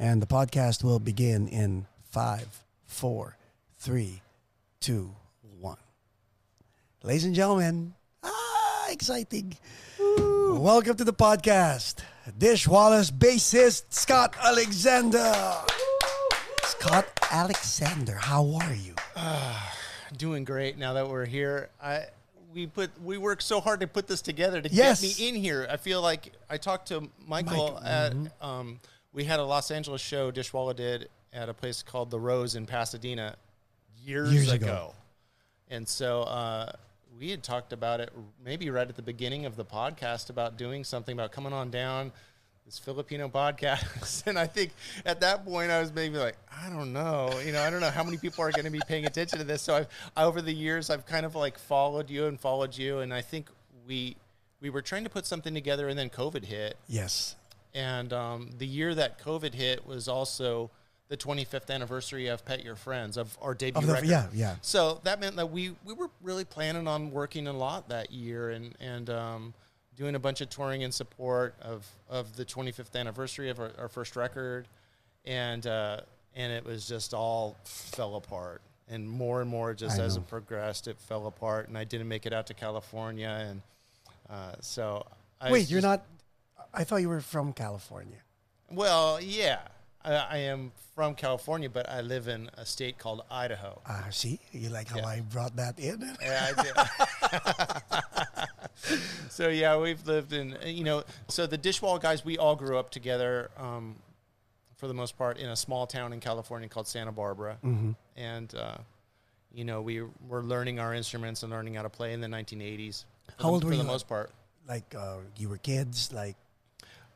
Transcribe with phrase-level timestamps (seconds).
[0.00, 2.48] And the podcast will begin in five,
[2.86, 3.36] four,
[3.76, 4.22] three,
[4.80, 5.14] two,
[5.58, 5.76] one.
[7.02, 7.92] Ladies and gentlemen,
[8.22, 9.58] ah, exciting.
[9.98, 11.96] Welcome to the podcast.
[12.38, 15.34] Dishwalla's bassist Scot Alexander.
[16.62, 18.94] Scot Alexander, how are you?
[20.16, 21.68] doing great now that we're here.
[21.82, 22.06] I
[22.54, 25.02] we put we worked so hard to put this together to Yes.
[25.02, 25.68] get me in here.
[25.70, 28.80] I feel like I talked to Michael at um,
[29.12, 32.66] we had a Los Angeles show Dishwalla did at a place called the Rose in
[32.66, 33.36] Pasadena
[34.04, 34.66] years, Years ago.
[34.66, 34.94] ago.
[35.70, 36.72] and so uh,
[37.18, 38.10] we had talked about it
[38.44, 42.12] maybe right at the beginning of the podcast about doing something about coming on down
[42.66, 44.22] this Filipino podcast.
[44.26, 44.70] And I think
[45.04, 47.90] at that point I was maybe like, I don't know, you know, I don't know
[47.90, 49.60] how many people are going to be paying attention to this.
[49.62, 53.12] So I've over the years I've kind of like followed you and followed you, and
[53.14, 53.48] I think
[53.86, 54.16] we
[54.60, 57.34] we were trying to put something together, and then COVID hit, Yes.
[57.74, 60.70] And um, the year that COVID hit was also
[61.08, 64.08] the 25th anniversary of Pet Your Friends of our debut Of the- record.
[64.08, 64.56] yeah, yeah.
[64.62, 68.50] So that meant that we we were really planning on working a lot that year
[68.50, 69.54] and and um,
[69.96, 73.88] doing a bunch of touring in support of of the 25th anniversary of our, our
[73.88, 74.68] first record,
[75.24, 76.00] and uh,
[76.36, 78.62] and it was just all fell apart.
[78.92, 80.22] And more and more, just I as know.
[80.22, 83.62] it progressed, it fell apart, and I didn't make it out to California, and
[84.28, 85.06] uh, so.
[85.40, 86.04] I Wait, you're not.
[86.72, 88.18] I thought you were from California.
[88.70, 89.60] well, yeah.
[90.02, 93.82] I, I am from California, but I live in a state called Idaho.
[93.86, 95.06] Ah, see, you like how Yeah.
[95.06, 96.00] I brought that in?
[96.22, 98.46] Yeah, I
[99.28, 101.04] so yeah, we've lived in you know.
[101.28, 103.96] So the Dishwalla guys, we all grew up together, um,
[104.76, 107.90] for the most part, in a small town in California called Santa Barbara, Mm-hmm.
[108.16, 108.78] and uh,
[109.52, 113.04] you know we were learning our instruments and learning how to play in the 1980s.
[113.26, 114.30] For How the, old were for you the most part?
[114.68, 116.36] Like uh, you were kids, like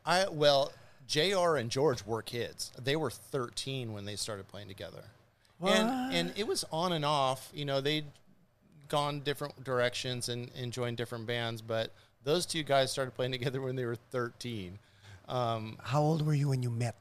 [0.05, 0.73] I well,
[1.07, 1.57] Jr.
[1.57, 2.73] and George were kids.
[2.83, 5.05] They were 13 when they started playing together,
[5.61, 7.51] and and it was on and off.
[7.55, 8.07] You know, they'd
[8.89, 11.93] gone different directions and, and joined different bands, but
[12.23, 14.79] those two guys started playing together when they were 13.
[15.29, 16.97] Um, how old were you when you met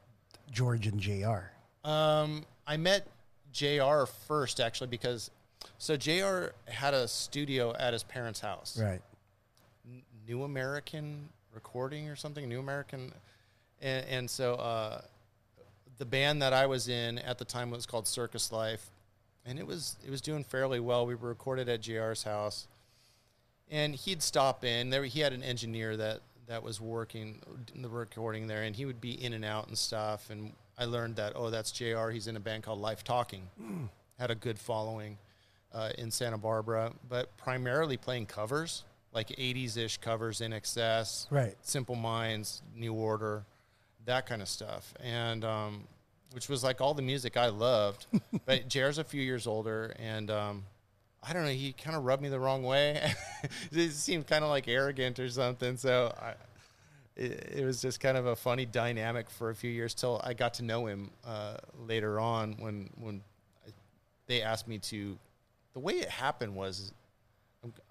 [0.52, 1.50] George and Jr.
[1.84, 3.08] um, I met
[3.52, 4.06] Jr.
[4.28, 5.30] first actually because
[5.78, 6.48] so Jr.
[6.68, 8.80] had a studio at his parents' house.
[8.80, 9.02] Right.
[10.26, 13.12] New American Recording or something, New American,
[13.82, 15.02] and, and so uh,
[15.98, 18.90] the band that I was in at the time was called Circus Life,
[19.46, 21.06] and it was it was doing fairly well.
[21.06, 22.68] We were recorded at JR's house,
[23.70, 25.04] and he'd stop in there.
[25.04, 27.42] He had an engineer that that was working
[27.76, 30.30] the recording there, and he would be in and out and stuff.
[30.30, 32.10] And I learned that oh, that's Jr.
[32.10, 33.48] He's in a band called Life Talking,
[34.20, 35.18] had a good following
[35.74, 41.56] uh, in Santa Barbara, but primarily playing covers like 80s ish covers INXS, Right.
[41.62, 43.46] Simple Minds, New Order,
[44.06, 44.94] that kind of stuff.
[45.02, 45.88] And um,
[46.34, 48.08] which was like all the music I loved.
[48.46, 50.64] but JR's a few years older, and um,
[51.22, 53.14] I don't know, he kind of rubbed me the wrong way.
[53.72, 55.78] it seemed kind of like arrogant or something.
[55.78, 56.34] So I,
[57.16, 60.34] it, it was just kind of a funny dynamic for a few years till I
[60.34, 61.58] got to know him uh,
[61.88, 63.22] later on when when
[64.28, 65.18] they asked me to.
[65.74, 66.94] The way it happened was,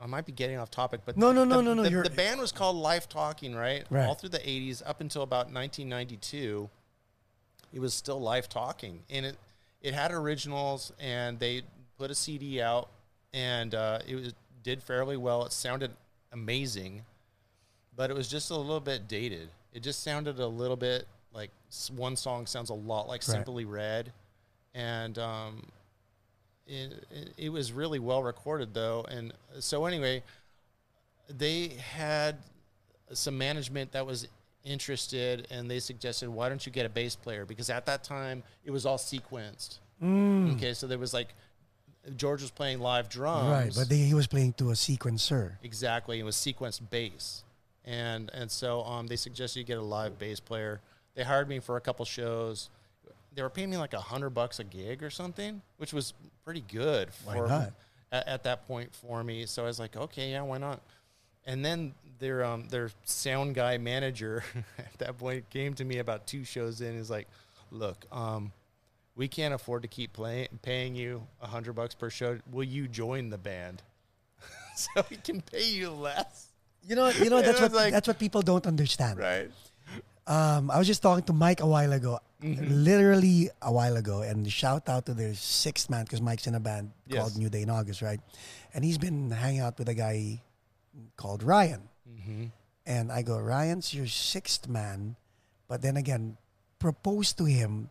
[0.01, 2.15] I might be getting off topic, but No, no, no, the, no, no, The, the
[2.15, 3.85] band was called Life Talking, right?
[3.91, 4.07] Right.
[4.07, 6.69] All through the '80s up until about 1992,
[7.73, 9.37] it was still Life Talking, and it
[9.81, 11.63] it had originals, and they
[11.99, 12.89] put a CD out,
[13.33, 15.45] and uh, it was, did fairly well.
[15.45, 15.91] It sounded
[16.33, 17.03] amazing,
[17.97, 19.49] but it was just a little bit dated.
[19.73, 21.51] It just sounded a little bit like
[21.97, 23.37] one song sounds a lot like Right.
[23.37, 24.13] Simply Red,
[24.75, 25.67] and um,
[26.67, 29.05] it, it, it was really well recorded though.
[29.09, 30.23] And so anyway,
[31.29, 32.37] they had
[33.13, 34.29] some management that was
[34.65, 37.45] interested, and they suggested, why don't you get a bass player?
[37.45, 39.79] Because at that time it was all sequenced.
[40.03, 40.57] Mm.
[40.57, 41.29] Okay, so there was like
[42.17, 45.53] George was playing live drums, Right, but they, he was playing to a sequencer.
[45.63, 47.45] Exactly, it was sequenced bass,
[47.85, 50.81] and and so um, they suggested you get a live bass player.
[51.15, 52.71] They hired me for a couple shows.
[53.35, 56.13] They were paying me like a hundred bucks a gig or something, which was
[56.45, 57.47] pretty good for?
[58.11, 59.47] At, at that point for me.
[59.47, 60.81] So I was like, okay, yeah, why not?
[61.47, 64.45] And then their um, their sound guy manager
[64.79, 66.97] at that point came to me about two shows in.
[66.97, 67.27] Is like,
[67.71, 68.53] look, um,
[69.17, 72.39] we can't afford to keep playing paying you a hundred bucks per show.
[72.51, 73.83] Will you join the band?
[74.77, 76.49] so we can pay you less.
[76.87, 79.19] You know, you know that's what like- that's what people don't understand.
[79.19, 79.51] Right.
[80.25, 82.67] Um, I was just talking to Mike a while ago, Mm-hmm.
[82.85, 86.61] literally a while ago, and shout out to their sixth man because Mike's in a
[86.61, 87.21] band Yes.
[87.21, 88.19] called New Day in August, right?
[88.75, 90.43] And he's been hanging out with a guy
[91.17, 92.45] called Ryan, Mm-hmm.
[92.87, 95.15] and I go, Ryan's your sixth man,
[95.69, 96.37] but then again,
[96.79, 97.91] propose to him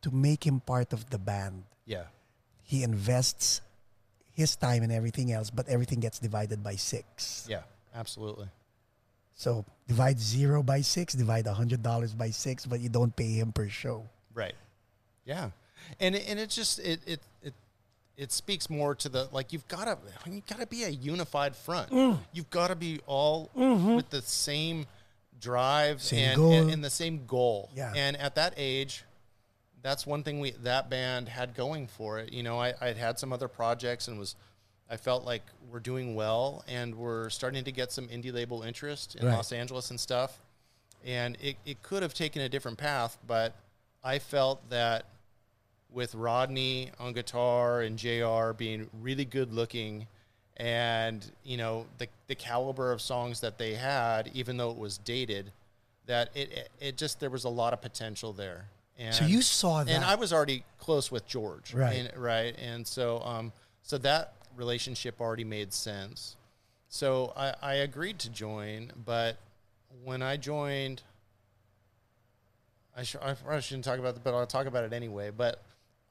[0.00, 1.64] to make him part of the band.
[1.84, 2.04] Yeah.
[2.64, 3.60] He invests
[4.32, 7.46] his time and everything else, but everything gets divided by six.
[7.48, 7.62] Yeah.
[7.94, 8.48] Absolutely.
[9.42, 13.32] So divide zero by six, divide a hundred dollars by six, but you don't pay
[13.32, 14.08] him per show.
[14.32, 14.54] Right.
[15.24, 15.50] Yeah.
[15.98, 17.52] And it- and it just it it it
[18.16, 19.98] it speaks more to the like you've got to
[20.30, 21.90] you've got to be a unified front.
[21.90, 22.18] Mm.
[22.32, 24.86] You've got to be all with the same
[25.40, 26.16] drive Mm-hmm.
[26.16, 27.68] Same and, and and the same goal.
[27.74, 27.92] Yeah.
[27.96, 29.02] And at that age,
[29.82, 32.32] that's one thing we that band had going for it.
[32.32, 34.36] You know, I I'd had some other projects and was
[34.92, 39.16] I felt like we're doing well and we're starting to get some indie label interest
[39.16, 39.34] in Right.
[39.34, 40.38] Los Angeles and stuff.
[41.02, 43.56] And it, it could have taken a different path, but
[44.04, 45.06] I felt that
[45.90, 50.06] with Rodney on guitar and JR being really good looking
[50.58, 54.98] and, you know, the, the caliber of songs that they had, even though it was
[54.98, 55.52] dated,
[56.04, 58.66] that it, it, it just, there was a lot of potential there.
[58.98, 59.90] And, So you saw that.
[59.90, 62.10] and I was already close with George, Right.
[62.12, 63.52] And, right, and so um,
[63.82, 66.36] so that relationship already made sense.
[66.88, 69.38] So I, I agreed to join, but
[70.04, 71.02] when I joined,
[72.96, 73.16] I, sh-
[73.48, 75.30] I shouldn't talk about it, but I'll talk about it anyway.
[75.30, 75.62] But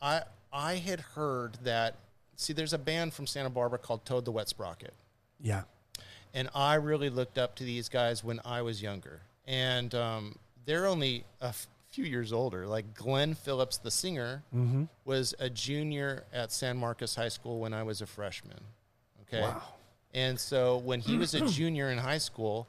[0.01, 1.95] I I had heard that
[2.35, 4.93] see, there's a band from Santa Barbara called Toad the Wet Sprocket.
[5.39, 5.63] yeah.
[6.33, 9.19] And I really looked up to these guys when I was younger.
[9.45, 10.35] And um,
[10.65, 11.53] they're only a
[11.91, 12.65] few years older.
[12.65, 14.83] Like Glen Phillips, the singer, Mm-hmm.
[15.05, 18.59] was a junior at San Marcos High School when I was a freshman.
[19.27, 19.41] Okay.
[19.41, 19.61] Wow.
[20.13, 22.67] And so when he was a junior in high school,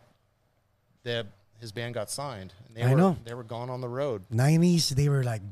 [1.04, 1.26] the
[1.60, 2.52] his band got signed.
[2.66, 3.16] And they I were know.
[3.24, 5.42] they were gone on the road Nineties, they were like,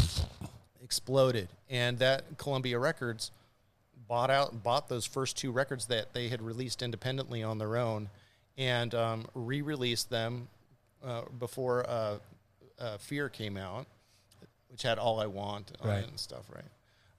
[0.82, 3.30] exploded, and that Columbia Records
[4.08, 8.08] bought out bought those first two records that they had released independently on their own,
[8.58, 10.48] and um, re-released them
[11.04, 12.16] uh, before uh,
[12.80, 13.86] uh, Fear came out,
[14.70, 16.06] which had All I Want Right.
[16.06, 16.64] and stuff, right?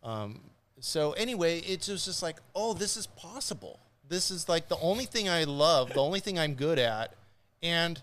[0.03, 0.41] Um,
[0.79, 3.79] so anyway, it was just like, oh, this is possible.
[4.09, 7.13] This is like the only thing I love, the only thing I'm good at,
[7.61, 8.01] and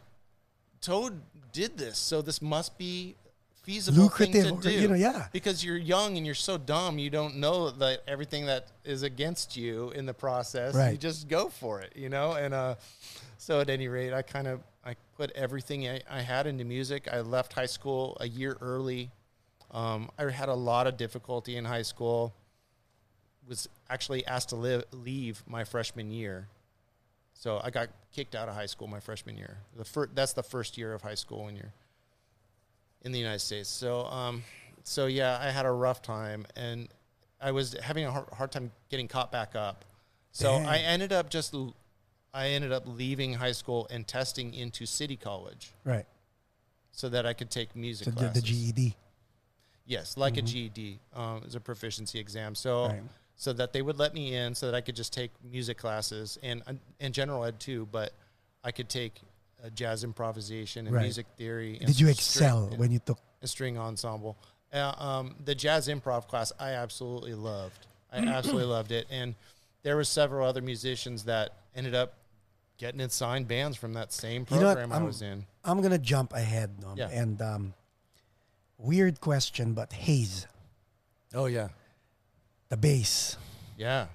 [0.81, 1.21] Toad
[1.53, 3.17] did this, so this must be
[3.63, 4.81] feasible Lucrative, thing to do.
[4.81, 5.27] you know, yeah.
[5.33, 9.57] Because you're young and you're so dumb, you don't know that everything that is against
[9.57, 10.75] you in the process.
[10.75, 10.93] Right.
[10.93, 12.33] You just go for it, you know.
[12.33, 12.77] And uh,
[13.37, 17.09] so at any rate, I kind of I put everything I, I had into music.
[17.13, 19.11] I left high school a year early.
[19.71, 22.33] Um, I had a lot of difficulty in high school.
[23.47, 26.49] Was actually asked to live, leave my freshman year.
[27.35, 29.59] So I got kicked out of high school my freshman year.
[29.77, 31.73] The fir- that's the first year of high school when you're
[33.03, 33.69] in the United States.
[33.69, 34.43] So, um,
[34.85, 36.89] so yeah, I had a rough time, and
[37.43, 39.85] I was having a hard, hard time getting caught back up.
[40.33, 40.67] So Dang.
[40.67, 41.55] I ended up just,
[42.35, 46.05] I ended up leaving high school and testing into City College right.
[46.93, 48.43] so that I could take music So the, classes.
[48.43, 48.97] the GED.
[49.87, 52.55] Yes, like a GED um, is a proficiency exam.
[52.55, 53.03] So Right.
[53.37, 56.39] so that they would let me in so that I could just take music classes
[56.43, 56.63] and
[57.01, 58.13] and general ed too, but
[58.63, 59.15] I could take
[59.65, 61.03] uh, jazz improvisation and Right.
[61.03, 61.79] music theory.
[61.79, 63.19] And Did you string- excel and- when you took?
[63.41, 64.37] and string ensemble.
[64.73, 67.87] Uh, um, the jazz improv class I absolutely loved.
[68.13, 69.35] I absolutely loved it, and
[69.85, 72.15] there were several other musicians that ended up
[72.77, 75.47] getting in signed bands from that same You know program I was in.
[75.65, 76.95] I'm gonna jump ahead, no?
[76.97, 77.09] Yeah.
[77.09, 77.75] and um,
[78.77, 80.47] weird question, but Haze,
[81.35, 81.69] Oh yeah,
[82.69, 83.37] the bass,
[83.77, 84.07] yeah.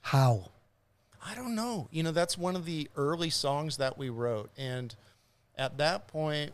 [0.00, 0.50] how?
[1.24, 1.88] I don't know.
[1.90, 4.50] You know, that's one of the early songs that we wrote.
[4.56, 4.94] And
[5.58, 6.52] at that point,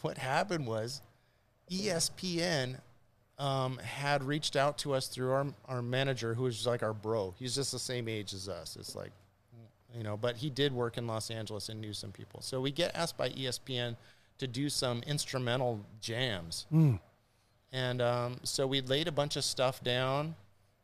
[0.00, 1.02] what happened was
[1.70, 2.78] ESPN
[3.38, 7.34] um, had reached out to us through our, our manager, who was like our bro.
[7.38, 8.76] He's just the same age as us.
[8.76, 9.10] It's like,
[9.94, 12.40] you know, but he did work in Los Angeles and knew some people.
[12.42, 13.96] So we get asked by ESPN
[14.38, 16.66] to do some instrumental jams.
[16.72, 16.98] Mm.
[17.72, 20.34] And um, so we laid a bunch of stuff down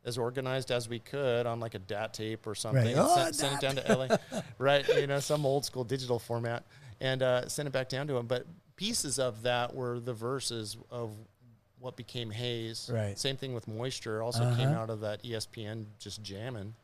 [0.04, 2.85] as organized as we could on like a DAT tape or something.
[2.85, 2.97] Right.
[2.97, 4.40] and Oh, sent, sent it down to LA.
[4.59, 4.87] right.
[4.97, 6.64] You know, some old school digital format
[7.00, 8.26] and uh, sent it back down to him.
[8.26, 11.12] But pieces of that were the verses of
[11.82, 12.88] what became Haze.
[12.92, 13.18] Right.
[13.18, 14.80] Same thing with Moisture also came Uh-huh.
[14.82, 16.74] out of that ESPN just jamming.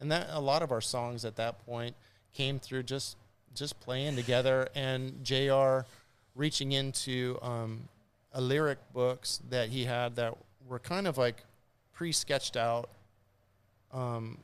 [0.00, 1.94] And that a lot of our songs at that point
[2.32, 3.16] came through just
[3.54, 5.80] just playing together and JR
[6.34, 7.88] reaching into um,
[8.32, 10.36] a lyric books that he had that
[10.68, 11.42] were kind of like
[11.94, 12.90] pre-sketched out
[13.92, 14.36] um,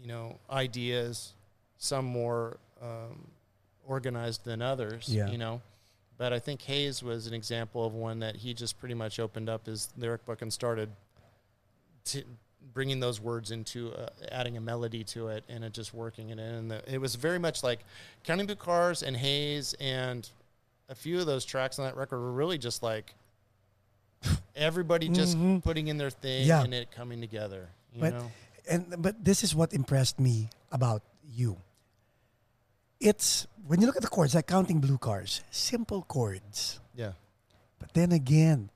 [0.00, 1.34] you know ideas
[1.76, 3.26] some more um,
[3.86, 5.28] organized than others Yeah.
[5.30, 5.60] you know
[6.20, 9.48] but i think haze was an example of one that he just pretty much opened
[9.48, 10.90] up his lyric book and started
[12.74, 16.38] bringing those words into uh, adding a melody to it and it just working it
[16.38, 17.80] in and the, it was very much like
[18.22, 20.28] counting cars and haze and
[20.90, 23.14] a few of those tracks on that record were really just like
[24.56, 25.62] everybody just Mhm.
[25.64, 26.62] putting in their thing Yeah.
[26.62, 27.68] and it coming together.
[27.94, 28.30] You But- know,
[28.68, 31.56] and but this is what impressed me about you.
[33.00, 36.80] It's when you look at the chords, like counting blue cars, simple chords.
[36.94, 37.12] yeah,
[37.78, 38.70] But then again,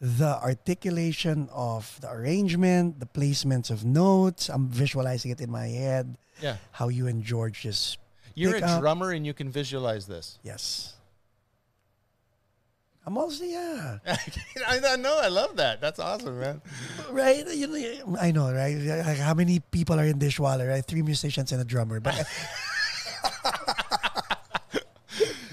[0.00, 6.16] the articulation of the arrangement, the placements of notes, I'm visualizing it in my head,
[6.40, 6.58] yeah.
[6.72, 7.98] how you and George just
[8.34, 10.38] You're a up- drummer and you can visualize this.
[10.42, 10.92] yes.
[13.06, 13.98] I'm also yeah.
[14.66, 15.16] I, I know.
[15.22, 15.80] I love that.
[15.80, 16.60] That's awesome, man.
[17.12, 17.46] Right?
[17.54, 18.74] You know, I know, right?
[19.06, 20.84] Like how many people are in Dishwalla, right?
[20.84, 22.00] Three musicians and a drummer.
[22.00, 22.26] But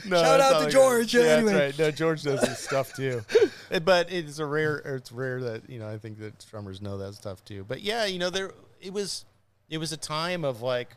[0.05, 0.69] No, Shout out to.
[0.69, 1.53] George, Yeah, anyway.
[1.53, 1.85] that's right.
[1.85, 3.21] No, George does his stuff too.
[3.83, 4.77] But it's a rare.
[4.77, 5.87] It's rare that you know.
[5.89, 7.65] I think that drummers know that stuff too.
[7.67, 9.25] But yeah, you know, there it was.
[9.69, 10.95] It was a time of like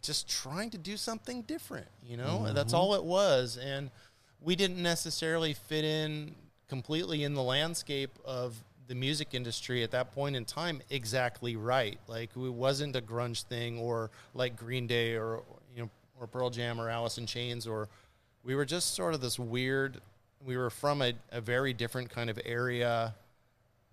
[0.00, 1.86] just trying to do something different.
[2.02, 2.76] You know, that's Mm-hmm.
[2.76, 3.90] all it was, and
[4.40, 6.34] we didn't necessarily fit in
[6.68, 8.56] completely in the landscape of
[8.86, 11.98] the music industry at that point in time exactly right.
[12.06, 15.42] Like it wasn't a grunge thing or like Green Day or
[15.76, 17.88] you know or Pearl Jam or Alice in Chains or
[18.44, 20.00] we were just sort of this weird
[20.44, 23.14] we were from a, a very different kind of area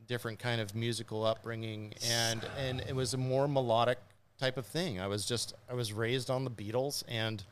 [0.08, 3.98] different kind of musical upbringing and and it was a more melodic
[4.39, 7.43] type of thing i was just i was raised on the beatles and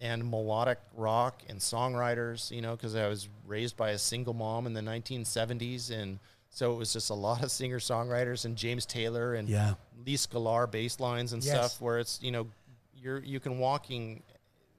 [0.00, 4.66] and melodic rock and songwriters you know because i was raised by a single mom
[4.66, 6.18] in the 1970s and
[6.48, 9.74] so it was just a lot of singer songwriters and james taylor and yeah.
[10.06, 11.54] Lee Sklar bass lines and Yes.
[11.54, 12.46] stuff where it's you know
[12.96, 14.22] you're you can walking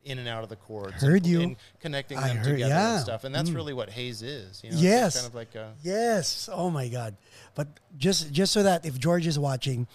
[0.04, 1.42] in and out of the chords Heard and, you.
[1.42, 2.94] and connecting them heard- together yeah.
[2.96, 3.56] and stuff and that's Mm.
[3.56, 4.78] really what haze is you know?
[4.78, 5.16] Yes.
[5.16, 6.50] kind of like a Yes.
[6.52, 7.16] Oh my God.
[7.54, 7.68] But
[7.98, 9.88] just just so that if George is watching,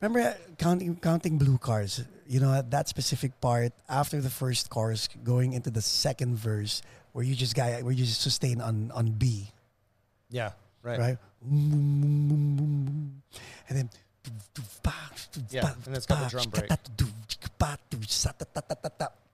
[0.00, 2.02] remember uh, counting counting blue cars.
[2.26, 6.80] You know at that specific part after the first chorus, going into the second verse,
[7.12, 9.52] where you just guy where you just sustain on on B,
[10.30, 10.52] yeah
[10.82, 11.18] right, right?
[11.42, 13.22] And
[13.68, 13.90] then.
[15.50, 16.70] Yeah, and it's got the drum break.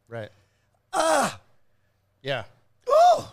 [0.08, 0.30] Right
[0.92, 1.40] Ah,
[2.22, 2.44] yeah
[2.88, 3.32] oh,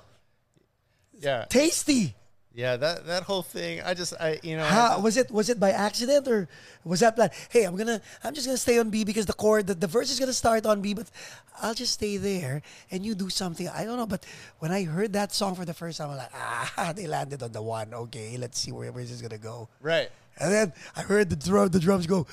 [1.19, 2.13] yeah tasty.
[2.53, 5.47] yeah that that whole thing i just i you know How, just- was it was
[5.49, 6.47] it by accident or
[6.85, 7.31] was that plan?
[7.49, 10.11] Hey, I'm gonna I'm just gonna stay on B because the chord the, the verse
[10.13, 11.09] is gonna start on B, but
[11.63, 12.61] I'll just stay there
[12.91, 13.67] and you do something.
[13.67, 14.23] I don't know, but
[14.59, 17.51] when I heard that song for the first time, I'm like, ah, they landed on
[17.53, 17.91] the one.
[18.05, 19.67] Okay, let's see where where this is gonna go.
[19.81, 20.09] right
[20.39, 22.27] And then I heard the drum the drums go.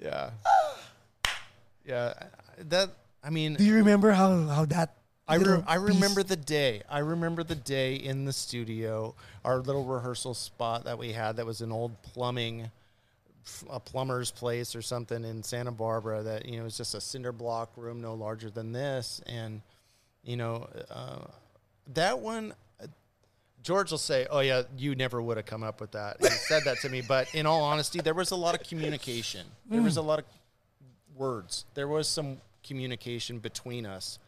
[0.00, 0.30] Yeah
[1.86, 2.12] yeah
[2.58, 2.90] that
[3.22, 4.94] i mean Do you remember how how that?
[5.26, 6.82] I, re- I piece- remember the day.
[6.88, 11.46] I remember the day in the studio, our little rehearsal spot that we had that
[11.46, 12.70] was an old plumbing,
[13.70, 17.32] a plumber's place or something in Santa Barbara that, you know, was just a cinder
[17.32, 19.22] block room no larger than this.
[19.24, 19.62] And,
[20.24, 21.20] you know, uh,
[21.94, 22.52] that one,
[23.64, 26.62] George will say, "Oh yeah, you never would have come up with that." He said
[26.66, 29.46] that to me, but in all honesty, there was a lot of communication.
[29.68, 30.24] There was a lot of
[31.16, 31.64] words.
[31.74, 34.18] There was some communication between us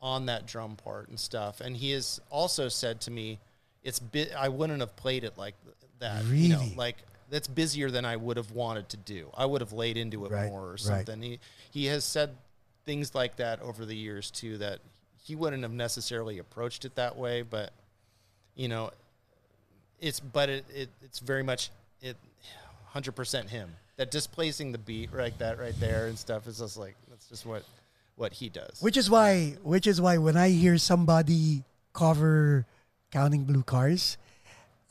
[0.00, 1.60] on that drum part and stuff.
[1.60, 3.38] And he has also said to me,
[3.82, 6.24] "It's bi- I wouldn't have played it like th- that.
[6.24, 6.74] You know, Really?
[6.74, 6.96] like
[7.28, 9.30] that's busier than I would have wanted to do.
[9.36, 10.80] I would have laid into it Right, more or right.
[10.80, 11.38] something." He
[11.70, 12.34] he has said
[12.86, 14.56] things like that over the years too.
[14.58, 14.80] That
[15.22, 17.72] he wouldn't have necessarily approached it that way, but
[18.56, 18.90] you know,
[20.00, 21.70] it's but it, it it's very much
[22.02, 22.16] it,
[22.86, 23.70] hundred percent him.
[23.96, 27.46] That displacing the beat like that right there and stuff is just like that's just
[27.46, 27.62] what
[28.16, 28.80] what he does.
[28.80, 32.66] Which is why, which is why when I hear somebody cover
[33.10, 34.16] "Counting Blue Cars,"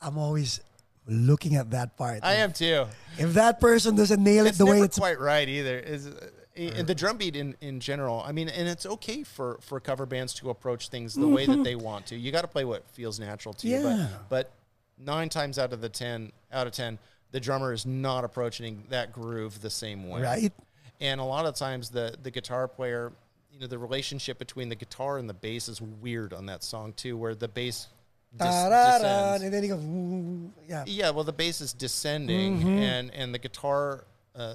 [0.00, 0.60] I'm always
[1.06, 2.20] looking at that part.
[2.22, 2.86] I am too.
[3.18, 5.78] If that person doesn't nail it It's the way it's quite right either.
[5.78, 6.10] Is
[6.56, 8.22] and the drum beat in, in general.
[8.24, 11.62] I mean, and it's okay for, for cover bands to approach things the way that
[11.64, 12.16] they want to.
[12.16, 13.76] You got to play what feels natural to you.
[13.80, 14.08] Yeah.
[14.28, 14.52] But, but
[15.04, 16.98] nine times out of the ten, out of ten,
[17.32, 20.22] the drummer is not approaching that groove the same way.
[20.22, 20.52] right.
[21.00, 23.12] And a lot of times the the guitar player,
[23.52, 26.94] you know, the relationship between the guitar and the bass is weird on that song
[26.94, 27.88] too, where the bass
[28.34, 30.84] dis- and then he goes, "Ooh," yeah.
[30.86, 32.68] Yeah, well, the bass is descending, Mm-hmm.
[32.68, 34.54] and and the guitar uh,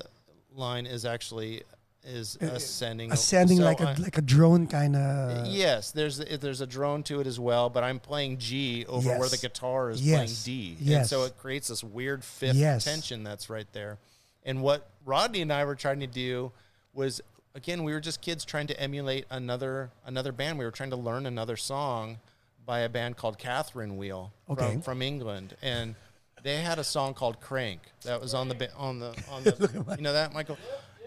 [0.56, 1.62] line is actually
[2.04, 3.12] is ascending.
[3.12, 5.46] Uh, Ascending So like a I- like a drone kind of.
[5.48, 9.30] yes, there's there's a drone to it as well, but I'm playing G over where
[9.30, 10.44] the guitar is Yes.
[10.44, 12.86] playing D, and so it creates this weird fifth Yes.
[12.86, 13.98] tension that's right there.
[14.44, 16.52] And what Rodney and I were trying to do
[16.94, 17.22] was
[17.54, 20.58] again we were just kids trying to emulate another another band.
[20.58, 22.18] We were trying to learn another song
[22.66, 24.72] by a band called Catherine Wheel Okay.
[24.74, 25.94] from, from England, and
[26.44, 30.02] they had a song called Crank that was on the on the on the you
[30.04, 30.58] know that Michael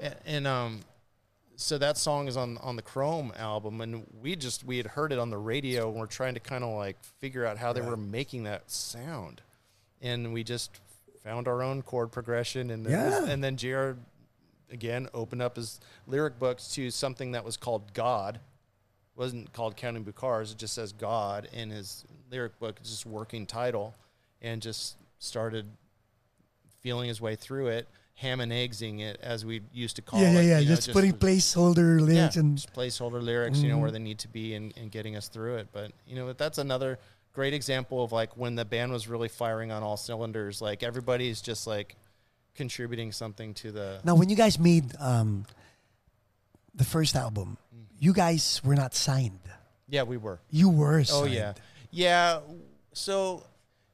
[0.01, 0.81] and, and um
[1.57, 5.13] so that song is on on the Chrome album and we just we had heard
[5.13, 7.81] it on the radio and we're trying to kind of like figure out how they
[7.81, 9.41] were making that sound
[10.03, 10.81] and we just
[11.23, 13.27] found our own chord progression and then, Yeah.
[13.31, 13.93] and then JR
[14.71, 18.41] again opened up his lyric books to something that was called God
[19.17, 20.51] wasn't called Counting Blue Cars.
[20.51, 22.79] It just says God in his lyric book.
[22.81, 23.95] It's just working title,
[24.43, 25.67] and just started
[26.81, 30.31] feeling his way through it, ham and eggsing it as we used to call yeah,
[30.31, 30.35] it.
[30.35, 30.59] yeah, yeah.
[30.61, 33.99] you know, just, putting placeholder yeah, lyrics and just placeholder lyrics, you know, where they
[33.99, 35.69] need to be and, and getting us through it.
[35.73, 36.99] But you know, that's another
[37.33, 40.63] great example of like when the band was really firing on all cylinders.
[40.63, 41.97] Like everybody's just like
[42.55, 44.01] contributing something to the.
[44.05, 45.45] now when you guys made um,
[46.75, 47.87] the first album, Mm.
[47.99, 49.41] you guys were not signed.
[49.89, 50.41] Yeah, we were.
[50.51, 51.55] You were Oh yeah,
[51.91, 52.41] yeah.
[52.93, 53.45] So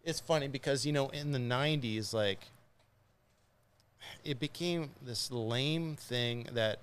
[0.04, 2.46] it's funny because you know in the '90s, like
[4.24, 6.78] it became this lame thing that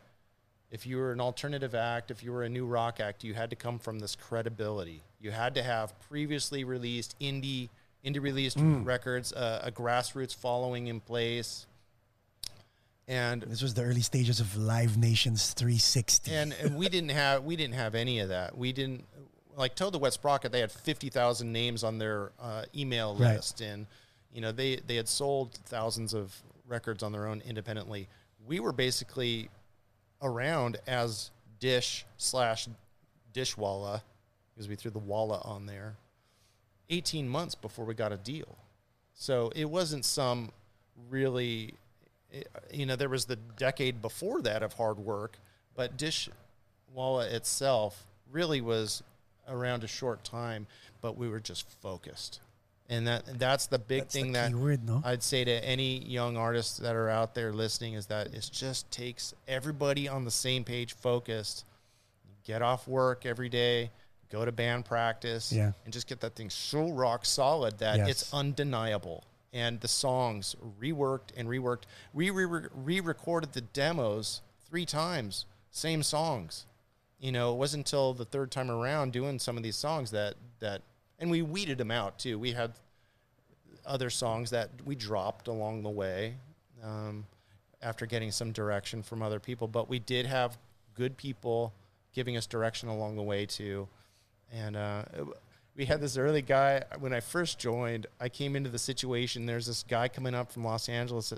[0.71, 3.49] if you were an alternative act, if you were a new rock act, you had
[3.51, 5.01] to come from this credibility.
[5.21, 7.69] You had to have previously released indie
[8.05, 11.65] indie released records, uh, a grassroots following in place,
[13.07, 16.31] and This was the early stages of Live Nations 360.
[16.33, 18.57] and and we didn't have we didn't have any of that.
[18.57, 19.05] We didn't
[19.55, 20.51] like Toad the Wet Sprocket.
[20.51, 23.35] They had fifty thousand names on their uh, email Right.
[23.35, 23.87] list, and
[24.33, 26.35] you know they they had sold thousands of
[26.67, 28.07] records on their own independently.
[28.45, 29.49] We were basically
[30.21, 32.67] around as Dish slash
[33.33, 34.01] Dishwalla
[34.53, 35.95] because we threw the Walla on there.
[36.89, 38.57] Eighteen months before we got a deal,
[39.13, 40.51] so it wasn't some
[41.09, 41.73] really
[42.71, 45.37] you know, there was the decade before that of hard work,
[45.75, 49.03] but Dishwalla itself really was
[49.47, 50.67] around a short time,
[51.01, 52.41] but we were just focused.
[52.89, 55.01] And that that's the big That's thing the that word, no?
[55.03, 58.89] I'd say to any young artists that are out there listening is that it just
[58.91, 61.65] takes everybody on the same page focused.
[62.45, 63.91] Get off work every day,
[64.31, 65.73] go to band practice, Yeah.
[65.83, 68.07] and just get that thing so rock solid that Yes.
[68.09, 69.25] it's undeniable.
[69.51, 71.83] And the songs reworked and reworked.
[72.13, 76.65] We re recorded the demos three times, same songs.
[77.19, 80.35] You know, it wasn't until the third time around doing some of these songs that
[80.59, 80.83] that,
[81.19, 82.37] and we weeded them out too.
[82.37, 82.73] We had
[83.85, 86.35] other songs that we dropped along the way
[86.83, 87.25] um,
[87.81, 89.67] after getting some direction from other people.
[89.67, 90.57] But we did have
[90.95, 91.73] good people
[92.13, 93.87] giving us direction along the way too.
[94.51, 95.03] And uh,
[95.75, 98.07] we had this early guy when I first joined.
[98.19, 99.45] I came into the situation.
[99.45, 101.33] There's this guy coming up from Los Angeles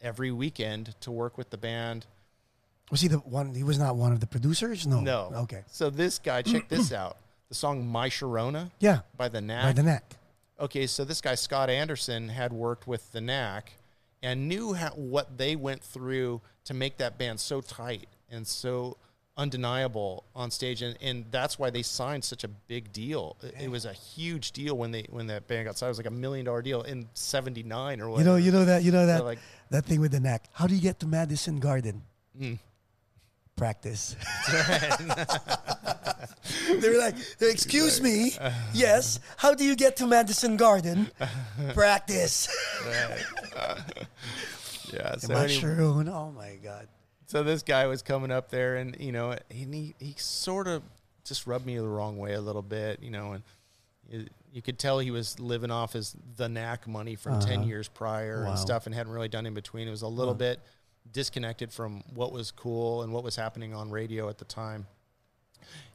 [0.00, 2.06] every weekend to work with the band.
[2.90, 3.54] Was he the one?
[3.54, 4.86] He was not one of the producers?
[4.86, 5.00] No.
[5.00, 5.30] No.
[5.34, 5.62] Okay.
[5.68, 7.16] So this guy, check this out.
[7.50, 9.00] The song "My Sharona" Yeah.
[9.16, 9.64] by the Knack.
[9.64, 10.04] By the Knack.
[10.58, 13.72] okay, so this guy Scott Anderson had worked with the Knack
[14.22, 18.96] and knew how, what they went through to make that band so tight and so
[19.36, 23.36] undeniable on stage, and, and that's why they signed such a big deal.
[23.42, 25.88] It, it was a huge deal when they when that band got signed.
[25.88, 28.64] It was like a million dollar deal in '79 or whatever You know, you know
[28.66, 29.38] that, you know that, like-
[29.70, 30.44] that thing with the Knack.
[30.52, 32.02] How do you get to Madison Garden?
[32.38, 32.58] Mm.
[33.60, 34.16] Practice.
[36.80, 38.32] they were like, "Excuse me,
[38.72, 39.20] yes.
[39.36, 41.10] How do you get to Madison Garden?
[41.74, 42.48] Practice."
[44.94, 46.88] yeah, so anyway- Oh my God.
[47.26, 50.82] so this guy was coming up there and you know he he, sort of
[51.24, 53.42] just rubbed me the wrong way a little bit you know and
[54.08, 57.68] you, you could tell he was living off his the knack money from 10 Uh-huh.
[57.68, 58.50] years prior Wow.
[58.50, 60.38] and stuff and hadn't really done in between it was a little Huh.
[60.38, 60.60] bit
[61.12, 64.86] disconnected from what was cool and what was happening on radio at the time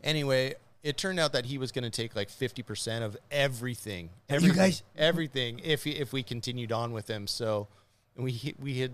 [0.03, 4.35] anyway it turned out that he was going to take like 50% of everything You
[4.35, 7.67] everything, guys- everything if if we continued on with him so
[8.15, 8.91] we we had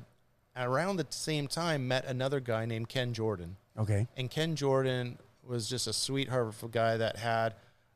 [0.56, 4.08] around the same time met another guy named Ken Jordan Okay.
[4.18, 7.56] and Ken Jordan was just a sweetheart of a guy that had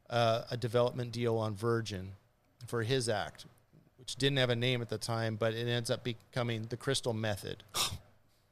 [0.09, 2.11] uh, a development deal on Virgin
[2.67, 3.45] for his act,
[3.97, 7.13] which didn't have a name at the time, but it ends up becoming the Crystal
[7.13, 7.63] Method.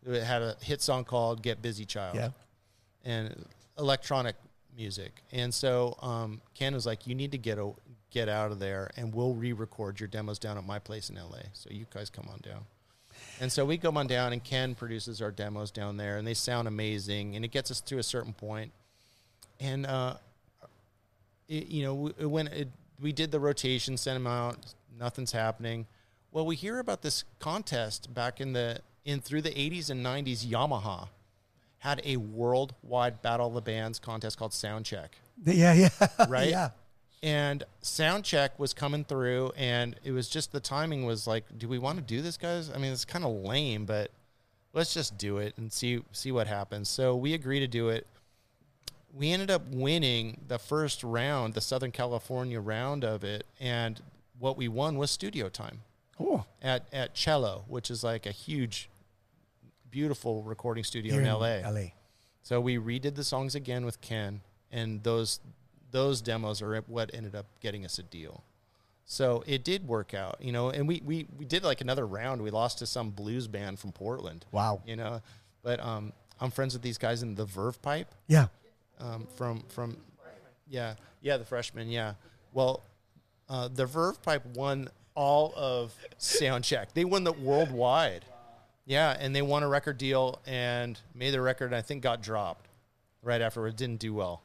[0.05, 2.29] it had a hit song called "Get Busy Child" Yeah.
[3.05, 3.45] and
[3.77, 4.35] electronic
[4.75, 5.11] music.
[5.31, 7.71] And so um, Ken was like, "You need to get a,
[8.11, 11.39] get out of there, and we'll re-record your demos down at my place in LA.
[11.53, 12.65] So you guys come on down."
[13.39, 16.33] And so we come on down, and Ken produces our demos down there, and they
[16.33, 18.33] sound amazing, and it gets us to a certain.
[19.59, 20.15] And uh,
[21.47, 22.69] it, you know, we- when it,
[23.01, 24.57] we did the rotation, sent them out,
[24.99, 25.85] nothing's happening.
[26.31, 30.45] Well, we hear about this contest back in the in through the 80s and 90s.
[30.45, 31.09] Yamaha
[31.79, 35.09] had a worldwide Battle of the Bands contest called Soundcheck,
[35.45, 35.89] Yeah, yeah.
[36.29, 36.49] Right?
[36.49, 36.69] yeah.
[37.21, 41.67] and sound check was coming through, and it was just the timing was like, do
[41.67, 42.69] we want to do this, guys?
[42.73, 44.11] I mean, it's kind of lame, but
[44.73, 46.87] let's just do it and see see what happens.
[46.89, 48.07] So we agreed to do it.
[49.13, 54.01] We ended up winning the first round, the Southern California round of it, and
[54.39, 55.81] what we won was studio time
[56.19, 58.89] Oh, at at Cello, which is like a huge,
[59.97, 61.57] beautiful recording studio here in LA.
[61.69, 61.85] LA.
[62.41, 65.39] So we redid the songs again with Ken, and those
[65.91, 68.43] those demos are what ended up getting us a deal.
[69.05, 70.71] So it did work out, you know.
[70.71, 72.41] And we we we did like another round.
[72.41, 74.81] We lost to some blues band from Portland, Wow.
[74.85, 75.21] you know.
[75.61, 78.47] But um, I'm friends with these guys in the Verve Pipe Yeah.
[78.99, 79.97] um, from from
[80.67, 82.13] yeah yeah the freshman yeah
[82.51, 82.81] well
[83.47, 88.25] uh, the Verve Pipe won all of Soundcheck they won the worldwide
[88.85, 92.21] yeah and they won a record deal and made the record and I think got
[92.21, 92.67] dropped
[93.21, 94.41] right afterwards didn't do well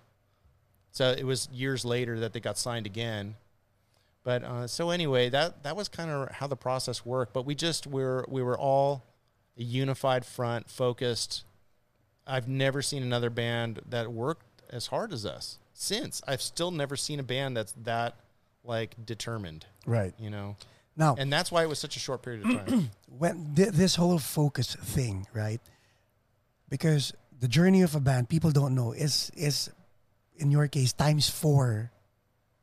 [0.92, 3.34] so it was years later that they got signed again
[4.24, 7.54] but uh, so anyway that that was kind of how the process worked but we
[7.54, 9.02] just were we were all
[9.58, 11.44] a unified front focused
[12.30, 16.20] I've never seen another band that worked as hard as us since.
[16.28, 18.16] I've still never seen a band that's that
[18.62, 20.12] like determined, Right.
[20.18, 20.56] you know.
[20.98, 22.90] Now, And that's why it was such a short period of time.
[23.18, 25.62] when th- this whole focus thing, right?
[26.68, 29.70] Because the journey of a band, people don't know, is is
[30.36, 31.94] in your case times four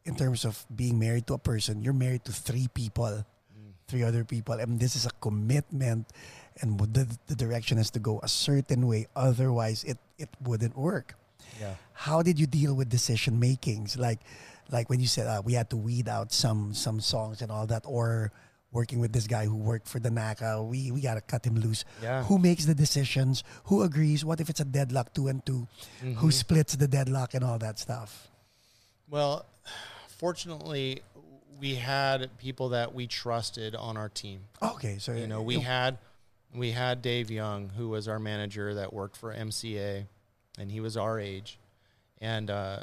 [0.03, 1.81] in terms of being married to a person.
[1.81, 3.71] You're married to three people, mm.
[3.87, 6.11] three other people, and this is a commitment,
[6.59, 9.07] and the, the direction has to go a certain way.
[9.15, 11.15] Otherwise, it it wouldn't work.
[11.55, 11.79] yeah.
[11.93, 13.95] How did you deal with decision makings?
[13.95, 14.19] Like,
[14.71, 17.65] like when you said uh, we had to weed out some some songs and all
[17.67, 18.31] that, or
[18.71, 21.85] working with this guy who worked for the Knack, we we gotta cut him loose.
[22.01, 22.23] Yeah.
[22.23, 23.43] Who makes the decisions?
[23.65, 24.25] Who agrees?
[24.25, 25.67] What if it's a deadlock two and 2
[26.01, 26.33] Who Mhm.
[26.33, 28.27] splits the deadlock and all that stuff?
[29.09, 29.45] Well,
[30.07, 31.01] fortunately,
[31.59, 34.41] we had people that we trusted on our team.
[34.61, 35.97] Okay, so You know, we had
[36.53, 40.07] we had Dave Young, who was our manager that worked for MCA,
[40.57, 41.59] and he was our age,
[42.21, 42.79] and uh,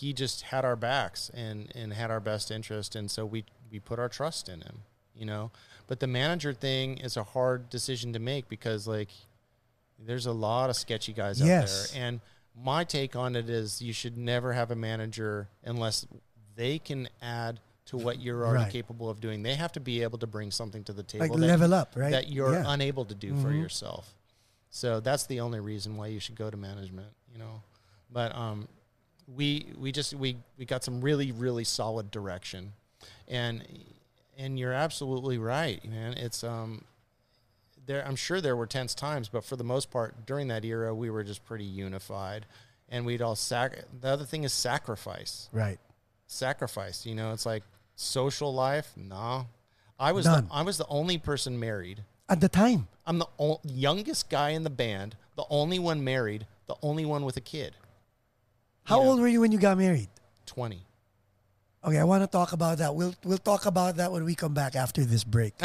[0.00, 3.78] he just had our backs and and had our best interest, and so we we
[3.80, 4.82] put our trust in him.
[5.14, 5.50] You know,
[5.86, 9.10] but the manager thing is a hard decision to make because like
[9.98, 11.92] there's a lot of sketchy guys out Yes.
[11.92, 12.20] there, and
[12.56, 16.06] my take on it is you should never have a manager unless
[16.56, 18.72] they can add to what you're already Right.
[18.72, 19.42] capable of doing.
[19.42, 21.96] They have to be able to bring something to the table like that, level up,
[21.96, 22.10] right?
[22.12, 22.64] that you're Yeah.
[22.66, 23.60] unable to do for Mhm.
[23.60, 24.14] yourself.
[24.70, 27.62] So that's the only reason why you should go to management, you know.
[28.10, 28.68] But um,
[29.36, 32.72] we we just we we got some really really solid direction,
[33.28, 33.64] and
[34.36, 36.14] and you're absolutely right, man.
[36.14, 36.84] It's um
[37.86, 38.06] there.
[38.06, 41.10] I'm sure there were tense times, but for the most part, during that era, we
[41.10, 42.46] were just pretty unified,
[42.88, 43.84] and we'd all sac.
[44.00, 45.78] The other thing is sacrifice right.
[46.26, 47.06] sacrifice.
[47.06, 47.62] You know, it's like
[47.96, 48.92] social life.
[48.96, 49.46] No,
[49.98, 52.02] I was the, I was the only person married.
[52.28, 56.46] At the time, I'm the o- youngest guy in the band, the only one married,
[56.66, 57.74] the only one with a kid.
[58.90, 60.08] How old were you when you got married?
[60.46, 60.84] Twenty.
[61.84, 62.92] Okay, I want to talk about that.
[62.92, 65.54] We'll we'll talk about that when we come back after this break.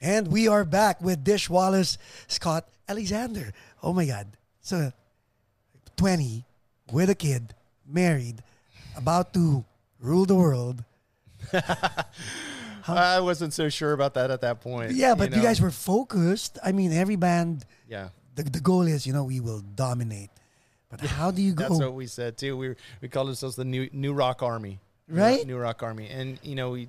[0.00, 3.52] And we are back with Dish Wallace, Scot Alexander.
[3.82, 4.28] Oh my God.
[4.62, 4.92] So,
[5.96, 6.44] 20,
[6.92, 7.52] with a kid,
[7.84, 8.42] married,
[8.98, 9.64] about to
[10.00, 10.84] rule the world.
[12.88, 14.92] I wasn't so sure about that at that point.
[14.92, 15.42] Yeah, but you, know?
[15.42, 16.58] guys were focused.
[16.64, 20.30] I mean, every band, Yeah, the, the goal is, you know, we will dominate.
[20.90, 21.68] But how do you go?
[21.68, 22.56] that's what we said too.
[22.56, 25.46] We were, we called ourselves the new New Rock Army, New- Right?
[25.46, 26.88] New Rock Army, and you know we.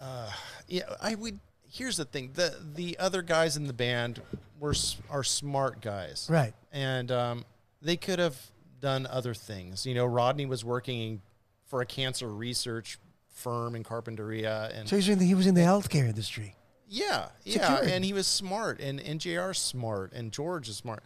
[0.00, 0.30] Uh,
[0.66, 1.38] yeah, I would.
[1.70, 4.22] Here's the thing: the the other guys in the band
[4.58, 4.74] were
[5.10, 6.54] are smart guys, right.
[6.72, 7.44] and um,
[7.82, 8.40] they could have
[8.86, 9.84] done other things.
[9.84, 11.20] You know, Rodney was working
[11.66, 12.98] for a cancer research
[13.32, 16.54] firm in Carpinteria, and So the, he was in the healthcare industry.
[16.88, 17.90] yeah, yeah, Secured.
[17.92, 21.02] and he was smart, and and Jr's smart, and George is smart.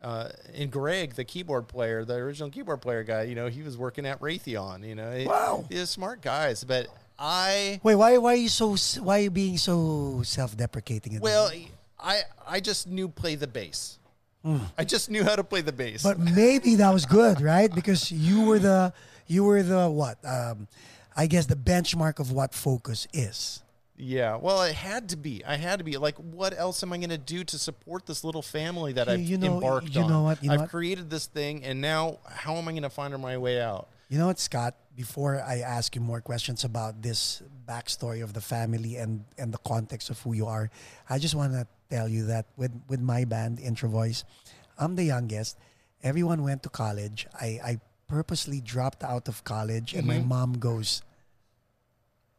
[0.00, 3.76] Uh, and Greg, the keyboard player, the original keyboard player guy, you know, he was
[3.78, 4.86] working at Raytheon.
[4.86, 5.64] You know, He- Wow.
[5.70, 6.62] he's smart guys.
[6.62, 6.86] But
[7.18, 11.18] I, Wait, why why are you so why are you being so self-deprecating?
[11.20, 11.50] well,
[11.98, 13.98] I I just knew play the bass.
[14.78, 16.02] I just knew how to play the bass.
[16.02, 17.74] But maybe that was good, right?
[17.74, 18.92] Because you were the
[19.26, 20.18] you were the what?
[20.24, 20.68] Um,
[21.16, 23.62] I guess the benchmark of what focus is.
[23.96, 25.44] Yeah, well, it had to be.
[25.44, 25.96] I had to be.
[25.96, 29.20] Like, what else am I going to do to support this little family that I've
[29.20, 30.10] you know- embarked you on?
[30.10, 30.62] know what- you know what?
[30.62, 30.70] I've what?
[30.70, 33.88] created this thing, and now how am I going to find my way out?
[34.08, 34.74] You know what, Scot?
[34.96, 39.58] Before I ask you more questions about this backstory of the family and and the
[39.58, 40.70] context of who you are,
[41.08, 44.24] I just want to tell you that with with my band Introvoys,
[44.78, 45.56] I'm the youngest.
[46.02, 47.26] Everyone went to college.
[47.40, 50.26] I I purposely dropped out of college, and my Mhm.
[50.28, 51.02] mom goes.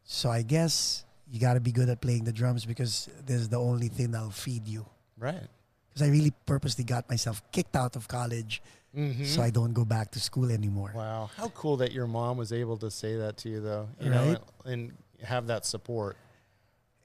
[0.03, 3.49] So I guess you got to be good at playing the drums because this is
[3.49, 4.86] the only thing that'll feed you.
[5.17, 5.47] Right.
[5.89, 8.62] Because I really purposely got myself kicked out of college
[8.95, 9.25] Mm-hmm.
[9.25, 10.93] so I don't go back to school anymore.
[10.95, 13.89] Wow, how cool that your mom was able to say that to you, though.
[13.99, 14.41] You know, Right.
[14.71, 16.15] and have that support.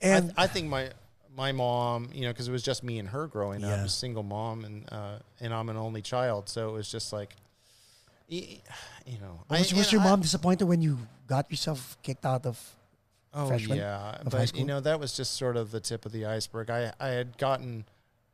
[0.00, 0.92] And I, I think my
[1.36, 4.22] my mom, you know, because it was just me and her growing up, a single
[4.22, 7.36] mom, and uh, and I'm an only child, so it was just like,
[8.28, 8.58] you
[9.20, 12.58] know, was, I- was your I- mom disappointed when you got yourself kicked out of?
[13.32, 16.10] Oh freshman yeah, of but you know that was just sort of the tip of
[16.10, 16.68] the iceberg.
[16.68, 17.84] I I had gotten,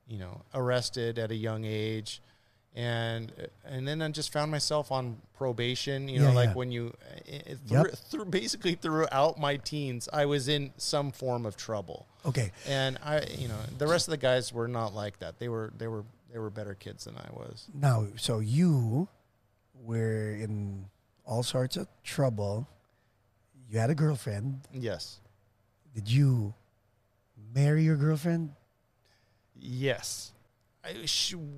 [0.09, 2.23] you know, arrested at a young age,
[2.77, 3.33] and
[3.65, 6.09] and then I just found myself on probation.
[6.09, 6.55] You know, Yeah, like yeah.
[6.55, 6.95] when you
[7.27, 7.83] it, it- Yep.
[7.87, 12.99] through, through basically throughout my teens, I was in some form of trouble, Okay, and
[13.03, 15.39] I you know the rest of the guys were not like that.
[15.39, 17.67] They were they were they were better kids than I was.
[17.75, 19.09] now so you
[19.83, 20.87] were in
[21.25, 22.69] all sorts of trouble.
[23.71, 24.61] You had a girlfriend.
[24.73, 25.19] Yes,
[25.95, 26.55] Did you
[27.55, 28.53] marry your girlfriend?
[29.59, 30.33] Yes.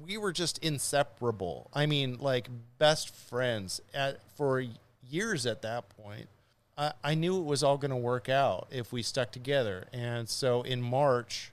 [0.06, 1.70] We were just inseparable.
[1.74, 4.64] I mean, like best friends at for
[5.08, 6.28] years at that point.
[6.76, 9.86] I, I knew it was all going to work out if we stuck together.
[9.92, 11.50] And so in March,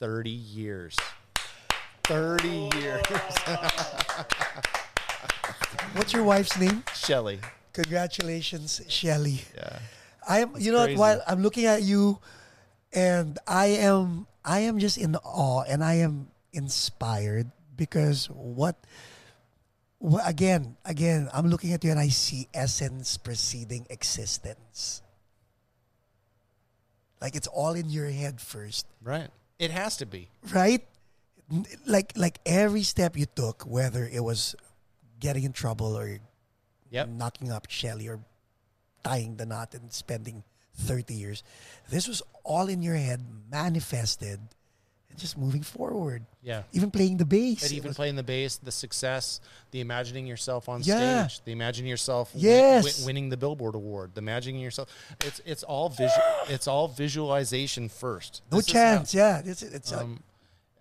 [0.00, 0.96] 30 years.
[2.04, 3.02] 30 years.
[5.94, 6.82] What's your wife's name?
[6.94, 7.38] Shelly.
[7.72, 9.42] Congratulations, Shelly.
[9.56, 9.78] Yeah.
[10.28, 10.52] I am.
[10.58, 10.98] You know crazy.
[10.98, 12.18] While I'm looking at you,
[12.92, 18.76] and I am, I am just in awe, and I am inspired because what,
[19.98, 25.02] wha- again, again, I'm looking at you and I see essence preceding existence.
[27.20, 29.28] Like it's all in your head first, Right.
[29.58, 30.28] It has to be.
[30.52, 30.82] right?
[31.86, 34.56] Like like every step you took, whether it was
[35.20, 36.18] getting in trouble or
[36.90, 37.08] Yep.
[37.08, 38.20] knocking up Shelly or
[39.02, 40.44] tying the knot and spending
[40.76, 41.42] 30 years.
[41.90, 44.38] This was all in your head, manifested,
[45.16, 46.24] just moving forward.
[46.42, 46.62] Yeah.
[46.72, 47.62] Even playing the bass.
[47.62, 51.26] But even was- playing the bass, the success, the imagining yourself on Yeah.
[51.26, 52.84] stage, the imagining yourself Yes.
[52.84, 54.88] wi- winning the Billboard Award, the imagining yourself.
[55.20, 56.22] It's it's all visual.
[56.48, 58.42] it's all visualization first.
[58.50, 59.14] no This is chance.
[59.14, 59.42] yeah.
[59.44, 60.22] It's, it's uh, um,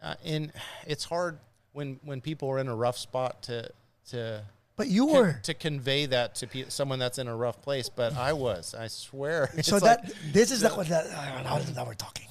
[0.02, 0.52] uh, and
[0.86, 1.38] it's hard
[1.74, 3.70] when when people are in a rough spot to
[4.10, 4.44] to
[4.76, 5.34] but you con- were.
[5.44, 7.90] to convey that to pe- someone that's in a rough place.
[7.90, 8.74] But I was.
[8.74, 9.50] I swear.
[9.62, 11.10] So like- that this is the, that,
[11.44, 12.28] now, now we're talking.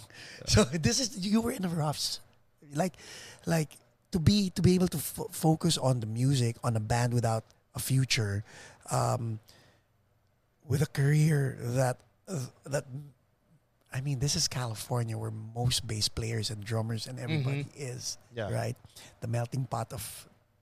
[0.47, 2.21] So this is you were in the roughs,
[2.75, 2.95] like
[3.47, 3.77] like
[4.13, 7.45] to be to be able to f- focus on the music on a band without
[7.75, 8.45] a future,
[8.91, 9.39] um,
[10.67, 12.85] with a career that uh, that.
[13.93, 18.49] I mean, this is California, where most bass players and drummers and everybody is, Yeah.
[18.49, 18.75] right?
[19.21, 20.01] The melting pot of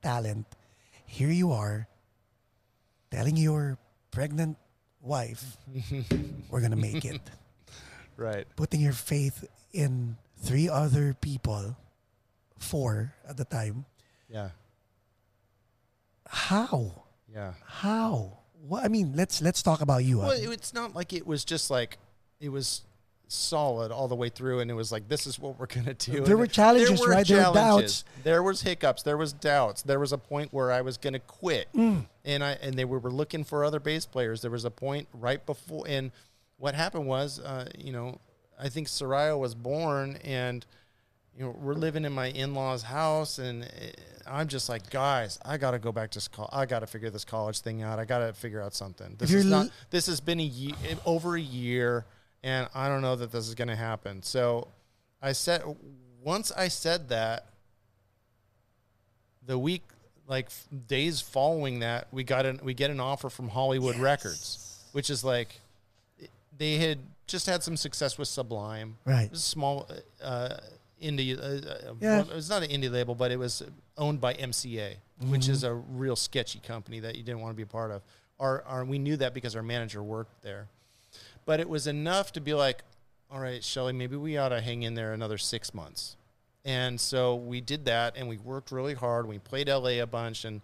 [0.03, 0.47] talent.
[1.07, 1.87] Here you are,
[3.11, 3.79] telling your
[4.11, 4.59] pregnant
[5.01, 5.57] wife,
[6.51, 7.21] "We're gonna make it."
[8.17, 8.47] right.
[8.57, 11.77] putting your faith in three other people,
[12.59, 13.85] four at the time.
[14.29, 14.51] Yeah.
[16.27, 17.05] How?
[17.33, 17.55] Yeah.
[17.67, 18.39] How?
[18.67, 18.85] What?
[18.85, 20.19] I mean, let's let's talk about you.
[20.19, 21.99] Well, it's not like it was just like
[22.41, 22.83] it was
[23.27, 26.13] solid all the way through, and it was like this is what we're gonna do.
[26.21, 27.27] There And were challenges, right?
[27.27, 28.05] There were doubts.
[28.23, 29.03] There was hiccups.
[29.03, 29.83] There was doubts.
[29.83, 32.07] There was a point where I was gonna quit, Mm.
[32.25, 34.43] and I and they were, were looking for other bass players.
[34.43, 36.13] There was a point right before, and
[36.59, 38.21] what happened was, uh, you know,
[38.63, 40.65] I think Soraya was born, and
[41.37, 43.93] you know, we're living in my in-laws' house, and eh,
[44.27, 46.49] I'm just like, guys, I got to go back to school.
[46.53, 47.99] I got to figure this college thing out.
[47.99, 49.17] I got to figure out something.
[49.19, 49.71] This is not.
[49.91, 50.75] This has been a year
[51.07, 52.05] over a year,
[52.43, 54.23] and I don't know that this is going to happen.
[54.23, 54.69] So,
[55.23, 55.63] I said,
[56.23, 57.47] once I said that,
[59.47, 59.83] the week,
[60.27, 60.49] like
[60.87, 65.25] days following that, we got an we get an offer from Hollywood Records, which is
[65.25, 65.61] like,
[66.57, 66.99] they had
[67.31, 68.97] just had some success with Sublime.
[69.05, 69.25] Right.
[69.25, 69.89] It was a small
[70.23, 70.57] uh,
[71.03, 71.39] indie.
[71.39, 71.43] Uh,
[71.91, 72.19] uh, Yeah.
[72.19, 73.63] well, it was not an indie label, but it was
[73.97, 74.95] owned by MCA,
[75.29, 75.53] which Mm-hmm.
[75.53, 78.03] is a real sketchy company that you didn't want to be a part of.
[78.39, 80.69] Our, our, we knew that because our manager worked there.
[81.45, 82.83] But it was enough to be like,
[83.31, 86.17] all right, Shelly, maybe we ought to hang in there another six months.
[86.65, 89.27] And so we did that, and we worked really hard.
[89.27, 90.61] We played LA a bunch, and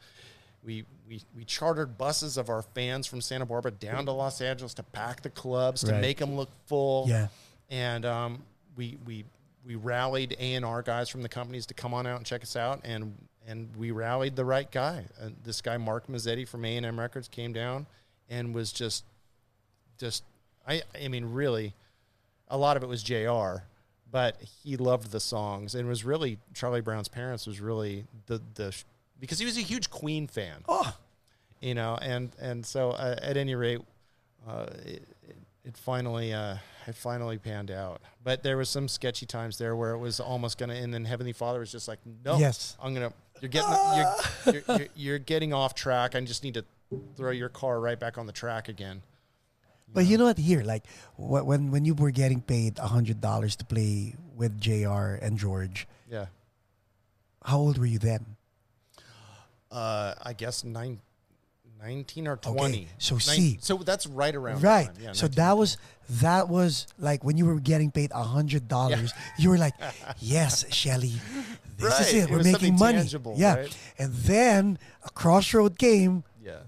[0.67, 4.75] we, we, we chartered buses of our fans from Santa Barbara down to Los Angeles
[4.75, 6.01] to pack the clubs, to Right.
[6.01, 7.29] make them look full Yeah.
[7.71, 8.43] and um,
[8.77, 9.25] we we
[9.65, 12.43] we rallied A and R guys from the companies to come on out and check
[12.43, 13.17] us out, and
[13.49, 15.05] and we rallied the right guy.
[15.21, 17.87] And this guy Mark Mazzetti from A and M Records came down
[18.29, 19.05] and was just,
[19.99, 20.23] just
[20.69, 21.75] I I mean really,
[22.49, 23.63] a lot of it was Jr.
[24.11, 28.75] But he loved the songs and was really Charlie Brown's parents was really the the
[29.21, 30.95] because he was a huge Queen fan Oh,
[31.61, 33.81] you know, and and so uh, at any rate,
[34.47, 35.03] uh, it,
[35.65, 38.01] it, finally uh, it finally panned out.
[38.23, 41.33] But there was some sketchy times there where it was almost gonna, and then Heavenly
[41.33, 42.77] Father was just like, no, Yes.
[42.83, 44.15] I'm gonna, you're getting, you're,
[44.55, 46.15] you're, you're, you're getting off track.
[46.15, 46.65] I just need to
[47.17, 49.03] throw your car right back on the track again.
[49.93, 50.39] but you know what?
[50.39, 50.85] Here, like
[51.17, 55.39] wh- when when you were getting paid a hundred dollars to play with JR and
[55.39, 56.27] George, Yeah,
[57.43, 58.36] how old were you then?
[59.71, 61.01] Uh, I guess nine.
[61.79, 64.87] 19 or 20 Okay, so Nine- see- so that's right around that Right.
[64.87, 64.95] time.
[64.99, 65.37] Yeah, so 19.
[65.37, 65.77] that was
[66.09, 69.75] that was like when you were getting paid a hundred dollars, you were like,
[70.19, 71.13] "Yes, Shelly,
[71.77, 72.01] this Right.
[72.01, 72.17] is it.
[72.17, 73.55] It We're was making money." tangible, yeah.
[73.57, 73.77] right?
[73.99, 76.61] And then a crossroad came yeah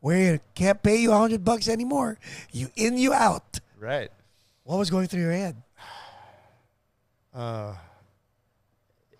[0.00, 2.18] where it can't pay you a hundred bucks anymore.
[2.50, 3.60] You in, you out.
[3.78, 4.10] right
[4.64, 5.54] What was going through your head?
[7.32, 7.74] Uh,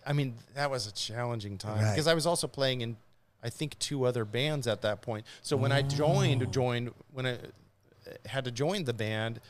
[0.04, 1.92] I mean, that was a challenging time Right.
[1.92, 2.96] because I was also playing in,
[3.42, 5.24] I think, two other bands at that point.
[5.42, 5.88] So when I Oh.
[5.88, 7.36] joined, joined when I uh,
[8.26, 9.40] had to join the band,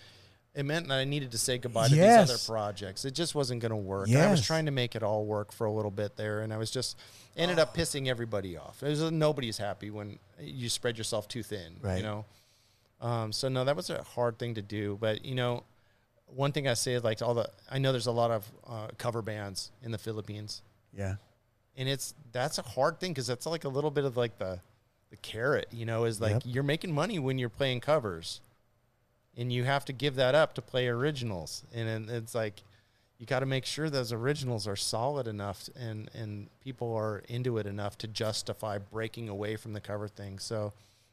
[0.54, 3.04] it meant that I needed to say goodbye to these other projects.
[3.04, 4.08] It just wasn't going to work.
[4.08, 6.52] And I was trying to make it all work for a little bit there, and
[6.52, 6.96] I was just
[7.36, 8.82] ended up pissing everybody off.
[8.82, 11.76] It was, nobody's happy when you spread yourself too thin.
[11.80, 11.98] Right.
[11.98, 12.24] You know.
[13.00, 14.96] Um, so no, that was a hard thing to do.
[15.00, 15.62] But you know,
[16.26, 18.88] one thing I say is like all the I know there's a lot of uh,
[18.98, 21.14] cover bands in the Philippines, Yeah.
[21.78, 24.60] And it's that's a hard thing because that's like a little bit of like the
[25.10, 26.42] the carrot, you know, is like Yep.
[26.44, 28.42] you're making money when you're playing covers,
[29.36, 32.62] and you have to give that up to play originals, and, then it's like
[33.18, 37.58] you got to make sure those originals are solid enough and and people are into
[37.58, 40.38] it enough to justify breaking away from the cover thing.
[40.38, 40.72] So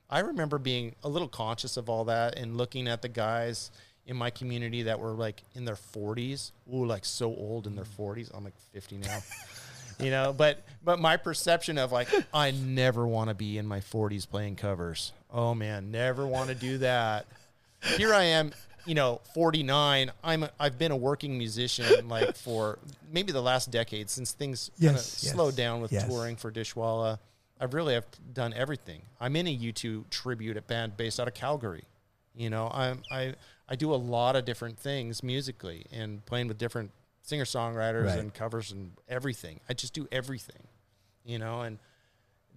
[0.09, 3.71] I remember being a little conscious of all that and looking at the guys
[4.05, 7.85] in my community that were like in their 40s, ooh, like so old in their
[7.85, 8.29] 40s.
[8.35, 9.19] I'm like 50 now.
[9.99, 13.79] you know, but but my perception of like I never want to be in my
[13.79, 15.11] 40s playing covers.
[15.31, 17.25] Oh man, never want to do that.
[17.97, 18.51] Here I am,
[18.85, 20.11] you know, 49.
[20.23, 22.79] I'm a, I've been a working musician like for
[23.11, 26.07] maybe the last decade since things kind of Yes, yes, slowed down with yes.
[26.07, 27.19] touring for Dishwalla.
[27.59, 29.01] I've really have done everything.
[29.19, 31.83] I'm in a U2 tribute at band based out of Calgary.
[32.35, 33.35] You know, I'm I
[33.69, 36.91] I do a lot of different things musically and playing with different
[37.25, 38.19] singer songwriters Right.
[38.19, 39.59] and covers and everything.
[39.67, 40.67] I just do everything.
[41.25, 41.79] You know, and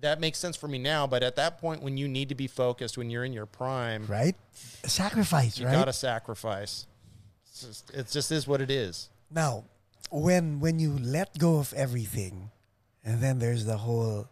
[0.00, 1.06] that makes sense for me now.
[1.06, 4.06] But at that point, when you need to be focused, when you're in your prime,
[4.06, 4.36] Right.
[4.84, 5.58] Sacrifice.
[5.58, 5.72] you right.
[5.72, 6.86] gotta sacrifice.
[7.46, 9.08] It's just, it just is what it is.
[9.30, 9.64] Now,
[10.10, 12.50] when when you let go of everything,
[13.04, 14.28] and then there's the whole,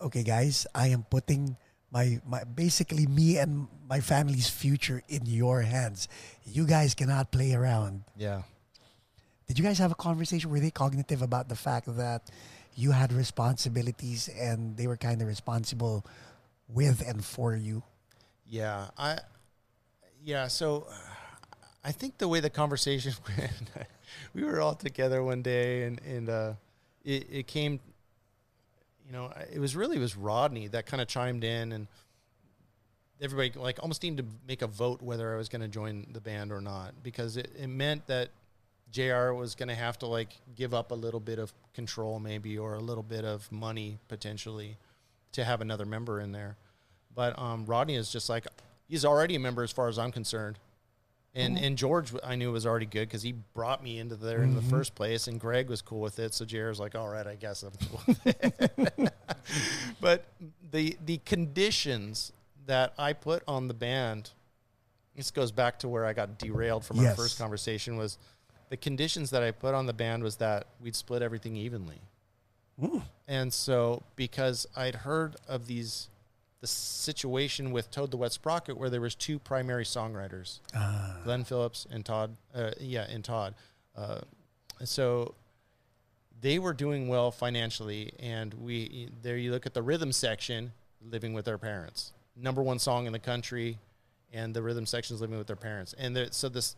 [0.00, 1.56] okay, guys, I am putting
[1.92, 6.08] my my basically me and my family's future in your hands.
[6.44, 8.04] You guys cannot play around.
[8.16, 8.42] Yeah.
[9.50, 10.48] Did you guys have a conversation?
[10.48, 12.30] Were they cognitive about the fact that
[12.76, 16.06] you had responsibilities and they were kind of responsible
[16.68, 17.82] with and for you?
[18.46, 19.18] Yeah, I
[20.22, 20.86] yeah, so
[21.82, 23.88] I think the way the conversation went,
[24.34, 26.52] we were all together one day and and uh,
[27.04, 27.80] it it came
[29.04, 31.88] you know, it was really it was Rodney that kind of chimed in and
[33.20, 36.20] everybody like almost needed to make a vote whether I was going to join the
[36.20, 38.30] band or not because it, it meant that
[38.90, 42.58] JR was going to have to like give up a little bit of control maybe
[42.58, 44.76] or a little bit of money potentially
[45.32, 46.56] to have another member in there.
[47.14, 48.46] But um, Rodney is just like
[48.88, 50.58] he's already a member as far as I'm concerned.
[51.32, 54.56] And and George I knew was already good because he brought me into there in
[54.56, 56.34] the first place, and Greg was cool with it.
[56.34, 58.00] So JR's like, all right, I guess I'm cool.
[58.08, 59.12] with it."
[60.00, 60.24] but
[60.72, 62.32] the the conditions
[62.66, 64.30] that I put on the band,
[65.14, 67.96] this goes back to where I got derailed from our first conversation.
[67.96, 68.18] Was
[68.70, 72.00] the conditions that I put on the band was that we'd split everything evenly.
[73.28, 76.08] And so, because I'd heard of these,
[76.62, 81.44] the situation with Toad the Wet Sprocket, where there was two primary songwriters, Ah, Glen
[81.44, 83.54] Phillips and Todd, uh, yeah, and Todd.
[83.94, 84.20] Uh,
[84.84, 85.34] so
[86.40, 91.34] they were doing well financially, and we there you look at the rhythm section, living
[91.34, 93.78] with their parents, number one song in the country,
[94.32, 96.76] and the rhythm section is living with their parents, and there, so this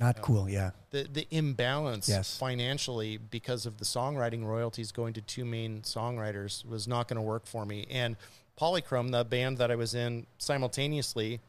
[0.00, 0.48] not cool.
[0.48, 0.70] Yeah.
[0.90, 2.36] the the imbalance Yes.
[2.36, 7.22] financially because of the songwriting royalties going to two main songwriters was not going to
[7.22, 7.86] work for me.
[7.90, 8.16] And
[8.58, 11.40] Polychrome, the band that I was in simultaneously,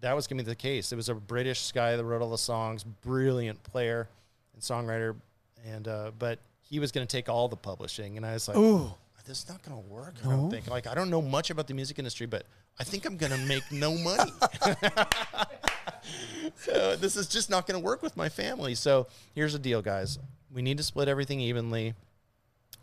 [0.00, 0.92] that was going to be the case.
[0.92, 4.08] It was a British guy that wrote all the songs, brilliant player
[4.52, 5.16] and songwriter,
[5.66, 8.56] and uh, but he was going to take all the publishing, and I was like,
[8.56, 8.92] Ooh.
[9.24, 10.14] this is not going to work.
[10.24, 10.68] I don't think.
[10.68, 12.44] Like, I don't know much about the music industry, but
[12.78, 14.30] I think I'm going to make no money.
[16.56, 18.74] so this is just not going to work with my family.
[18.74, 20.18] So here's the deal, guys.
[20.52, 21.94] We need to split everything evenly,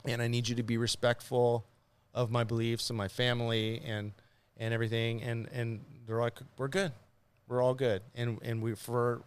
[0.06, 1.66] and I need you to be respectful
[2.14, 4.12] of my beliefs and my family and
[4.58, 5.22] and everything.
[5.24, 6.92] And and they're like, we're good,
[7.48, 8.02] we're all good.
[8.16, 9.22] And and we for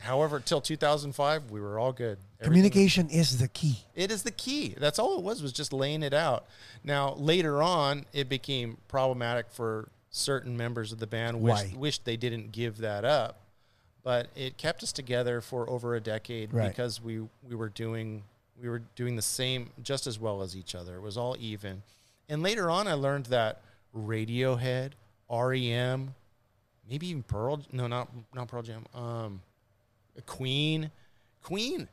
[0.00, 2.18] however till 2005, we were all good.
[2.40, 3.80] Everything- Communication is the key.
[3.96, 4.76] it is the key.
[4.78, 6.46] That's all it was, was just laying it out.
[6.84, 9.88] Now, later on, it became problematic for
[10.18, 11.40] certain members of the band.
[11.40, 11.72] Wish, Why?
[11.76, 13.40] wished they didn't give that up.
[14.02, 16.68] But it kept us together for over a decade Right.
[16.68, 18.22] because we, we were doing
[18.60, 20.96] we were doing the same just as well as each other.
[20.96, 21.82] It was all even.
[22.28, 23.60] And later on I learned that
[23.96, 24.92] Radiohead,
[25.30, 26.14] REM,
[26.88, 29.40] maybe even Pearl no not not Pearl Jam, um
[30.26, 30.90] Queen,
[31.42, 31.88] Queen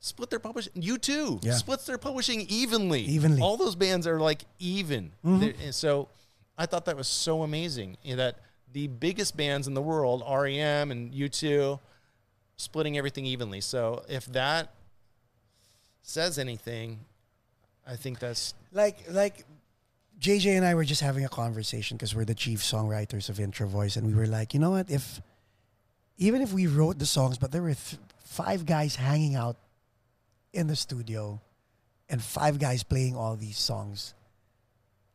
[0.00, 0.72] split their publishing.
[0.74, 1.54] U2 Yeah.
[1.54, 3.02] splits their publishing evenly.
[3.02, 3.40] Evenly.
[3.40, 5.12] All those bands are like even.
[5.24, 6.08] They're- And so
[6.56, 8.38] I thought that was so amazing you know, that
[8.72, 11.78] the biggest bands in the world, REM and U2,
[12.56, 13.60] splitting everything evenly.
[13.60, 14.72] So if that
[16.02, 17.00] says anything,
[17.86, 19.44] I think that's Like like
[20.20, 23.96] JJ and I were just having a conversation because we're the chief songwriters of Introvoys,
[23.96, 24.90] and we were like, you know what?
[24.90, 25.20] If
[26.18, 29.56] even if we wrote the songs, but there were th- five guys hanging out
[30.52, 31.40] in the studio,
[32.08, 34.14] and five guys playing all these songs,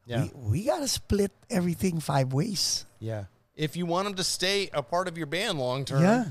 [0.10, 0.24] yeah.
[0.36, 2.86] we we gotta split everything five ways.
[2.99, 3.26] Yeah.
[3.55, 6.26] If you want them to stay a part of your band long term, Yeah.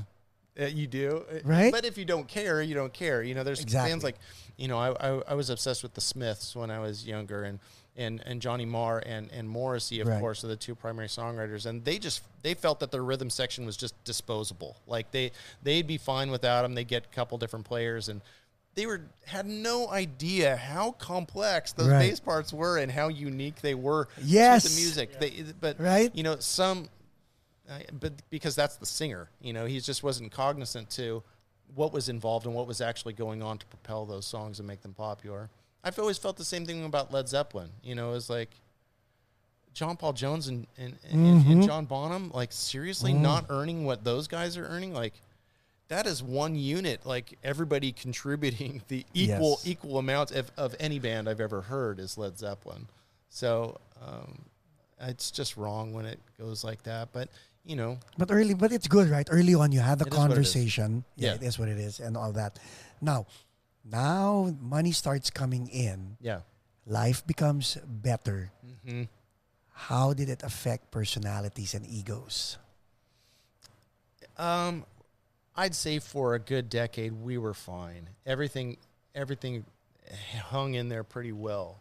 [0.59, 1.25] uh, you do.
[1.31, 1.71] Uh, Right?
[1.71, 3.21] But if you don't care, you don't care.
[3.23, 3.89] You know, there's Exactly.
[3.91, 4.15] bands like,
[4.57, 7.59] you know, I, I, I was obsessed with the Smiths when I was younger and,
[7.95, 10.19] and, and Johnny Marr and, and Morrissey, of Right.
[10.19, 11.65] course, are the two primary songwriters.
[11.67, 14.77] And they just, they felt that their rhythm section was just disposable.
[14.87, 15.31] Like they,
[15.63, 16.73] they'd be fine without them.
[16.75, 18.21] They get a couple different players and,
[18.79, 22.09] they were had no idea how complex those Right.
[22.09, 24.63] bass parts were and how unique they were Yes.
[24.63, 25.19] to the music.
[25.19, 26.15] They, but Right.
[26.15, 26.87] you know, some,
[27.69, 31.23] I but because that's the singer, you know, he just wasn't cognizant to
[31.75, 34.81] what was involved and what was actually going on to propel those songs and make
[34.81, 35.49] them popular.
[35.83, 37.71] I've always felt the same thing about Led Zeppelin.
[37.83, 38.49] You know, it's like
[39.73, 41.61] John Paul Jones and and, and, and mm-hmm.
[41.63, 43.23] John Bonham, like seriously, mm-hmm.
[43.23, 45.21] not earning what those guys are earning, like.
[45.89, 49.67] That is one unit, like everybody contributing the equal Yes.
[49.67, 52.87] equal amount of, of any band I've ever heard is Led Zeppelin.
[53.29, 54.45] So um,
[55.01, 57.09] it's just wrong when it goes like that.
[57.11, 57.29] But
[57.65, 59.27] you know, But early, but it's good, right?
[59.29, 61.03] Early on, you had the It is what conversation.
[61.15, 61.35] Yeah, Yeah.
[61.35, 62.57] it is what it is, and all that.
[63.01, 63.25] Now,
[63.83, 66.17] now money starts coming in.
[66.21, 66.41] yeah.
[66.87, 68.49] Life becomes better.
[68.87, 69.03] hmm
[69.89, 72.57] How did it affect personalities and egos?
[74.37, 74.85] Um,
[75.59, 78.07] I'd say for a good decade we were fine.
[78.25, 78.77] Everything,
[79.13, 79.65] everything
[80.41, 81.79] hung in there pretty well.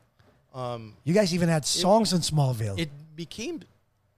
[0.52, 2.78] Um, You guys even had songs in Smallville.
[2.78, 3.60] it became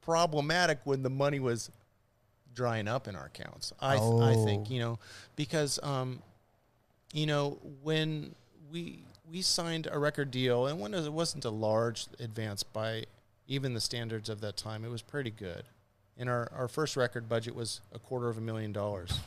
[0.00, 1.70] problematic when the money was
[2.54, 3.72] drying up in our accounts.
[3.80, 4.72] I th- I think Oh.
[4.72, 4.98] you know
[5.36, 6.22] because um,
[7.12, 8.34] you know when
[8.72, 13.04] we we signed a record deal and when it wasn't a large advance by
[13.46, 15.64] even the standards of that time, it was pretty good.
[16.16, 19.20] And our, our first record budget was a quarter of a million dollars.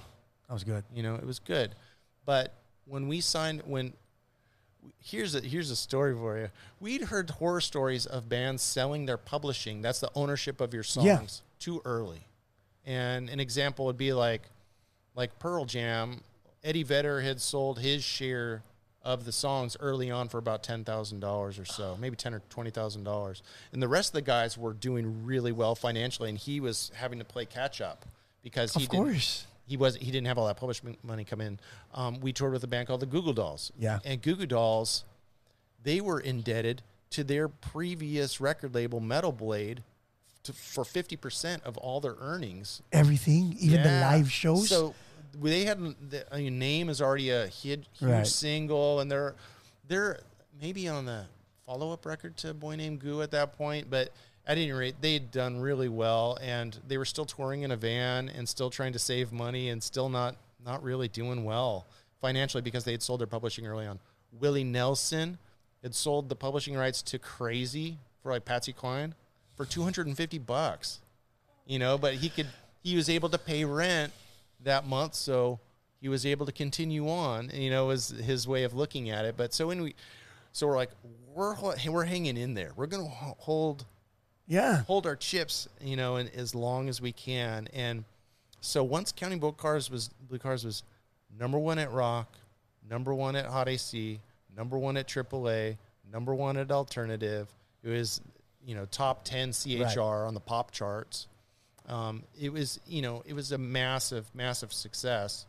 [0.53, 0.83] That was good.
[0.93, 1.73] You know, it was good.
[2.25, 2.53] But
[2.85, 3.93] when we signed, when
[4.99, 6.49] here's a here's a story for you.
[6.79, 9.81] We'd heard horror stories of bands selling their publishing.
[9.81, 11.27] That's the ownership of your songs Yeah.
[11.59, 12.27] too early.
[12.85, 14.43] And an example would be like
[15.15, 16.21] like Pearl Jam.
[16.63, 18.61] Eddie Vedder had sold his share
[19.03, 22.41] of the songs early on for about ten thousand dollars or so, maybe ten or
[22.49, 23.41] twenty thousand dollars,
[23.73, 27.19] and the rest of the guys were doing really well financially, and he was having
[27.19, 28.05] to play catch up
[28.43, 29.45] because he Of didn't, course.
[29.65, 31.59] He was he didn't have all that publishing money come in.
[31.93, 33.71] Um, we toured with a band called the Goo Goo Dolls.
[33.79, 33.99] Yeah.
[34.03, 35.03] and Goo Goo Dolls,
[35.83, 39.83] they were indebted to their previous record label, Metal Blade,
[40.43, 42.81] to, for fifty percent of all their earnings.
[42.91, 44.67] Everything, even the live shows.
[44.67, 44.93] So
[45.41, 48.27] they had the I mean, name is already a hit, huge Right.
[48.27, 49.35] single, and they're
[49.87, 50.19] they're
[50.61, 51.25] maybe on the
[51.65, 54.11] follow up record to Boy Named Goo at that point, but
[54.45, 57.77] at any rate, they had done really well, and they were still touring in a
[57.77, 60.35] van and still trying to save money and still not
[60.65, 61.85] not really doing well
[62.21, 63.99] financially because they had sold their publishing early on.
[64.39, 65.37] Willie Nelson
[65.81, 69.13] had sold the publishing rights to Crazy for like Patsy Cline
[69.55, 70.99] for 250 bucks
[71.65, 72.47] you know but he could
[72.83, 74.11] he was able to pay rent
[74.63, 75.59] that month so
[76.01, 79.35] he was able to continue on you know was his way of looking at it
[79.37, 79.95] but so when we
[80.51, 80.91] so we're like
[81.33, 81.55] we're
[81.89, 83.85] we're hanging in there we're gonna hold
[84.47, 84.83] yeah.
[84.83, 88.03] hold our chips you know and as long as we can and
[88.61, 90.83] so once counting boat cars was blue cars was
[91.39, 92.37] number one at rock
[92.89, 94.19] number one at hot ac
[94.55, 95.77] number one at AAA,
[96.11, 97.47] number one at alternative.
[97.83, 98.21] It was,
[98.65, 101.27] you know, top 10 CHR on the pop charts.
[101.87, 105.45] Um, it was, you know, it was a massive, massive success.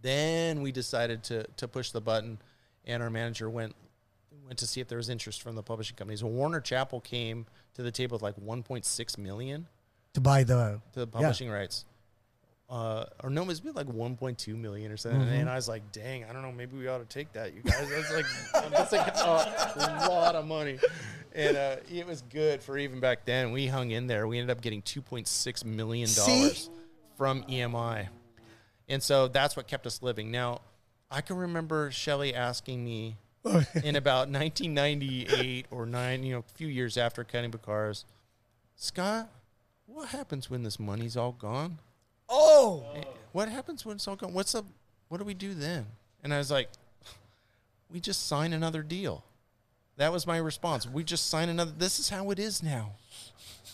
[0.00, 2.38] Then we decided to to push the button,
[2.86, 3.74] and our manager went
[4.46, 6.24] went to see if there was interest from the publishing companies.
[6.24, 7.44] Warner Chappell came
[7.74, 9.66] to the table with like 1.6 million
[10.14, 11.84] To buy the to the publishing rights.
[12.70, 15.20] Uh, or no, it was like 1.2 million or something.
[15.20, 17.60] And I was like, dang, I don't know, maybe we ought to take that, you
[17.62, 17.88] guys.
[17.90, 18.26] That's like
[18.70, 20.78] that's like a lot of money.
[21.34, 23.52] And uh, it was good for even back then.
[23.52, 24.26] We hung in there.
[24.26, 26.70] We ended up getting 2.6 million dollars
[27.16, 28.08] from EMI.
[28.88, 30.30] And so that's what kept us living.
[30.30, 30.60] Now,
[31.10, 33.16] I can remember Shelley asking me
[33.84, 38.04] in about 1998 or nine, you know, a few years after Cutting Bacars,
[38.76, 39.28] Scot,
[39.86, 41.78] what happens when this money's all gone?
[42.28, 42.84] oh
[43.32, 44.32] What happens when it's all gone?
[44.32, 44.64] What's up?
[45.08, 45.86] What do we do then?
[46.22, 46.70] And I was like,
[47.90, 49.24] we just sign another deal.
[49.96, 50.88] That was my response.
[50.88, 51.72] We just sign another.
[51.76, 52.92] This is how it is now.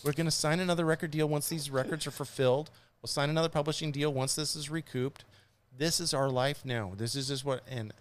[0.03, 2.69] We're going to sign another record deal once these records are fulfilled.
[3.01, 5.23] We'll sign another publishing deal once this is recouped.
[5.75, 6.91] This is our life now.
[6.95, 7.93] This is just what and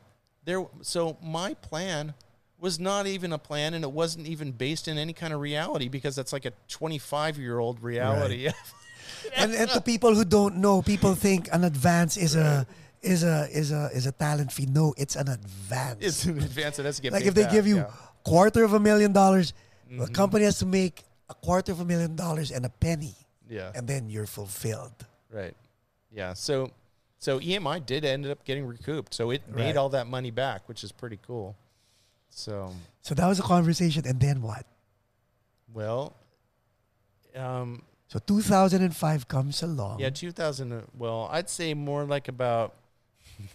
[0.45, 2.15] there so my plan
[2.59, 5.89] was not even a plan and it wasn't even based in any kind of reality
[5.89, 8.49] because that's like a 25 year old reality.
[9.37, 12.67] and, and to people who don't know, people think an advance is a
[13.03, 14.67] is a is a is a talent fee.
[14.67, 15.97] No, it's an advance.
[16.01, 16.79] it's in advance.
[16.79, 17.91] It has to get like if they back, give you yeah.
[18.25, 19.53] quarter of a million dollars,
[19.89, 20.13] the Mm-hmm.
[20.13, 23.15] company has to make a quarter of a million dollars and a penny,
[23.49, 23.73] Yeah.
[23.75, 24.95] and then you're fulfilled.
[25.33, 25.57] Right.
[26.13, 26.35] Yeah.
[26.35, 26.71] So
[27.21, 29.15] so EMI did end up getting recouped.
[29.15, 29.77] So it made Right.
[29.77, 31.55] all that money back, which is pretty cool.
[32.31, 34.67] So So that was a conversation, and then what?
[35.73, 36.17] well,
[37.37, 40.01] um, So 2005 comes along.
[40.01, 40.73] yeah, 2000.
[40.73, 42.75] uh, Well, I'd say more like about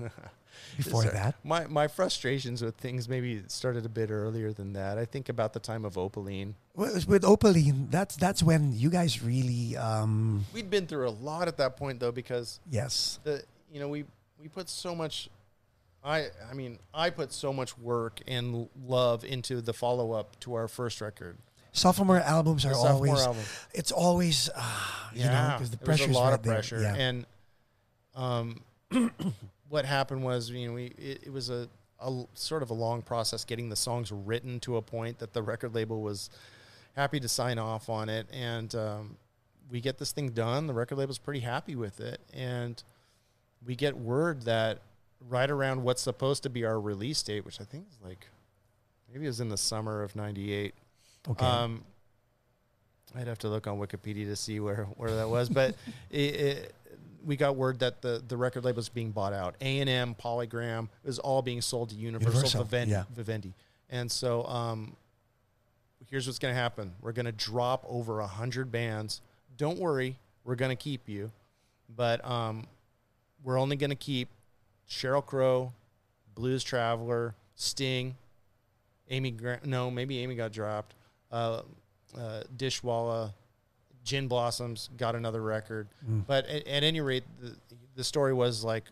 [0.78, 1.13] Before Sorry.
[1.13, 4.97] that, my my frustrations with things maybe started a bit earlier than that.
[4.97, 6.55] I think about the time of Opaline.
[6.76, 11.47] with, with Opaline, that's that's when you guys really, um, We'd been through a lot
[11.49, 13.43] at that point though, because yes, the
[13.76, 14.05] you know we
[14.39, 15.30] we put so much
[16.01, 20.69] i i mean i put so much work and love into the follow-up to our
[20.69, 21.38] first record.
[21.73, 23.21] Sophomore albums are sophomore always.
[23.26, 23.41] album.
[23.73, 24.61] It's always, uh,
[25.13, 26.80] you know, because the was a lot right of pressure.
[26.82, 26.95] Yeah.
[26.95, 27.26] and
[28.15, 28.61] um
[29.69, 31.67] what happened was you know we it, it was a
[32.34, 35.76] sort of a long process getting the songs written to a point that the record
[35.76, 36.30] label was
[36.95, 38.28] happy to sign off on it.
[38.32, 39.17] And um,
[39.69, 40.67] we get this thing done.
[40.67, 42.21] The record label's pretty happy with it.
[42.34, 42.82] And
[43.66, 44.80] we get word that
[45.28, 48.28] right around what's supposed to be our release date which i think is like
[49.11, 50.74] maybe it was in the summer of 98
[51.30, 51.45] okay.
[51.45, 51.84] um,
[53.18, 55.76] I'd have to look on Wikipedia to see where, where that was, but
[56.11, 56.76] it, it,
[57.26, 59.55] we got word that the, the record label was being bought out.
[59.61, 63.03] A and M, Polygram, it was all being sold to Universal, Universal, Vivendi, yeah.
[63.16, 63.53] Vivendi.
[63.89, 64.95] And so um,
[66.09, 69.22] here's what's going to happen: we're going to drop over a hundred bands.
[69.57, 71.32] Don't worry, we're going to keep you,
[71.95, 72.68] but um,
[73.45, 74.27] we're only going to keep
[74.89, 75.71] Sheryl Crow,
[76.33, 78.15] Blues Traveler, Sting,
[79.09, 79.31] Amy.
[79.31, 80.95] Gra- no, maybe Amy got dropped.
[81.31, 81.61] Uh,
[82.17, 83.33] uh, Dishwalla,
[84.03, 85.87] Gin Blossoms got another record.
[86.09, 86.23] Mm.
[86.27, 87.55] But at, at any rate, the,
[87.95, 88.83] the story was like,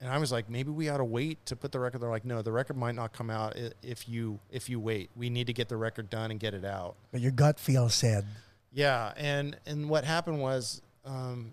[0.00, 2.00] and I was like, maybe we ought to wait to put the record.
[2.00, 5.10] They're like, no, the record might not come out if you if you wait.
[5.14, 6.96] We need to get the record done and get it out.
[7.12, 8.26] but your gut feel said,
[8.72, 11.52] Yeah, and and what happened was um,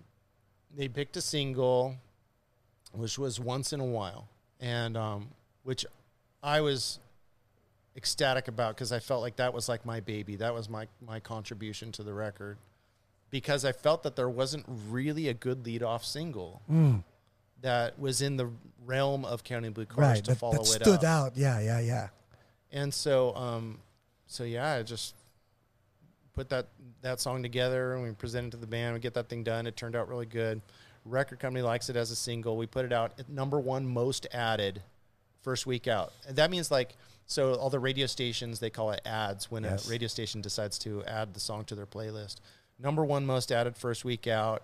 [0.76, 1.96] they picked a single,
[2.92, 4.28] which was "Once in a While,"
[4.60, 5.28] and um,
[5.62, 5.86] which
[6.42, 6.98] I was
[7.96, 10.36] ecstatic about because I felt like that was like my baby.
[10.36, 12.58] That was my my contribution to the record
[13.30, 17.02] because I felt that there wasn't really a good lead off single mm,
[17.62, 18.50] that was in the
[18.84, 21.04] realm of Counting Blue Cars right, to that, follow that it stood up.
[21.04, 21.36] out.
[21.36, 22.08] Yeah, yeah, yeah.
[22.72, 23.78] And so, um,
[24.26, 25.14] so yeah, I just
[26.34, 26.68] put that
[27.02, 28.94] that song together and we present it to the band.
[28.94, 29.66] We get that thing done.
[29.66, 30.60] It turned out really good.
[31.04, 32.56] Record company likes it as a single.
[32.56, 34.82] We put it out at number one most added
[35.42, 36.12] first week out.
[36.28, 36.94] And that means like
[37.26, 39.86] so all the radio stations they call it ads when Yes.
[39.86, 42.36] a radio station decides to add the song to their playlist.
[42.78, 44.62] Number one most added first week out.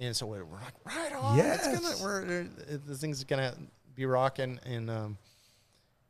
[0.00, 1.38] And so we're, like, right on.
[1.38, 1.80] It's Yes.
[2.00, 3.52] gonna, we're, uh, this thing's gonna
[3.96, 4.60] be rocking.
[4.64, 5.18] And um,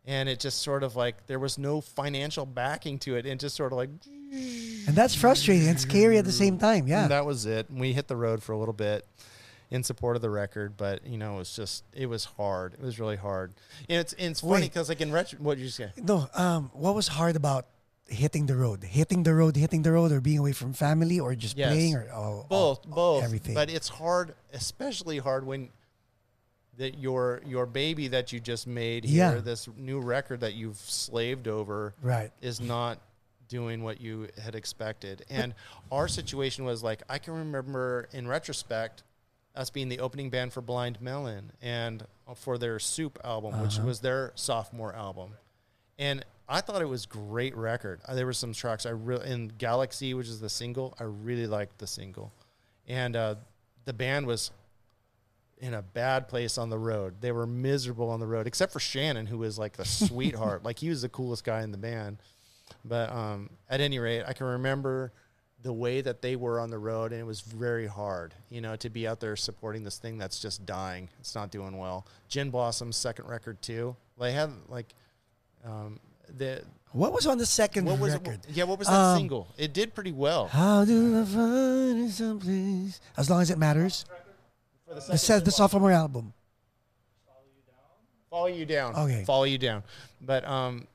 [0.09, 3.55] and it just sort of like there was no financial backing to it, and just
[3.55, 3.91] sort of like
[4.33, 6.89] And that's frustrating and scary at the same time.
[6.89, 7.03] Yeah.
[7.03, 7.69] and that was it.
[7.69, 9.07] And we hit the road for a little bit
[9.71, 12.73] in support of the record, but you know, it was just it was hard.
[12.75, 13.53] It was really hard.
[13.89, 15.93] And it's and it's funny because like in retro, what did you say?
[15.99, 17.67] No, um, what was hard about
[18.07, 18.85] hitting the road?
[18.85, 21.69] Hitting the road, hitting the road, or being away from family, or just Yes.
[21.71, 23.55] playing, or oh, Both, oh, both, everything.
[23.55, 25.69] But it's hard, especially hard when
[26.79, 29.33] that your your baby that you just made Yeah.
[29.33, 32.33] here, this new record that you've slaved over, Right.
[32.41, 32.99] is not
[33.49, 35.25] doing what you had expected.
[35.31, 35.55] And
[35.91, 39.03] our situation was like I can remember in retrospect
[39.57, 42.07] us being the opening band for Blind Melon and
[42.37, 43.87] for their Soup album, which Uh-huh.
[43.89, 45.33] was their sophomore album.
[45.99, 48.01] And I thought it was great record.
[48.07, 50.95] Uh, There were some tracks I really in Galaxie, which is the single.
[51.01, 52.33] I really liked the single,
[52.87, 53.35] and uh,
[53.85, 54.53] the band was
[55.61, 57.21] in a bad place on the road.
[57.21, 60.63] They were miserable on the road, except for Shannon, who was like the sweetheart.
[60.65, 62.19] like he was the coolest guy in the band.
[62.85, 65.13] But um, at any rate, I can remember
[65.63, 68.77] the way that they were on the road, and it was very hard, you know,
[68.77, 71.09] to be out there supporting this thing that's just dying.
[71.19, 72.07] It's not doing well.
[72.29, 73.97] Gin Blossom's second record too.
[74.21, 74.95] They had like
[75.65, 75.99] um,
[76.37, 78.35] the What was on the second what was record?
[78.49, 78.55] it?
[78.55, 79.49] Yeah, what was that Um, single?
[79.59, 80.47] It did pretty well.
[80.47, 83.01] How do I find someplace?
[83.17, 84.05] As long as it matters.
[84.95, 86.33] The says the sophomore album.
[88.31, 88.95] Follow you down.
[88.95, 89.25] Okay.
[89.25, 89.83] Follow you down.
[90.21, 90.87] But um,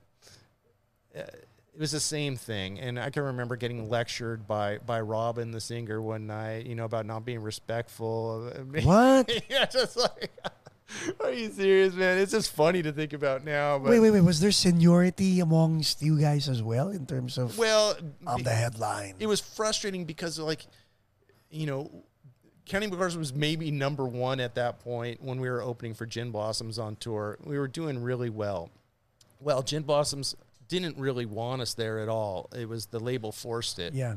[1.16, 5.52] uh, it was the same thing, and I can remember getting lectured by by Robin,
[5.52, 6.68] the singer, one night.
[6.68, 8.52] You know about not being respectful.
[8.84, 9.30] What?
[9.50, 10.32] yeah, just like.
[11.24, 12.20] Are you serious, man?
[12.20, 13.80] It's just funny to think about now.
[13.80, 14.22] But Wait, wait, wait.
[14.22, 19.16] Was there seniority amongst you guys as well in terms of well, of the headline?
[19.20, 20.68] it was frustrating because like
[21.50, 21.90] you know
[22.66, 26.32] counting Bars was maybe number one at that point when we were opening for gin
[26.32, 27.38] blossoms on tour.
[27.44, 28.70] We were doing really well.
[29.40, 30.36] Well gin blossoms
[30.68, 32.50] didn't really want us there at all.
[32.56, 33.94] It was the label forced it.
[33.94, 34.16] Yeah.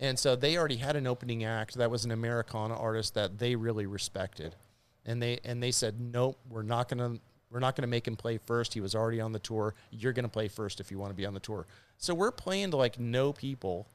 [0.00, 3.54] and so they already had an opening act that was an americana artist that they
[3.54, 4.56] really respected.
[5.06, 7.18] And they and they said nope we're not gonna
[7.50, 8.74] we're not gonna make him play first.
[8.74, 9.74] He was already on the tour.
[9.92, 11.66] You're gonna play first if you want to be on the tour.
[11.98, 13.86] So we're playing to like no people.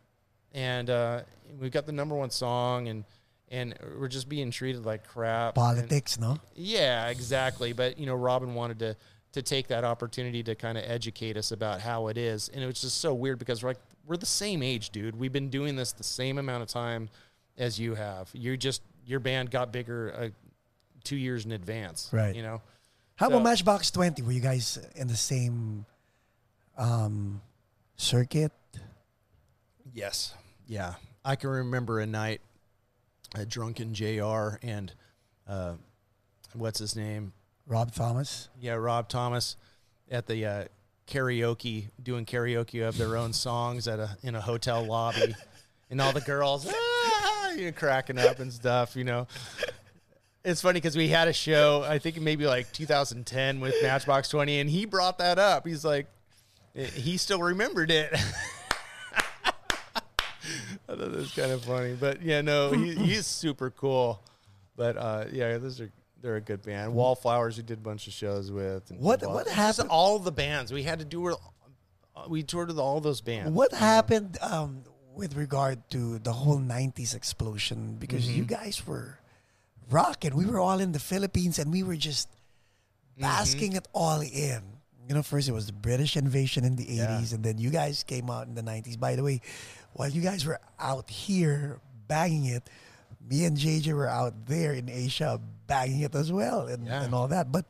[0.54, 1.22] And uh,
[1.60, 3.04] we've got the number one song and
[3.52, 6.40] and we're just being treated like crap And- Politics, no?
[6.56, 7.74] yeah, exactly.
[7.74, 8.96] But you know, Robin wanted to
[9.34, 12.66] to take that opportunity to kind of educate us about how it is, and it
[12.68, 15.16] was just so weird because we're like we're the same age, dude.
[15.16, 17.10] We've been doing this the same amount of time
[17.58, 18.30] as you have.
[18.34, 20.30] You just your band got bigger uh,
[21.04, 22.36] two years in advance, Right.
[22.36, 22.62] You know,
[23.16, 24.22] How So- about Matchbox 20?
[24.24, 25.86] Were you guys in the same
[26.78, 27.42] um,
[27.98, 28.52] circuit?
[29.94, 30.34] Yes.
[30.68, 30.96] Yeah.
[31.26, 32.42] I can remember a night,
[33.36, 34.94] a drunken JR and
[35.48, 35.74] uh,
[36.54, 37.34] what's his name?
[37.68, 38.50] Rob Thomas?
[38.60, 39.56] Yeah, Rob Thomas
[40.10, 40.66] at the uh,
[41.08, 45.36] karaoke, doing karaoke of their own songs at a in a hotel lobby,
[45.90, 48.96] and all the girls ah, you know, cracking up and stuff.
[48.96, 49.28] You know,
[50.44, 54.60] it's funny because we had a show, I think maybe like 2010 with Matchbox 20,
[54.60, 55.68] and he brought that up.
[55.68, 56.08] He's like,
[56.74, 58.14] he still remembered it.
[60.90, 64.22] I thought that was kind of funny, but yeah, no, he, he's super cool.
[64.76, 66.94] But uh, yeah, those are they're a good band.
[66.94, 68.90] Wallflowers, we did a bunch of shows with.
[68.92, 71.22] and What- Wall- what just happened- All the bands we had to do.
[71.22, 71.38] were-
[72.28, 73.52] We toured with all those bands.
[73.52, 74.84] What happened um,
[75.16, 77.96] with regard to the whole 90s explosion?
[77.98, 78.38] Because Mm-hmm.
[78.38, 79.20] you guys were
[79.90, 80.36] rocking.
[80.36, 83.22] We were all in the Philippines and we were just Mm-hmm.
[83.22, 84.62] basking it all in.
[85.08, 87.36] You know, first it was the British invasion in the 80s, Yeah.
[87.36, 88.98] and then you guys came out in the 90s.
[89.00, 89.42] By the way,
[89.94, 92.70] while you guys were out here bagging it,
[93.30, 97.04] me and JJ were out there in Asia bagging it as well and, Yeah.
[97.04, 97.52] and all that.
[97.52, 97.66] But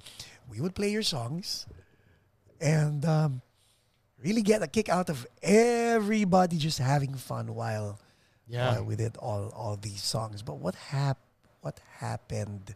[0.49, 1.65] we would play your songs
[2.61, 3.41] and um,
[4.23, 7.99] really get a kick out of everybody just having fun while,
[8.47, 8.71] Yeah.
[8.75, 10.41] while we did all, all these songs.
[10.41, 11.19] But what hap-
[11.61, 12.73] what happened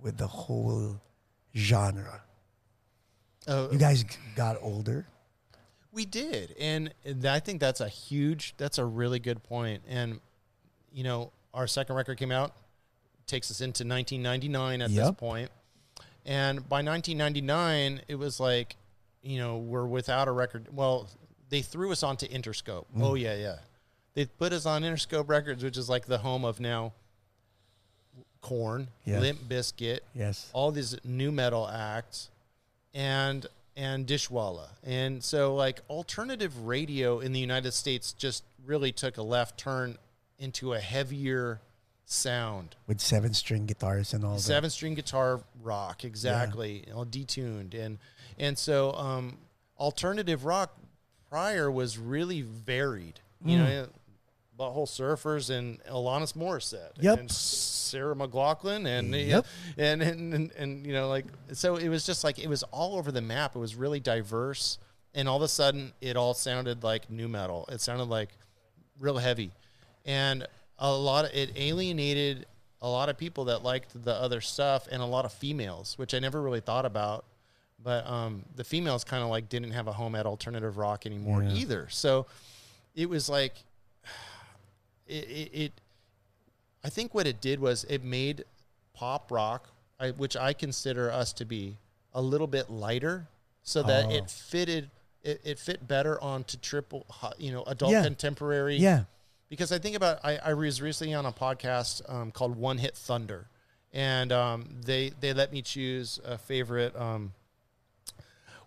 [0.00, 1.00] with the whole
[1.54, 2.22] genre?
[3.46, 5.06] Uh, You guys g- got older.
[5.92, 9.82] We did, and and I think that's a huge, that's a really good point.
[9.88, 10.20] And
[10.92, 12.52] you know, our second record came out,
[13.26, 15.18] takes us into 1999 at this Yep.
[15.18, 15.50] point,
[16.24, 18.76] and by 1999, it was like,
[19.22, 20.68] you know, we're without a record.
[20.74, 21.08] Well,
[21.50, 22.86] they threw us onto Interscope.
[22.96, 23.02] Mm.
[23.02, 23.56] Oh yeah, yeah,
[24.14, 26.92] they put us on Interscope Records, which is like the home of now.
[28.40, 29.20] Korn, Yeah.
[29.20, 30.50] Limp Bizkit, Yes.
[30.52, 32.28] all these new metal acts
[32.92, 33.46] and
[33.76, 34.68] and Dishwalla.
[34.84, 39.96] And so like alternative radio in the United States just really took a left turn
[40.38, 41.60] into a heavier
[42.04, 42.76] sound.
[42.86, 44.40] With seven string guitars and all that.
[44.40, 46.84] Seven string guitar rock, exactly.
[46.94, 47.74] All detuned.
[47.74, 47.98] And
[48.38, 49.38] and so um
[49.78, 50.76] alternative rock
[51.30, 53.20] prior was really varied.
[53.44, 53.64] You Mm.
[53.64, 53.88] know,
[54.58, 56.92] Butthole Surfers and Alanis Morissette.
[57.00, 57.18] Yep.
[57.18, 57.30] And
[57.92, 59.46] Sarah McLachlan and Yep.
[59.76, 62.96] and, and and and you know like so it was just like it was all
[62.96, 63.54] over the map.
[63.54, 64.78] It was really diverse
[65.14, 67.68] and all of a sudden it all sounded like new metal.
[67.70, 68.30] It sounded like
[68.98, 69.52] real heavy.
[70.06, 70.46] And
[70.78, 72.46] a lot of it alienated
[72.80, 76.14] a lot of people that liked the other stuff and a lot of females, which
[76.14, 77.24] I never really thought about.
[77.84, 81.42] But um, the females kind of like didn't have a home at alternative rock anymore
[81.42, 81.52] Yeah.
[81.52, 81.86] either.
[81.90, 82.26] So
[82.94, 83.54] it was like
[85.06, 85.72] it, it, it
[86.84, 88.44] I think what it did was it made
[88.94, 89.68] pop rock,
[90.00, 91.76] I, which I consider us to be,
[92.14, 93.28] a little bit lighter,
[93.62, 94.10] so that Oh.
[94.10, 94.90] it fitted.
[95.22, 97.06] It, it fit better onto triple,
[97.38, 98.02] you know, adult Yeah.
[98.02, 98.76] contemporary.
[98.76, 99.04] Yeah.
[99.48, 102.96] Because I think about, I, I was recently on a podcast um, called One Hit
[102.96, 103.46] Thunder,
[103.92, 107.34] and um, they they let me choose a favorite um,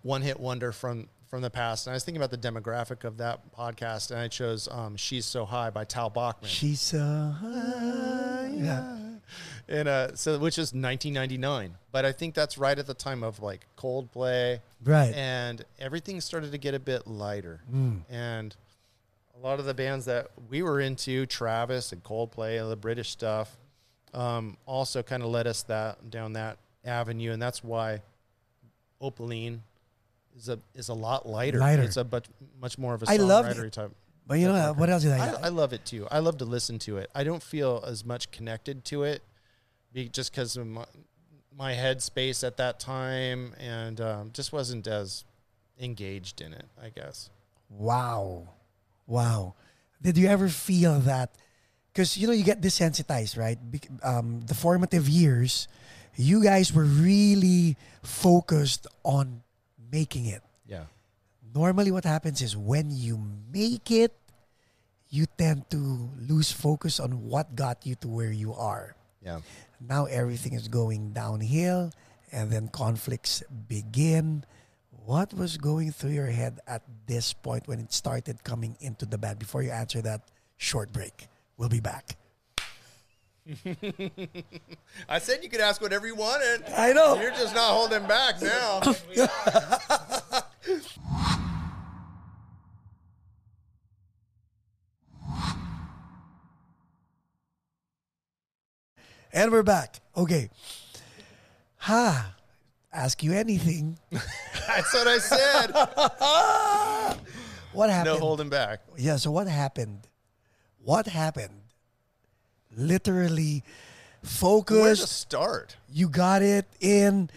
[0.03, 1.87] one hit wonder from from the past.
[1.87, 5.25] And I was thinking about the demographic of that podcast, and I chose um, "She's
[5.25, 6.49] So High" by Tal Bachman.
[6.49, 8.51] She's so high.
[8.55, 8.97] Yeah.
[9.67, 13.41] and uh, so which is 1999 but i think that's right at the time of
[13.41, 15.13] like coldplay Right.
[15.15, 18.01] and everything started to get a bit lighter Mm.
[18.09, 18.55] and
[19.35, 23.09] a lot of the bands that we were into travis and coldplay and the british
[23.09, 23.57] stuff
[24.13, 28.01] um, also kind of led us that down that avenue and that's why
[29.01, 29.63] opaline
[30.37, 31.83] is a is a lot lighter Lighter.
[31.83, 32.25] it's a much
[32.59, 33.57] much more of a I loved it.
[33.57, 33.91] songwriter type
[34.27, 35.27] But you know what else did I?
[35.29, 36.07] I, I love it too.
[36.11, 37.09] I love to listen to it.
[37.15, 39.21] I don't feel as much connected to it,
[39.93, 40.85] be, just because of my,
[41.55, 45.23] my headspace at that time, and um, just wasn't as
[45.79, 46.65] engaged in it.
[46.81, 47.29] I guess.
[47.69, 48.49] Wow.
[49.07, 49.53] Wow.
[50.01, 51.29] Did you ever feel that?
[51.93, 53.57] Because, you know, you get desensitized, right?
[53.71, 55.67] Bec- Um, the formative years,
[56.17, 59.41] you guys were really focused on
[59.95, 60.43] making it.
[60.67, 60.91] Yeah.
[61.55, 63.15] Normally, what happens is when you
[63.47, 64.11] make it,
[65.07, 68.99] you tend to lose focus on what got you to where you are.
[69.23, 69.39] Yeah.
[69.79, 71.95] Now everything is going downhill
[72.35, 74.43] and then conflicts begin.
[75.05, 79.17] What was going through your head at this point when it started coming into the
[79.17, 79.39] band?
[79.39, 80.27] Before you answer that,
[80.57, 81.29] short break.
[81.55, 82.17] We'll be back.
[85.07, 86.63] I said you could ask whatever you wanted.
[86.75, 87.21] I know.
[87.21, 88.81] You're just not holding back now.
[99.35, 99.99] And we're back.
[100.15, 100.49] Okay.
[101.79, 102.33] Ha.
[102.93, 103.99] Ask you anything.
[104.11, 105.71] That's what I said.
[107.73, 108.15] What happened?
[108.15, 108.79] No holding back.
[108.97, 110.07] Yeah, so what happened?
[110.81, 111.63] What happened?
[112.77, 115.09] Literally Where to focused.
[115.09, 115.75] start?
[115.89, 117.29] You got it in.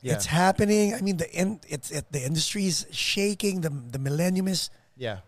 [0.00, 0.14] Yeah.
[0.14, 0.94] It's happening.
[0.94, 3.60] I mean, the in, it's it, the industry is shaking.
[3.60, 4.70] The the millennium is.
[4.96, 5.18] Yeah.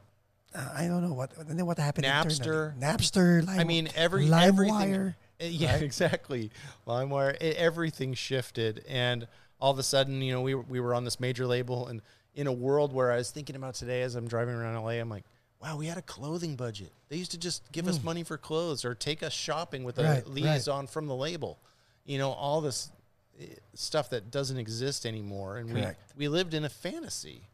[0.55, 1.37] Uh, I don't know what.
[1.37, 2.07] And then what happened?
[2.07, 2.73] Napster.
[2.73, 2.81] internally?
[2.81, 3.47] Napster.
[3.47, 5.15] Lime, I mean, every LimeWire.
[5.41, 5.83] Yeah, right?
[5.83, 6.51] exactly.
[6.87, 7.37] LimeWire.
[7.41, 9.27] Everything shifted, and
[9.61, 12.01] all of a sudden, you know, we were, we were on this major label, and
[12.35, 15.09] in a world where I was thinking about today as I'm driving around LA, I'm
[15.09, 15.25] like,
[15.63, 16.93] wow, we had a clothing budget.
[17.09, 20.03] They used to just give us money for clothes or take us shopping with a
[20.03, 20.09] Hmm.
[20.09, 20.29] Right, right.
[20.35, 21.59] liaison from the label.
[22.05, 22.91] You know, all this
[23.41, 25.99] eh, stuff that doesn't exist anymore, and Correct.
[26.17, 27.49] we we lived in a fantasy.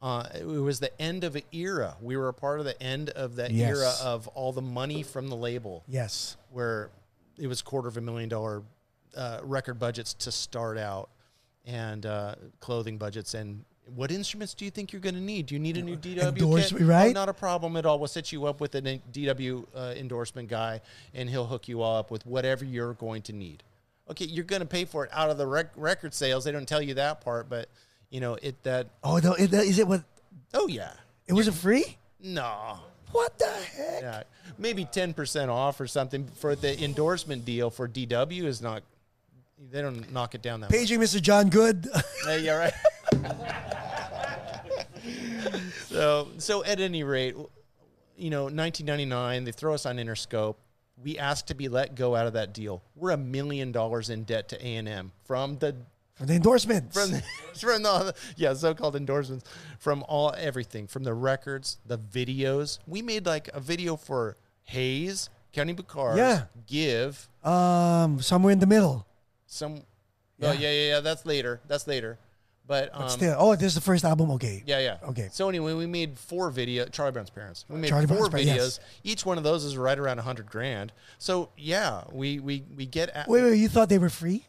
[0.00, 1.96] Uh, it was the end of an era.
[2.00, 3.76] We were a part of the end of that Yes.
[3.76, 6.36] era of all the money from the label Yes.
[6.52, 6.90] where
[7.38, 8.62] it was quarter of a million dollar
[9.16, 11.08] uh, record budgets to start out
[11.66, 13.64] and uh, clothing budgets and
[13.94, 15.46] what instruments do you think you're going to need?
[15.46, 16.82] Do you need a new DW Endorsement, kit?
[16.82, 17.14] Oh, right?
[17.14, 17.98] not a problem at all.
[17.98, 20.80] We'll set you up with a DW uh, endorsement guy,
[21.14, 23.62] and he'll hook you all up with whatever you're going to need.
[24.10, 26.44] Okay, you're going to pay for it out of the rec- record sales.
[26.44, 27.68] They don't tell you that part, but
[28.10, 28.62] you know it.
[28.62, 29.32] That Oh no!
[29.34, 30.02] It, is it what?
[30.54, 30.92] oh yeah,
[31.26, 31.96] It was a free?
[32.20, 32.78] no,
[33.12, 34.02] What the heck?
[34.02, 34.22] yeah,
[34.58, 38.82] maybe ten percent off or something for the endorsement deal for DW is not.
[39.70, 40.78] They don't knock it down that much.
[40.78, 41.20] Paging Mr.
[41.20, 41.88] John Good.
[42.24, 42.72] Hey, yeah, right.
[45.86, 47.34] so, so at any rate,
[48.16, 50.56] you know, 1999, they throw us on Interscope.
[51.02, 52.82] We ask to be let go out of that deal.
[52.96, 55.74] We're a million dollars in debt to A and M from the
[56.18, 56.94] For the endorsements.
[57.00, 57.22] from the,
[57.54, 59.44] from the yeah so-called endorsements
[59.78, 62.78] from all everything from the records, the videos.
[62.86, 66.44] We made like a video for Haze, County Bucars, Yeah.
[66.66, 69.06] Give, um, somewhere in the middle.
[69.46, 69.82] some.
[70.38, 70.50] Yeah.
[70.50, 71.00] Oh yeah, yeah, yeah.
[71.00, 71.60] That's later.
[71.66, 72.18] That's later.
[72.66, 74.30] But, But um, still, oh, this is the first album.
[74.32, 74.62] Okay.
[74.66, 74.98] Yeah, yeah.
[75.08, 75.30] Okay.
[75.32, 76.84] So anyway, we made four video.
[76.84, 77.64] Charlie Brown's parents.
[77.68, 78.54] We made Charlie four Brown's videos.
[78.56, 78.80] Yes.
[79.02, 80.92] Each one of those is right around a hundred grand.
[81.18, 84.44] So yeah, we we we get at, Wait, wait, you thought they were free?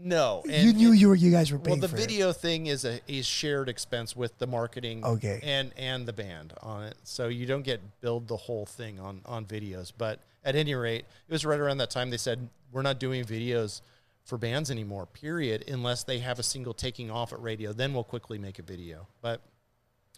[0.00, 0.42] No.
[0.46, 2.00] you and- knew you were you guys were Well, paying the for it.
[2.00, 5.04] video thing is a is shared expense with the marketing.
[5.04, 5.40] Okay.
[5.42, 9.20] And and the band on it, so you don't get billed the whole thing on
[9.26, 9.92] on videos.
[9.96, 13.24] But at any rate, it was right around that time they said we're not doing
[13.24, 13.80] videos
[14.24, 15.06] for bands anymore.
[15.06, 17.72] Period, unless they have a single taking off at radio.
[17.72, 19.06] Then we'll quickly make a video.
[19.22, 19.40] But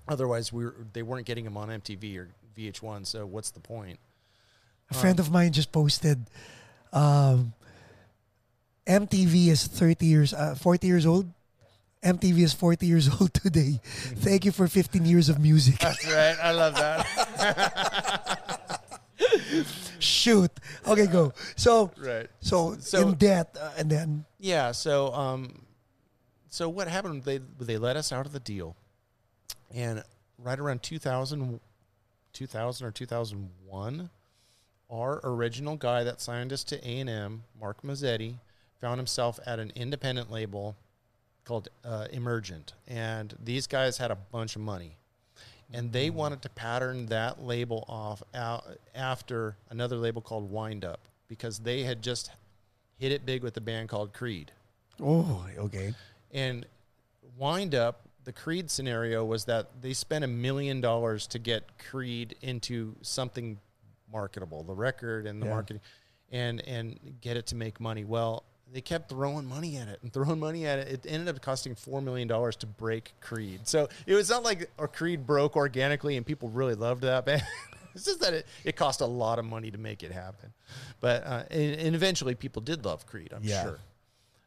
[0.09, 3.07] otherwise, we were, they weren't getting them on MTV or VH1.
[3.07, 3.99] So what's the point?
[4.91, 6.27] A friend of mine just posted
[6.93, 7.53] Um,
[8.91, 11.31] MTV is 30 years, uh, 40 years old.
[12.03, 13.79] MTV is 40 years old today.
[13.85, 15.79] Thank you for 15 years of music.
[15.79, 16.37] That's right.
[16.43, 17.07] I love that.
[20.01, 20.51] Shoot.
[20.89, 21.33] Okay, go.
[21.57, 22.29] So, right.
[22.41, 24.73] so, So- in debt, uh, and then Yeah.
[24.73, 25.67] So, um,
[26.49, 27.23] so what happened?
[27.25, 28.75] They they let us out of the deal,
[29.73, 30.03] and
[30.39, 31.61] right around 2000,
[32.33, 34.11] 2000 or two thousand one,
[34.91, 38.37] our original guy that signed us to A and M, Mark Mazzetti,
[38.81, 40.77] found himself at an independent label
[41.45, 44.97] called uh, Emergent, and these guys had a bunch of money.
[45.73, 48.65] And they wanted to pattern that label off out
[48.95, 52.31] after another label called Wind Up because they had just
[52.99, 54.51] hit it big with a band called Creed.
[55.01, 55.95] oh, okay.
[56.33, 56.67] And
[57.39, 62.35] wind up, the Creed scenario was that they spent a million dollars to get Creed
[62.43, 63.59] into something
[64.13, 65.53] marketable, the record and the Yeah.
[65.55, 65.83] marketing,
[66.33, 68.05] and and get it to make money.
[68.05, 68.43] Well,
[68.73, 70.89] they kept throwing money at it and throwing money at it.
[70.89, 73.61] It ended up costing four million dollars to break Creed.
[73.65, 77.43] So it was not like a Creed broke organically and people really loved that band.
[77.95, 80.53] it's just that it, it cost a lot of money to make it happen.
[81.01, 83.63] But uh, and, and eventually people did love Creed, I'm Yeah.
[83.63, 83.81] sure.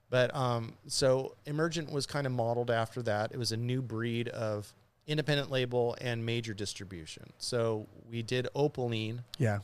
[0.10, 3.32] But um, so Emergent was kind of modeled after that.
[3.32, 4.72] It was a new breed of
[5.08, 7.24] independent label and major distribution.
[7.40, 9.60] So we did Opaline Yeah.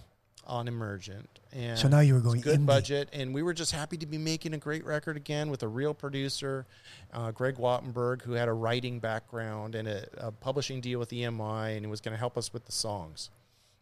[0.50, 2.66] On Emergent, and So now you were going good indie.
[2.66, 5.68] budget, and we were just happy to be making a great record again with a
[5.68, 6.66] real producer,
[7.14, 11.76] uh, Gregg Wattenberg, who had a writing background and a, a publishing deal with EMI,
[11.76, 13.30] and he was going to help us with the songs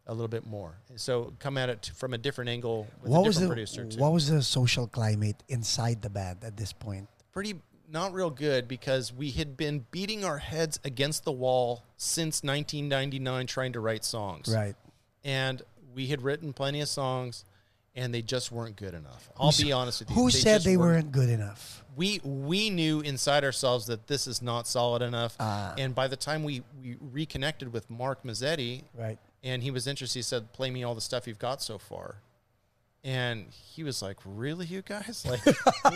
[0.07, 0.75] a little bit more.
[0.97, 3.99] So come at it from a different angle with What a was the producer too.
[3.99, 7.07] what was the social climate inside the band at this point?
[7.33, 7.55] pretty
[7.89, 13.47] not real good because we had been beating our heads against the wall since 1999
[13.47, 14.53] trying to write songs.
[14.53, 14.75] Right.
[15.23, 15.61] And
[15.97, 17.43] we had written plenty of songs
[17.95, 19.31] and they just weren't good enough.
[19.39, 20.15] I'll be honest with you.
[20.15, 21.83] Who said just they weren't good enough?
[21.95, 25.35] we we knew inside ourselves that this is not solid enough.
[25.39, 25.73] Ah.
[25.79, 29.17] and by the time we, we reconnected with Mark Mazzetti Right.
[29.43, 32.17] and he was interested, he said, Play me all the stuff you've got so far.
[33.03, 35.25] And he was like, Really, you guys?
[35.25, 35.45] Like,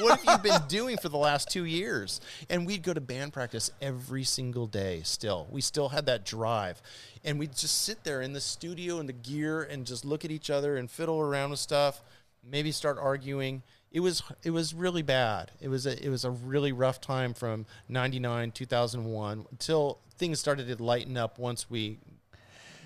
[0.01, 2.21] what have you been doing for the last two years?
[2.49, 5.47] And we'd go to band practice every single day still.
[5.49, 6.81] We still had that drive.
[7.23, 10.31] And we'd just sit there in the studio and the gear and just look at
[10.31, 12.01] each other and fiddle around with stuff,
[12.49, 13.63] maybe start arguing.
[13.91, 15.51] It was it was really bad.
[15.59, 20.67] It was a it was a really rough time from 99 2001 until things started
[20.67, 21.99] to lighten up once we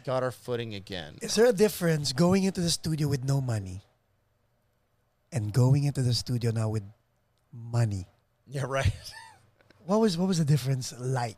[0.03, 1.17] got our footing again.
[1.21, 3.81] Is there a difference going into the studio with no money
[5.31, 6.83] and going into the studio now with
[7.51, 8.07] money?
[8.47, 8.91] Yeah, right.
[9.85, 11.37] What was what was the difference like?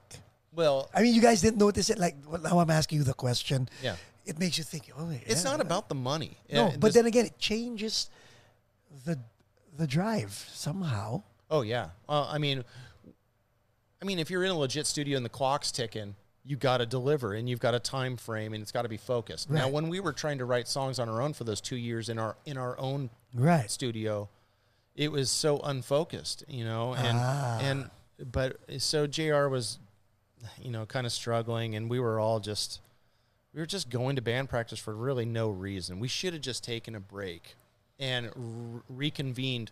[0.55, 1.99] Well, I mean, you guys didn't notice it.
[1.99, 3.67] Like now, I'm asking you the question.
[3.83, 3.97] yeah.
[4.25, 4.89] It makes you think.
[4.97, 6.37] Oh, yeah, It's not about the money.
[6.51, 8.09] No, but then again, it changes
[9.05, 9.19] the
[9.77, 11.23] the drive somehow.
[11.51, 11.89] oh yeah.
[12.07, 12.63] Uh, I mean,
[14.01, 16.15] I mean, if you're in a legit studio and the clock's ticking,
[16.47, 18.97] you got to deliver, and you've got a time frame, and it's got to be
[18.97, 19.49] focused.
[19.49, 22.07] Now, when we were trying to write songs on our own for those two years
[22.09, 23.69] in our in our own Right.
[23.69, 24.29] studio,
[24.95, 27.59] it was so unfocused, you know, and Ah.
[27.61, 27.89] and
[28.31, 29.77] but so JR was,
[30.61, 32.79] you know, kind of struggling, and we were all just
[33.53, 35.99] we were just going to band practice for really no reason.
[35.99, 37.55] We should have just taken a break
[37.99, 39.71] and r- reconvened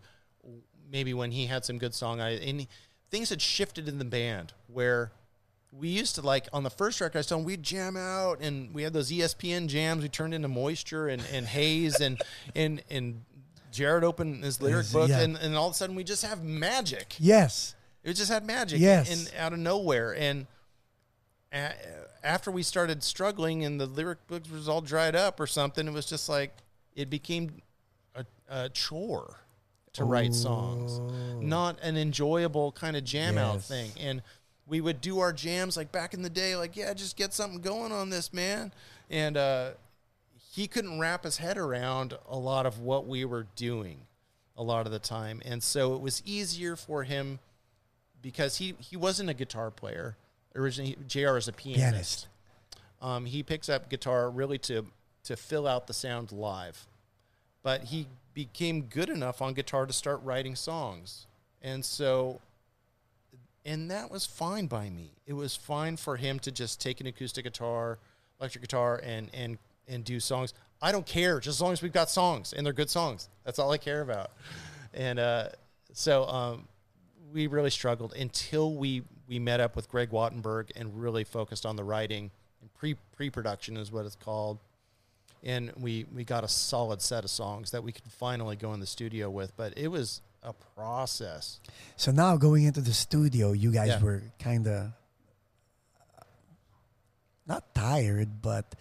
[0.91, 2.19] maybe when he had some good song.
[2.19, 2.67] I and
[3.11, 5.11] things had shifted in the band where
[5.79, 8.73] we used to like on the first record I was telling we'd jam out and
[8.73, 10.03] we had those ESPN jams.
[10.03, 12.21] We turned into moisture and, and haze and
[12.55, 13.23] and and
[13.71, 15.19] JR opened his lyric book yeah.
[15.19, 17.15] and, and all of a sudden we just have magic.
[17.19, 17.75] Yes.
[18.03, 19.11] It just had magic Yes.
[19.11, 20.15] and out of nowhere.
[20.15, 20.47] And
[21.51, 21.73] a,
[22.23, 25.93] after we started struggling and the lyric books was all dried up or something, it
[25.93, 26.55] was just like
[26.95, 27.61] it became
[28.15, 29.41] a, a chore
[29.93, 31.39] to write songs, oh.
[31.39, 33.91] not an enjoyable kind of jam out thing.
[33.99, 34.21] And
[34.67, 37.61] we would do our jams like back in the day, like yeah, just get something
[37.61, 38.71] going on this man.
[39.09, 39.71] And uh,
[40.51, 43.99] he couldn't wrap his head around a lot of what we were doing
[44.57, 45.41] a lot of the time.
[45.45, 47.39] And so it was easier for him
[48.21, 50.15] because he, he wasn't a guitar player.
[50.55, 51.79] Originally, JR is a pianist.
[51.79, 52.27] Pianist.
[53.01, 54.85] Um, he picks up guitar really to,
[55.25, 56.87] to fill out the sound live.
[57.61, 61.27] But he became good enough on guitar to start writing songs.
[61.61, 62.39] And so,
[63.65, 65.11] and that was fine by me.
[65.25, 67.97] It was fine for him to just take an acoustic guitar,
[68.39, 69.57] electric guitar, and, and,
[69.87, 70.53] and do songs.
[70.81, 73.27] I don't care, just as long as we've got songs and they're good songs.
[73.43, 74.31] That's all I care about.
[74.93, 75.49] And uh,
[75.93, 76.67] so um,
[77.33, 81.75] we really struggled until we, we met up with Gregg Wattenberg and really focused on
[81.75, 82.29] the writing
[82.61, 84.59] and pre pre production is what it's called.
[85.43, 88.79] and we we got a solid set of songs that we could finally go in
[88.79, 89.55] the studio with.
[89.55, 91.59] But it was a process.
[91.97, 94.01] So now going into the studio, you guys Yeah.
[94.03, 94.91] were kind of
[97.47, 98.75] not tired, but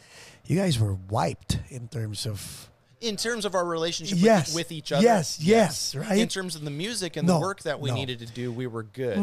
[0.46, 4.48] you guys were wiped in terms of In terms of our relationship Yes.
[4.48, 6.16] with, with each other, Yes, yes, right?
[6.18, 7.96] In terms of the music and No, the work that we no.
[7.96, 7.98] Mm.
[7.98, 9.18] needed to do, we were good.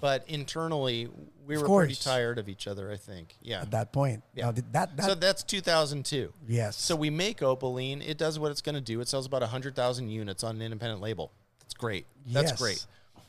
[0.00, 1.08] But internally,
[1.46, 2.90] we Of were pretty tired of each other.
[2.90, 3.60] I think, yeah.
[3.60, 4.22] at that point.
[4.34, 4.52] Yeah.
[4.72, 6.32] That that so that's 2002.
[6.48, 6.76] yes.
[6.78, 8.00] So we make Opaline.
[8.00, 9.00] It does what it's going to do.
[9.02, 11.30] It sells about 100,000 units on an independent label.
[11.78, 12.06] Great.
[12.26, 12.58] That's Yes.
[12.60, 12.86] great.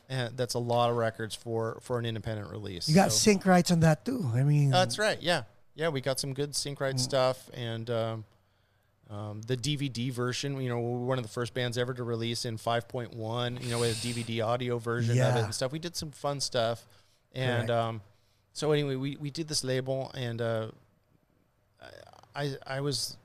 [0.08, 2.88] And that's a lot of records for for an independent release.
[2.88, 4.30] you got So- sync rights on that too.
[4.34, 5.20] I mean, that's right.
[5.22, 5.42] Yeah,
[5.74, 5.88] yeah.
[5.88, 6.98] We got some good sync Mm.
[6.98, 8.24] stuff, and um,
[9.10, 10.58] um, the DVD version.
[10.60, 13.62] You know, we were one of the first bands ever to release in 5.1.
[13.62, 15.72] You know, with a DVD audio version of it and stuff.
[15.72, 16.86] We did some fun stuff,
[17.32, 17.70] and Correct.
[17.70, 18.00] um,
[18.54, 20.70] so anyway, we we did this label, and uh,
[22.34, 23.16] I I was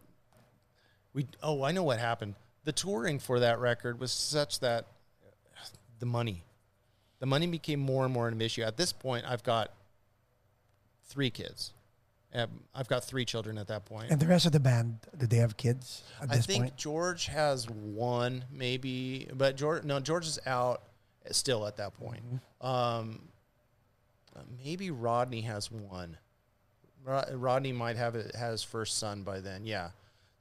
[1.14, 2.36] we oh I know what happened.
[2.66, 4.86] The touring for that record was such that
[6.04, 6.44] the money,
[7.20, 8.62] the money became more and more an issue.
[8.62, 9.72] At this point, I've got
[11.06, 11.72] three kids.
[12.34, 14.12] Um, I've got three children at that point.
[14.12, 16.76] and the rest of the band, did they have kids at I this think point?
[16.76, 20.82] George has one, maybe, but George no George is out
[21.32, 22.24] still at that point.
[22.26, 22.68] Mm-hmm.
[22.68, 23.30] Um,
[24.62, 26.18] maybe Rodney has one.
[27.06, 29.66] Rodney might have it, had his first son by then.
[29.66, 29.92] Yeah,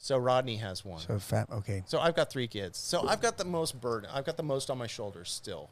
[0.02, 0.98] so Rodney has one.
[0.98, 1.84] So fam, okay.
[1.86, 2.76] So I've got three kids.
[2.76, 4.10] So I've got the most burden.
[4.12, 5.70] I've got the most on my shoulders still.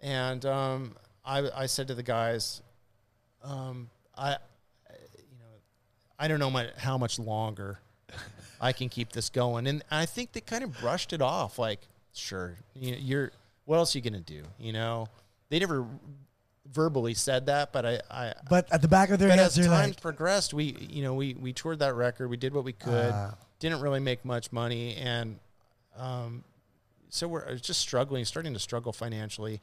[0.00, 0.94] And um,
[1.24, 2.62] I, I said to the guys,
[3.42, 4.36] um, I,
[5.16, 5.56] you know,
[6.16, 7.80] I don't know my, how much longer
[8.60, 9.66] I can keep this going.
[9.66, 11.58] And I think they kind of brushed it off.
[11.58, 11.80] Like,
[12.14, 13.32] sure, you, you're.
[13.64, 14.44] What else are you gonna do?
[14.60, 15.08] You know,
[15.48, 15.86] they never
[16.72, 19.66] verbally said that, but I, I But at the back of their but heads, as
[19.66, 22.28] time like, progressed, we you know we we toured that record.
[22.28, 23.12] We did what we could.
[23.12, 23.34] Ah.
[23.58, 25.38] Didn't really make much money, and
[25.96, 26.44] um,
[27.10, 29.60] so we're just struggling, starting to struggle financially.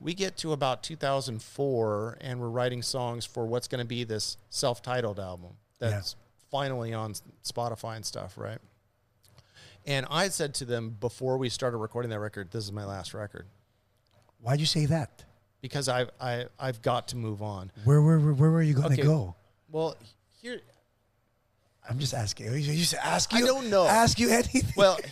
[0.00, 4.36] We get to about 2004, and we're writing songs for what's going to be this
[4.50, 6.14] self-titled album that's
[6.50, 8.58] finally on Spotify and stuff, right?
[9.86, 13.14] And I said to them before we started recording that record, "This is my last
[13.14, 13.46] record
[14.40, 15.24] why'd you say that?
[15.60, 19.02] Because I've I, I've got to move on." Where where where, were you going to
[19.02, 19.34] go?
[19.70, 19.96] Well,
[20.40, 20.60] here
[21.88, 22.52] I'm just asking.
[22.54, 23.86] You to ask I don't know.
[23.86, 24.72] Ask you anything.
[24.76, 24.98] Well,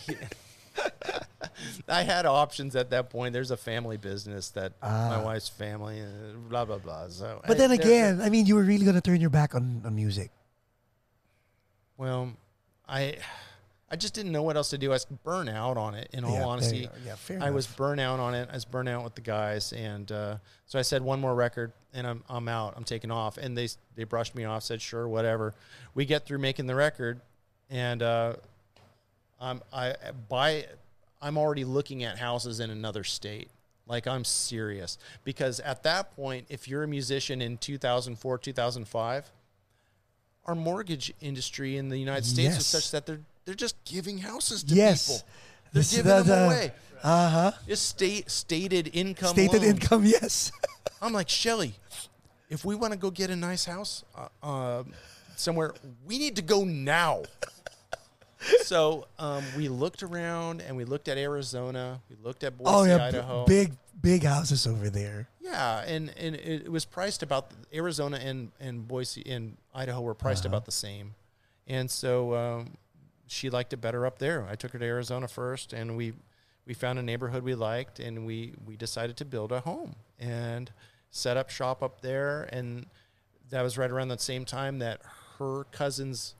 [1.89, 3.33] I had options at that point.
[3.33, 5.09] There's a family business that Ah.
[5.17, 6.05] my wife's family, uh,
[6.49, 7.07] blah blah blah.
[7.09, 9.55] So, but I- then again, I mean, you were really going to turn your back
[9.55, 10.31] on, on music.
[11.97, 12.33] well,
[12.87, 13.17] I,
[13.89, 14.89] I just didn't know what else to do.
[14.91, 16.09] I was burnt out on it.
[16.11, 17.77] In all Yeah, honesty, yeah, fair I was enough.
[17.77, 18.49] burnt out on it.
[18.51, 21.71] I was burnt out with the guys, and uh, so I said one more record,
[21.93, 22.73] and I'm I'm out.
[22.75, 24.63] I'm taking off, and they they brushed me off.
[24.63, 25.53] Said sure, whatever.
[25.93, 27.21] We get through making the record,
[27.69, 28.33] and uh,
[29.39, 29.95] I'm I
[30.27, 30.65] buy.
[31.21, 33.49] I'm already looking at houses in another state.
[33.87, 39.31] Like I'm serious because at that point, if you're a musician in 2004, 2005,
[40.45, 42.59] our mortgage industry in the United States Yes.
[42.59, 45.07] is such that they're they're just giving houses to Yes.
[45.07, 45.27] people.
[45.71, 46.73] They're This- giving them away.
[47.01, 47.51] Uh huh.
[47.65, 49.29] It's state stated income.
[49.29, 50.51] Stated income, yes.
[51.01, 51.75] I'm like Shelly.
[52.49, 54.83] If we want to go get a nice house uh, uh,
[55.37, 55.73] somewhere,
[56.05, 57.23] we need to go now.
[58.63, 62.01] so um, we looked around and we looked at Arizona.
[62.09, 63.45] We looked at Boise, oh yeah, b- Idaho.
[63.45, 65.29] big big houses over there.
[65.39, 70.13] Yeah, and, and it, it was priced about Arizona and, and Boise and Idaho were
[70.13, 70.55] priced Uh-huh.
[70.55, 71.15] about the same,
[71.67, 72.77] and so um,
[73.27, 74.47] she liked it better up there.
[74.49, 76.13] I took her to Arizona first, and we
[76.65, 80.71] we found a neighborhood we liked, and we we decided to build a home and
[81.09, 82.85] set up shop up there, and
[83.49, 85.01] that was right around the same time that
[85.39, 86.35] her cousin's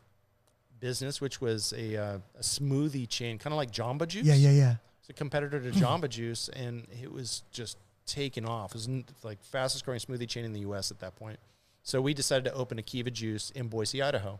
[0.79, 4.25] business, which was a, uh, a smoothie chain, kind of like Jamba Juice.
[4.25, 4.75] Yeah, yeah, yeah.
[4.99, 8.71] It's a competitor to Jamba Juice, and it was just taking off.
[8.71, 8.89] It was
[9.23, 10.91] like fastest growing smoothie chain in the U.S.
[10.91, 11.39] at that point.
[11.83, 14.39] So we decided to open a Kiva Juice in Boise, Idaho.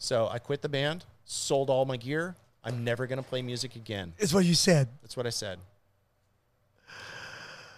[0.00, 2.34] So I quit the band, sold all my gear.
[2.64, 4.14] I'm never going to play music again.
[4.18, 4.88] It's what you said.
[5.02, 5.58] That's what I said.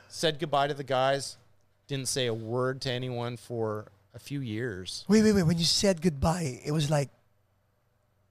[0.08, 1.36] Said goodbye to the guys.
[1.88, 5.04] Didn't say a word to anyone for a few years.
[5.08, 5.42] Wait, wait, wait.
[5.42, 7.10] When you said goodbye, it was like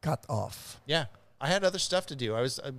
[0.02, 0.80] cut off.
[0.86, 1.06] Yeah,
[1.39, 2.34] I had other stuff to do.
[2.34, 2.72] I was uh,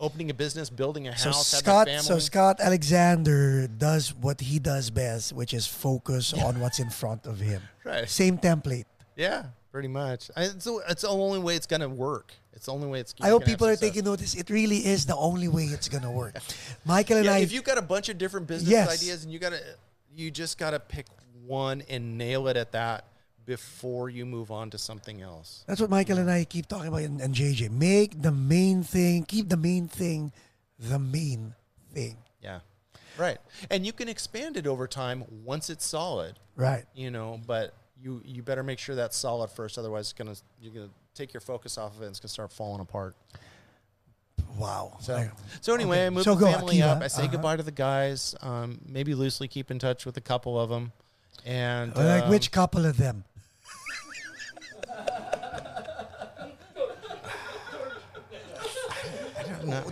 [0.00, 2.02] opening a business, building a So house, my Scot, family.
[2.02, 7.26] so Scot Alexander does what he does best, which is focus on what's in front
[7.26, 7.62] of him.
[7.84, 8.08] right.
[8.08, 8.86] Same template.
[9.16, 10.30] Yeah, pretty much.
[10.36, 12.32] I, it's, the- it's the only way it's gonna work.
[12.52, 13.14] It's the only way it's.
[13.20, 14.34] I hope people are taking notice.
[14.34, 16.36] It really is the only way it's gonna work.
[16.84, 17.38] Michael and Yeah, I.
[17.38, 18.88] if you've got a bunch of different business Yes.
[19.02, 19.60] ideas and you gotta,
[20.14, 21.06] you just gotta pick
[21.46, 23.04] one and nail it at that.
[23.46, 25.64] before you move on to something else.
[25.66, 27.70] That's what Michael and I keep talking about and, and JJ.
[27.70, 30.32] Make the main thing, keep the main thing
[30.78, 31.54] the main
[31.94, 32.18] thing.
[32.42, 32.60] Yeah.
[33.16, 33.38] Right.
[33.70, 36.84] And you can expand it over time once it's solid, Right.
[36.94, 37.72] you know, but
[38.02, 41.32] you you better make sure that's solid first otherwise it's to you're going to take
[41.34, 43.14] your focus off of it and it's going to start falling apart.
[44.56, 44.96] Wow.
[45.00, 45.28] So,
[45.60, 46.06] so anyway, Okay.
[46.06, 46.96] I moved So the family Akiva.
[46.96, 47.02] up.
[47.02, 47.32] I say Uh-huh.
[47.32, 48.34] goodbye to the guys.
[48.40, 50.92] Um, maybe loosely keep in touch with a couple of them.
[51.44, 53.24] And like um, which couple of them?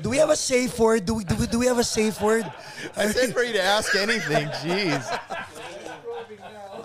[0.02, 1.04] Do we have a safe word?
[1.04, 2.50] Do we do we, do we have a safe word?
[2.96, 4.48] I said for you to ask anything.
[4.48, 5.20] Jeez.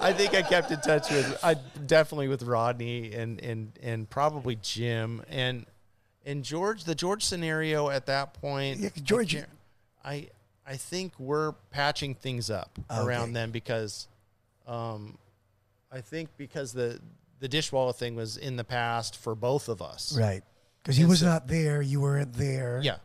[0.02, 1.54] I think I kept in touch with I
[1.86, 5.66] definitely with Rodney and and and probably Jim and
[6.26, 6.84] and George.
[6.84, 9.38] The George scenario at that point, Yeah, George-
[10.04, 10.30] I
[10.66, 13.02] I think we're patching things up Okay.
[13.02, 14.08] around them because,
[14.68, 15.18] um,
[15.92, 17.00] I think because the
[17.40, 20.16] the Dishwalla thing was in the past for both of us.
[20.18, 20.44] Right.
[20.84, 21.82] Because he was so- not there.
[21.82, 22.80] You weren't there.
[22.84, 22.98] Yeah,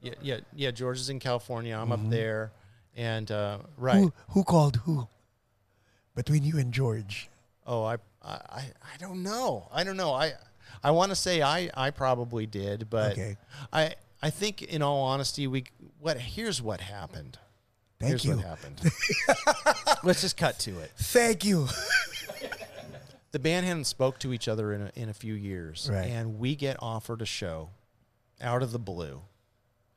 [0.00, 0.70] yeah, yeah, yeah.
[0.72, 1.76] George is in California.
[1.76, 2.52] I'm up there,
[2.96, 3.96] and uh, right.
[3.96, 4.04] Mm-hmm.
[4.04, 5.08] Who who called who?
[6.14, 7.28] Between you and George.
[7.66, 9.68] Oh, I, I, I don't know.
[9.72, 10.12] I don't know.
[10.12, 10.32] I,
[10.82, 13.36] I want to say I, I probably did, but Okay.
[13.72, 15.64] I, I think in all honesty, we
[15.98, 17.38] what here's what happened.
[18.00, 18.36] Thank here's you.
[18.36, 18.80] what happened.
[20.04, 20.90] Let's just cut to it.
[20.96, 21.68] Thank you.
[23.32, 26.06] The band hadn't spoke to each other in a, in a few years, Right.
[26.06, 27.70] and we get offered a show
[28.40, 29.22] out of the blue,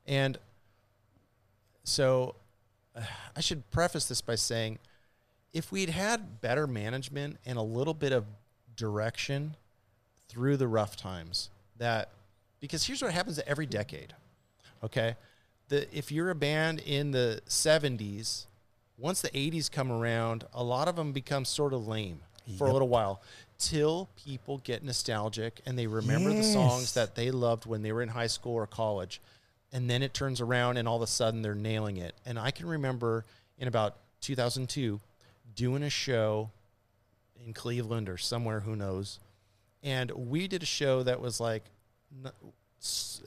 [0.06, 0.38] and
[1.84, 2.34] so
[2.96, 3.02] uh,
[3.36, 4.78] I should preface this by saying,
[5.52, 8.24] if we'd had better management and a little bit of
[8.76, 9.56] direction
[10.28, 12.10] through the rough times, that
[12.60, 14.14] because here's what happens every decade,
[14.82, 15.16] okay,
[15.68, 18.46] the if you're a band in the '70s,
[18.96, 22.20] once the '80s come around, a lot of them become sort of lame
[22.56, 23.20] for a little while
[23.58, 28.02] till people get nostalgic and they remember the songs that they loved when they were
[28.02, 29.20] in high school or college
[29.72, 32.14] and then it turns around and all of a sudden they're nailing it.
[32.24, 33.24] And i can remember
[33.58, 35.00] in about 2002
[35.58, 36.50] doing a show
[37.44, 39.18] in cleveland or somewhere who knows.
[39.82, 41.64] And we did a show that was like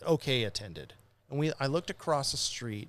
[0.07, 0.93] okay attended.
[1.29, 2.88] And we i looked across the street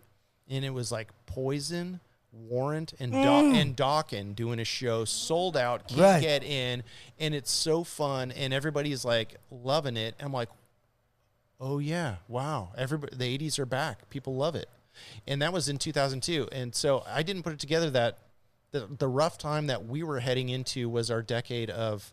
[0.49, 1.99] and it was like poison
[2.33, 3.55] warrant and Do- mm.
[3.61, 6.21] and Dokken doing a show sold out can't Right.
[6.23, 6.83] get in
[7.19, 10.15] and it's so fun and everybody's like loving it.
[10.21, 10.49] I'm like
[11.61, 14.69] oh yeah wow everybody the 80s are back people love it.
[15.27, 18.19] And that was in 2002 and so i didn't put it together that
[18.73, 22.13] the, the rough time that we were heading into was our decade of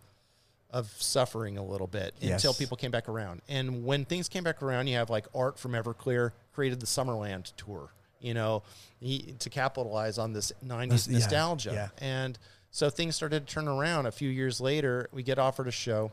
[0.72, 4.62] of suffering a little bit until people came back around and when things came back
[4.62, 8.62] around you have like art from everclear created the summerland tour you know
[9.00, 11.88] he, to capitalize on this 90s Nos- yeah, nostalgia yeah.
[12.08, 12.38] and
[12.70, 16.12] so things started to turn around a few years later we get offered a show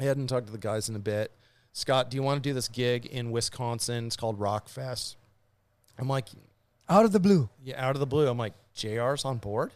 [0.00, 1.32] I hadn't talked to the guys in a bit.
[1.72, 4.06] Scot, do you want to do this gig in Wisconsin?
[4.06, 5.16] It's called Rock Fest.
[5.98, 6.28] I'm like,
[6.88, 7.48] Out of the blue.
[7.64, 8.28] yeah, out of the blue.
[8.28, 9.72] I'm like, JR's on board?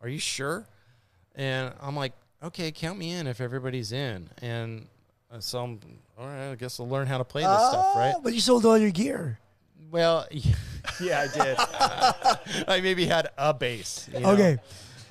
[0.00, 0.66] Are you sure?
[1.34, 2.12] And I'm like,
[2.42, 4.28] okay, count me in if everybody's in.
[4.40, 4.86] And
[5.30, 5.80] uh, so I'm,
[6.18, 8.14] all right, I guess I'll learn how to play this stuff, right?
[8.16, 9.38] Ah, But you sold all your gear.
[9.90, 10.26] Well,
[11.00, 12.64] yeah, I did.
[12.68, 14.08] I maybe had a bass.
[14.12, 14.30] you know?
[14.30, 14.58] Okay.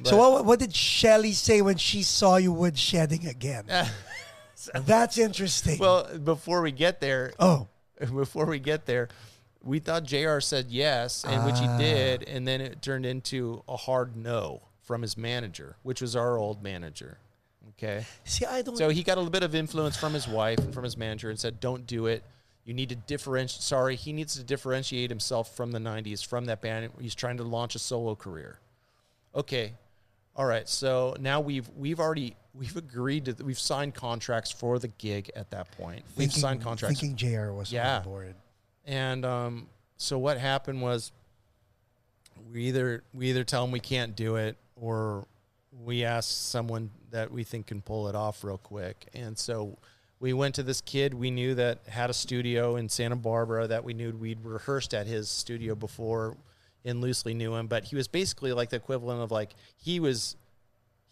[0.04, 3.66] so what, what did Shelly say when she saw you wood shedding again?
[4.74, 5.80] That's interesting.
[5.80, 7.68] well, before we get there, oh,
[8.14, 9.10] before we get there,
[9.64, 11.78] we thought JR said yes, and which he Ah.
[11.78, 16.38] did, and then it turned into a hard no from his manager, which was our
[16.38, 17.18] old manager.
[17.72, 18.06] Okay.
[18.26, 18.78] see, I don't.
[18.78, 21.30] So he got a little bit of influence from his wife and from his manager
[21.30, 22.24] and said, "Don't do it.
[22.66, 23.62] You need to differentiate.
[23.62, 26.92] Sorry, he needs to differentiate himself from the '90s, from that band.
[27.00, 28.60] He's trying to launch a solo career."
[29.36, 29.74] Okay,
[30.36, 30.68] all right.
[30.68, 35.52] So now we've we've already we've agreed to we've signed contracts for the gig at
[35.52, 36.04] that point.
[36.18, 37.98] We've signed contracts, Thinking JR was Yeah.
[38.00, 38.36] on board.
[38.86, 41.12] And um, so what happened was
[42.52, 45.28] we either we either tell him we can't do it or
[45.84, 49.08] we ask someone that we think can pull it off real quick.
[49.14, 49.78] And so
[50.20, 53.84] we went to this kid we knew that had a studio in Santa Barbara that
[53.84, 56.36] we knew we'd rehearsed at his studio before
[56.86, 60.36] and loosely knew him, but he was basically like the equivalent of like he was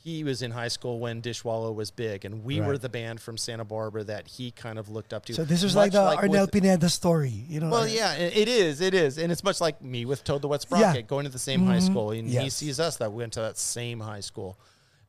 [0.07, 3.37] he was in high school when Dishwalla was big, and we were the band from
[3.37, 5.33] Santa Barbara that he kind of looked up to.
[5.33, 7.69] So this was like the with- Arnel Pineda story, you know?
[7.69, 8.79] well, uh, yeah, it is.
[8.79, 11.01] It is, and it's much like me with Toad the Wet Sprocket Yeah.
[11.01, 11.85] going to the same high Mhm.
[11.91, 14.57] school, and he sees us that we went to that same high school,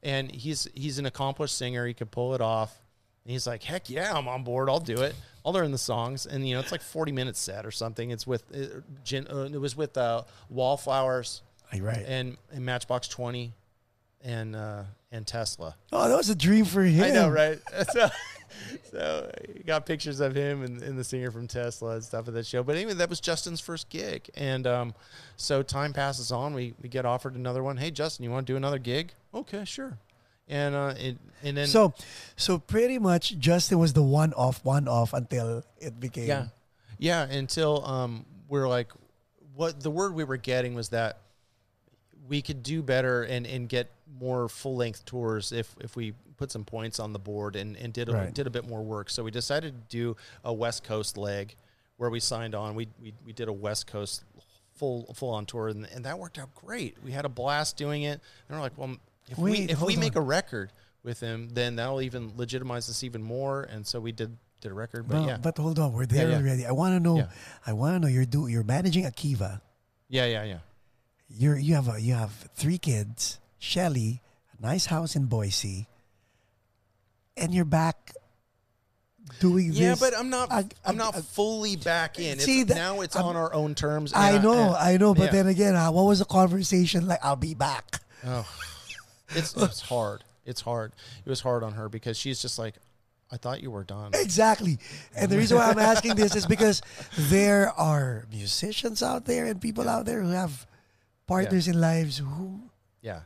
[0.02, 1.86] and he's he's an accomplished singer.
[1.86, 2.80] He could pull it off.
[3.24, 4.70] And he's like, heck yeah, I'm on board.
[4.70, 5.14] I'll do it.
[5.44, 8.10] I'll learn the songs, and you know, it's like 40 minutes set or something.
[8.10, 11.42] It's with uh, gin, uh, it was with uh, Wallflowers
[11.78, 12.04] Right.
[12.06, 13.52] and, and Matchbox 20,
[14.22, 14.82] and uh,
[15.12, 15.74] and Tesla.
[15.92, 17.04] Oh, that was a dream for him.
[17.04, 17.58] I know, right?
[17.92, 18.08] So,
[18.90, 22.34] so you got pictures of him and, and the singer from Tesla and stuff at
[22.34, 22.62] that show.
[22.62, 24.94] But anyway, that was Justin's first gig, and um,
[25.36, 26.54] so time passes on.
[26.54, 27.76] We we get offered another one.
[27.76, 29.12] Hey, Justin, you want to do another gig?
[29.34, 29.98] Okay, sure.
[30.48, 31.92] And uh, it, and then So,
[32.36, 36.26] so pretty much Justin was the one off, one off until it became.
[36.26, 36.46] Yeah,
[36.98, 37.24] yeah.
[37.24, 38.90] Until um, we're like,
[39.54, 41.18] what the word we were getting was that
[42.28, 43.90] we could do better and, and get
[44.20, 47.92] more full length tours if if we put some points on the board and, and
[47.92, 48.32] did a, Right.
[48.34, 49.10] did a bit more work.
[49.10, 51.56] So we decided to do a West Coast leg
[51.96, 52.74] where we signed on.
[52.74, 54.24] We we, we did a West Coast
[54.76, 56.96] full full on tour and, and that worked out great.
[57.04, 58.20] We had a blast doing it.
[58.48, 58.96] And we're like, well,
[59.28, 60.72] if we if we make a record
[61.02, 63.62] with him, then that'll even legitimize us even more.
[63.62, 65.08] And so we did did a record.
[65.08, 66.36] But yeah, but hold on, we're there yeah.
[66.36, 66.66] already.
[66.66, 67.16] I want to know.
[67.18, 67.28] Yeah.
[67.66, 68.08] I want to know.
[68.12, 68.46] You're do.
[68.48, 69.60] You're managing Akiva.
[70.08, 70.58] yeah, yeah, yeah.
[71.30, 73.38] You're you have a, you have three kids.
[73.58, 74.22] Shelly,
[74.58, 75.88] a nice house in Boise,
[77.36, 78.12] and you're back
[79.40, 80.00] doing Yeah, this.
[80.00, 80.50] but I'm not.
[80.52, 82.38] I- I, am I- not I- fully back in.
[82.38, 84.12] See, it's, that- now it's I'm- on our own terms.
[84.14, 85.14] I know, and- I know.
[85.14, 85.30] But yeah.
[85.32, 87.18] then again, uh, what was the conversation like?
[87.22, 88.00] I'll be back.
[88.24, 88.46] oh,
[89.30, 90.24] it's it's hard.
[90.46, 90.92] It's hard.
[91.26, 92.76] It was hard on her because she's just like,
[93.30, 94.12] I thought you were done.
[94.14, 94.78] Exactly.
[95.14, 96.80] And the reason why I'm asking this is because
[97.18, 100.66] there are musicians out there and people out there who have
[101.28, 102.60] partners in lives who.
[103.02, 103.20] Yeah,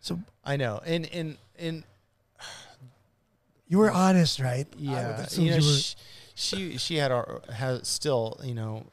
[0.00, 0.80] So I know.
[0.84, 1.84] And and and
[3.68, 4.66] you were honest, right?
[4.76, 5.96] Yeah, you know, were- she,
[6.34, 8.86] she she had our has still you know.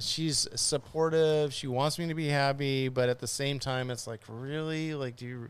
[0.00, 1.52] She's supportive.
[1.52, 5.16] She wants me to be happy, but at the same time, it's like, really, like,
[5.16, 5.48] do you,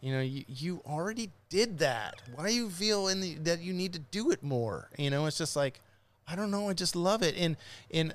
[0.00, 2.20] you know, you, you already did that.
[2.34, 4.88] Why do you feel in the, that you need to do it more?
[4.98, 5.78] You know, it's just like,
[6.26, 6.68] I don't know.
[6.68, 7.36] I just love it.
[7.38, 7.56] And
[7.92, 8.14] and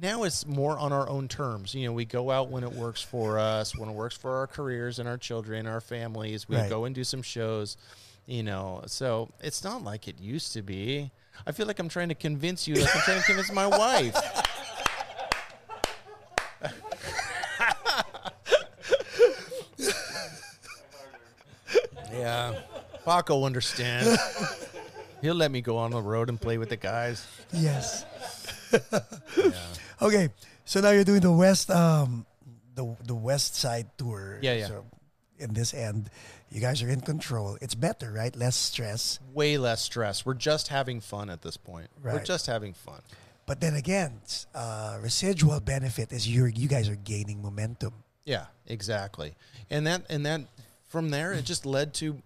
[0.00, 1.74] now it's more on our own terms.
[1.74, 4.46] You know, we go out when it works for us, when it works for our
[4.46, 6.48] careers and our children, our families.
[6.48, 6.68] We Right.
[6.70, 7.76] go and do some shows.
[8.26, 11.10] You know, so it's not like it used to be.
[11.46, 14.16] I feel like I'm trying to convince you, like I'm trying to convince my wife.
[22.12, 22.54] yeah,
[23.04, 24.18] Paco will understand.
[25.20, 27.26] He'll let me go on the road and play with the guys.
[27.52, 28.04] Yes.
[28.72, 29.52] Yeah.
[30.02, 30.30] Okay.
[30.64, 32.26] So now you're doing the west, um,
[32.74, 34.38] the the west side tour.
[34.42, 34.66] Yeah, yeah.
[34.66, 34.84] So
[35.38, 36.10] in this end,
[36.50, 37.56] you guys are in control.
[37.60, 38.34] It's better, right?
[38.34, 39.20] Less stress.
[39.32, 40.26] Way less stress.
[40.26, 41.88] We're just having fun at this point.
[42.02, 43.00] We're just having fun.
[43.46, 44.20] But then again,
[44.54, 47.92] uh, residual benefit is you you guys are gaining momentum.
[48.24, 49.34] Yeah, exactly.
[49.70, 50.42] And that and that
[50.88, 52.22] from there it just led to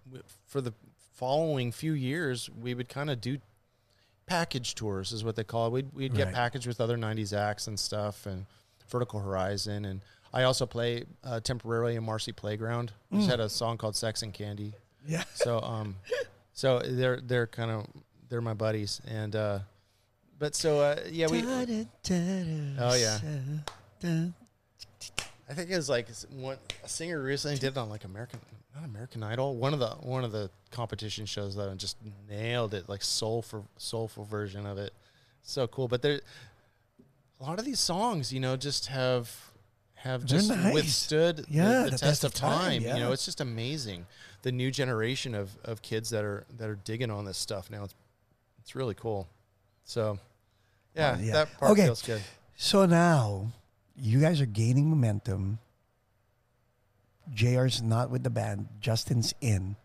[0.47, 0.73] for the
[1.15, 3.39] following few years we would kind of do
[4.27, 5.71] package tours is what they call it.
[5.73, 6.35] We'd we'd get Right.
[6.35, 8.47] packaged with other 90s acts and stuff and
[8.89, 10.01] Vertical Horizon and
[10.35, 12.93] I also play uh, temporarily in Marcy Playground.
[13.11, 14.75] We Just had a song called Sex and Candy.
[15.07, 15.25] Yeah.
[15.35, 15.97] So um
[16.53, 17.87] so they're they're kind of
[18.29, 19.59] they're my buddies and uh
[20.39, 21.43] but so uh yeah we
[22.79, 23.19] Oh yeah.
[25.49, 28.41] I think it was like one a singer recently did it on like American,
[28.77, 31.97] not American Idol, one of the one of the competition shows though, and just
[32.29, 34.93] nailed it, like soulful soulful version of it.
[35.43, 36.21] So cool, but there,
[37.41, 39.35] a lot of these songs, you know, just have
[39.95, 40.75] have They're just nice.
[40.75, 42.83] withstood the- Yeah, the, the test, of time.
[42.83, 42.95] yeah.
[42.95, 44.07] You know, it's just amazing
[44.43, 47.85] the new generation of of kids that are that are digging on this stuff now.
[47.85, 47.95] It's
[48.61, 49.29] it's really cool.
[49.85, 50.19] So,
[50.95, 51.33] yeah, Well, yeah.
[51.35, 51.85] that part Okay.
[51.85, 52.21] feels good.
[52.57, 53.53] So now
[53.97, 55.61] you guys are gaining momentum.
[57.33, 58.69] JR's not with the band.
[58.81, 59.77] Justin's in.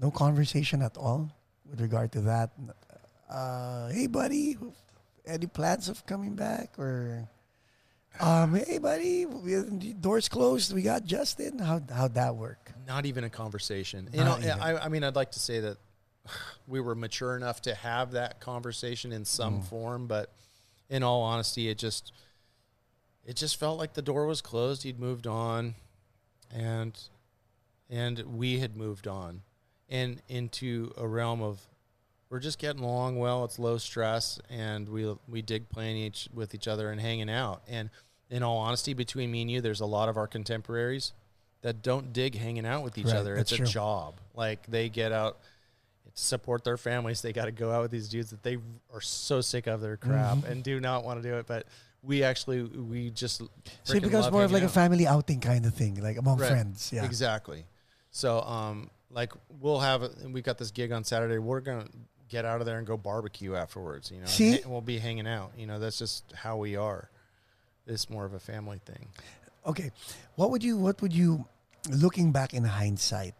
[0.00, 1.30] No conversation at all
[1.68, 2.50] with regard to that.
[3.28, 4.56] Uh, hey, buddy,
[5.26, 6.78] any plans of coming back?
[6.78, 7.28] Or,
[8.20, 9.26] um, hey, buddy,
[10.00, 10.72] doors closed.
[10.72, 11.58] We got Justin.
[11.58, 12.72] How how'd that work?
[12.86, 14.08] not even a conversation.
[14.14, 14.60] You Not know, even.
[14.60, 15.76] I, I mean, I'd like to say that
[16.66, 19.64] we were mature enough to have that conversation in some Mm.
[19.64, 20.32] form, but
[20.88, 22.12] in all honesty, it just
[23.28, 24.82] it just felt like the door was closed.
[24.84, 25.74] He'd moved on,
[26.50, 26.98] and
[27.90, 29.42] and we had moved on,
[29.88, 31.60] and into a realm of
[32.30, 33.44] we're just getting along well.
[33.44, 37.62] It's low stress, and we we dig playing each with each other and hanging out.
[37.68, 37.90] And
[38.30, 41.12] in all honesty, between me and you, there's a lot of our contemporaries
[41.62, 43.36] that don't dig hanging out with each Right, other.
[43.36, 43.66] It's a true.
[43.66, 44.20] job.
[44.34, 45.38] Like they get out
[46.04, 47.20] to support their families.
[47.22, 48.58] They got to go out with these dudes that they
[48.92, 50.52] are so sick of their crap Mm-hmm.
[50.52, 51.46] and do not want to do it.
[51.46, 51.66] But
[52.02, 53.42] we actually we just
[53.84, 56.38] So it becomes more of like hanging a family outing kind of thing, like among
[56.38, 56.50] Right.
[56.50, 56.90] friends.
[56.92, 57.04] Yeah.
[57.04, 57.64] Exactly.
[58.10, 61.38] So, um, like we'll have we got this gig on Saturday.
[61.38, 61.86] We're gonna
[62.28, 64.10] get out of there and go barbecue afterwards.
[64.10, 64.52] You know, and See?
[64.60, 65.52] ha- we'll be hanging out.
[65.56, 67.10] You know, that's just how we are.
[67.86, 69.08] It's more of a family thing.
[69.66, 69.90] Okay,
[70.36, 70.76] what would you?
[70.76, 71.46] What would you?
[71.90, 73.34] Looking back in hindsight,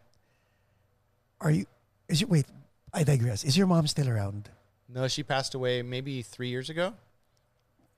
[1.41, 1.67] are you?
[2.09, 2.47] Is your wait?
[2.95, 3.45] I digress.
[3.45, 4.49] Is your mom still around?
[4.89, 6.95] No, she passed away maybe three years ago.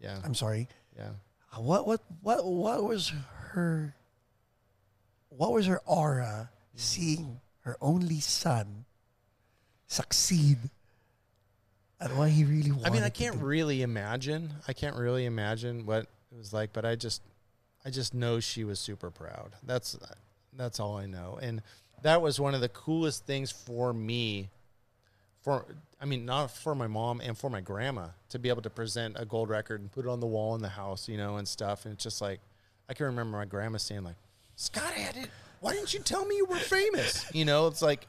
[0.01, 0.69] Yeah, I'm sorry.
[0.97, 1.11] yeah.
[1.57, 3.13] Uh, what what what what was
[3.53, 3.95] her?
[5.29, 8.85] What was her aura seeing her only son
[9.87, 10.59] succeed
[12.01, 12.87] at what he really wanted?
[12.87, 14.51] I mean, I can't really imagine.
[14.67, 16.03] I can't really imagine what
[16.33, 17.23] it was like, but I just,
[17.85, 19.53] I just know she was super proud.
[19.65, 19.99] That's,
[20.57, 21.39] that's all I know.
[21.43, 21.63] And
[22.03, 24.49] that was one of the coolest things for me.
[25.43, 25.65] For,
[26.01, 29.17] I mean, not for my mom and for my grandma to be able to present
[29.19, 31.49] a gold record and put it on the wall in the house, you know, and
[31.49, 31.85] stuff.
[31.85, 32.41] And it's just like,
[32.89, 34.17] I can remember my grandma saying like,
[34.57, 34.93] Scot.
[35.61, 37.25] Why didn't you tell me you were famous?
[37.35, 38.07] You know, it's like,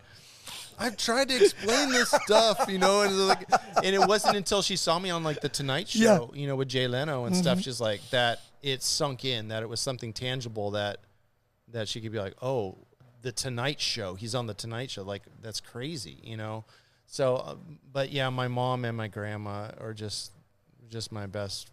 [0.80, 3.50] I've tried to explain this stuff, you know, and like,
[3.84, 6.70] and it wasn't until she saw me on like the Tonight Show, you know, with
[6.70, 7.64] Jay Leno and stuff, mm-hmm.
[7.64, 11.00] she's like that, it sunk in that it was something tangible that
[11.70, 12.78] that she could be like, oh,
[13.22, 16.66] the Tonight Show, he's on the Tonight Show, like that's crazy, you know.
[17.12, 17.56] So, uh,
[17.92, 20.32] but yeah, my mom and my grandma are just
[20.90, 21.70] just my best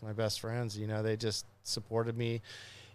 [0.00, 1.02] my best friends, you know.
[1.02, 2.40] They just supported me.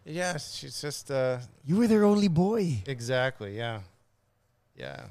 [0.03, 2.81] Yeah, she's just uh You were their only boy.
[2.88, 3.81] exactly, yeah.
[4.76, 5.05] Yeah.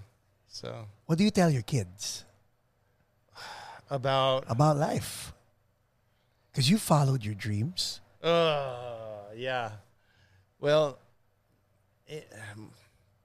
[0.49, 2.25] So, What do you tell your kids
[3.89, 5.33] about about life?
[6.51, 8.01] Because you followed your dreams.
[8.21, 9.71] Uh, yeah.
[10.59, 10.99] Well,
[12.09, 12.27] it,
[12.57, 12.71] um,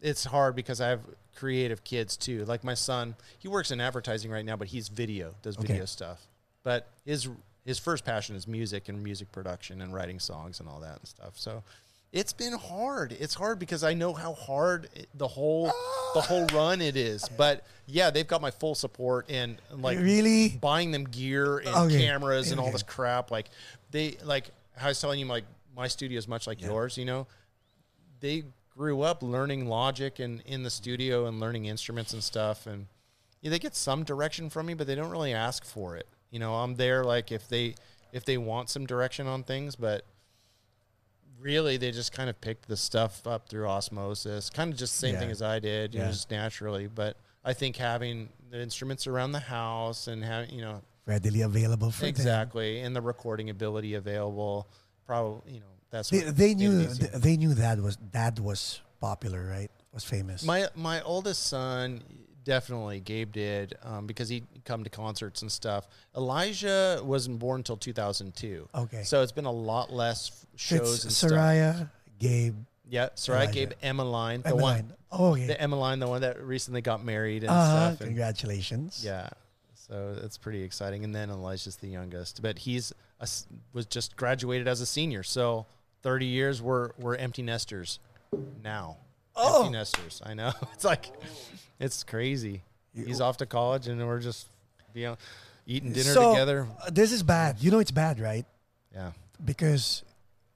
[0.02, 1.02] it's hard because I have
[1.42, 2.46] creative kids too.
[2.46, 5.68] Like my son, he works in advertising right now, but he's video, does Okay.
[5.70, 6.22] video stuff.
[6.64, 7.28] But his
[7.66, 11.08] his first passion is music and music production and writing songs and all that and
[11.08, 11.34] stuff.
[11.40, 11.64] So
[12.12, 13.12] it's been hard.
[13.20, 15.66] It's hard because I know how hard the whole
[16.14, 16.22] the ah.
[16.22, 17.28] whole run it is.
[17.30, 20.50] But yeah, they've got my full support and like Really?
[20.50, 22.06] buying them gear and Okay.
[22.06, 23.32] cameras and all this crap.
[23.32, 23.48] Like
[23.90, 25.46] they like I was telling you, like
[25.76, 26.68] my studio is much like Yeah.
[26.68, 26.98] yours.
[27.00, 27.26] You know,
[28.20, 28.44] they
[28.76, 32.88] grew up learning logic and in the studio and learning instruments and stuff, and
[33.42, 36.08] yeah, they get some direction from me, but they don't really ask for it.
[36.30, 37.76] You know, I'm there like if they
[38.12, 40.06] if they want some direction on things, but
[41.40, 45.08] really they just kind of picked the stuff up through osmosis, kind of just the
[45.08, 46.88] same thing as I did, you know, just naturally.
[46.88, 51.90] But I think having the instruments around the house and having you know Readily available
[51.90, 52.10] for them.
[52.10, 54.68] exactly and the recording ability available
[55.08, 58.82] probably you know that's They, what they knew th- they knew that was dad was
[59.00, 59.70] popular, right?
[59.94, 60.44] Was famous.
[60.44, 62.02] my my oldest son
[62.44, 65.88] definitely gabe did um, because he'd come to concerts and stuff
[66.18, 69.04] elijah wasn't born until 2002 Okay.
[69.04, 72.56] so it's been a lot less shows it's and stuff Soraya, Gabe,
[72.90, 73.52] yeah soraya Elijah.
[73.54, 74.94] gabe emmeline the one Emmeline.
[75.12, 75.46] Oh, okay.
[75.46, 79.04] the emmeline the one that recently got married and uh, stuff and congratulations.
[79.06, 79.28] Yeah.
[79.76, 81.04] So it's pretty exciting.
[81.04, 85.22] And then Elijah's the youngest, but he's a s was just graduated as a senior.
[85.22, 85.66] So
[86.04, 88.00] 30 years we're we're empty nesters
[88.64, 88.98] now.
[89.36, 89.62] Oh.
[89.66, 90.22] Empty nesters.
[90.26, 90.52] I know.
[90.74, 91.06] It's like
[91.80, 92.64] it's crazy.
[92.94, 94.48] He's off to college and we're just
[94.94, 95.18] you know
[95.66, 96.68] eating dinner So, together.
[96.86, 97.58] uh, this is bad.
[97.60, 98.46] You know it's bad, right?
[98.94, 99.12] Yeah.
[99.44, 100.04] Because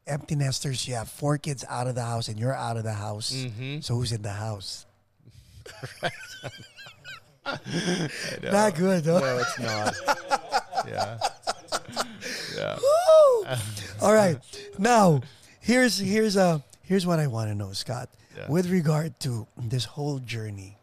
[0.07, 2.93] empty nesters, you have four kids out of the house and you're out of the
[2.93, 3.31] house.
[3.33, 3.83] Mhm.
[3.83, 4.85] So who's in the house?
[8.43, 9.19] Not good, huh?
[9.19, 9.93] No, it's not.
[10.87, 11.17] yeah.
[12.55, 12.79] Yeah.
[12.79, 13.45] Woo!
[14.01, 14.39] All right.
[14.79, 15.21] Now,
[15.59, 18.09] here's here's uh here's what I want to know, Scot.
[18.35, 18.49] Yeah.
[18.49, 20.77] With regard to this whole journey,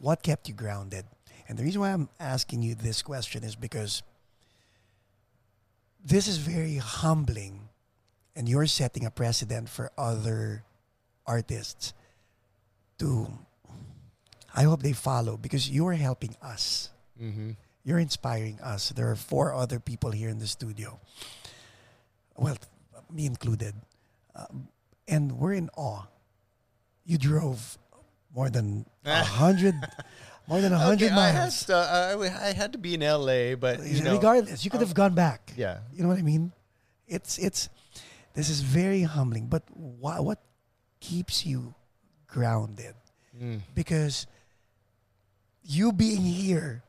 [0.00, 1.06] what kept you grounded?
[1.48, 4.02] And the reason why I'm asking you this question is because
[6.04, 7.68] this is very humbling
[8.36, 10.62] and you're setting a precedent for other
[11.26, 11.94] artists
[12.98, 13.28] to
[14.54, 16.90] I hope they follow because you're helping us.
[17.20, 17.52] Mm-hmm.
[17.84, 18.90] You're inspiring us.
[18.90, 21.00] There are four other people here in the studio.
[22.36, 22.56] Well,
[23.10, 23.74] me included.
[24.34, 24.68] Um,
[25.06, 26.06] and we're in awe.
[27.04, 27.78] You drove
[28.34, 29.74] more than a hundred,
[30.46, 31.64] more than a hundred I had, miles.
[31.64, 34.92] to, I, I had to be in LA, but you know, Regardless, you could have
[34.94, 35.52] gone back.
[35.56, 35.78] yeah.
[35.94, 36.52] You know what I mean?
[37.06, 37.68] It's it's.
[38.34, 39.46] This is very humbling.
[39.46, 40.38] But why, what
[41.00, 41.74] keeps you
[42.26, 42.94] grounded?
[43.38, 43.60] Mm.
[43.74, 44.26] because
[45.62, 46.82] you being here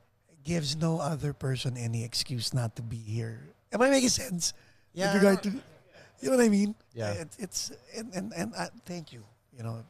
[0.50, 3.40] gives no other person any excuse not to be here.
[3.72, 4.54] Am I making sense?
[4.94, 5.14] Yeah.
[5.14, 6.74] With regard to, you know what I mean?
[6.96, 7.12] Yeah.
[7.12, 9.24] It, it's and and, and I, thank you.
[9.56, 9.84] You know,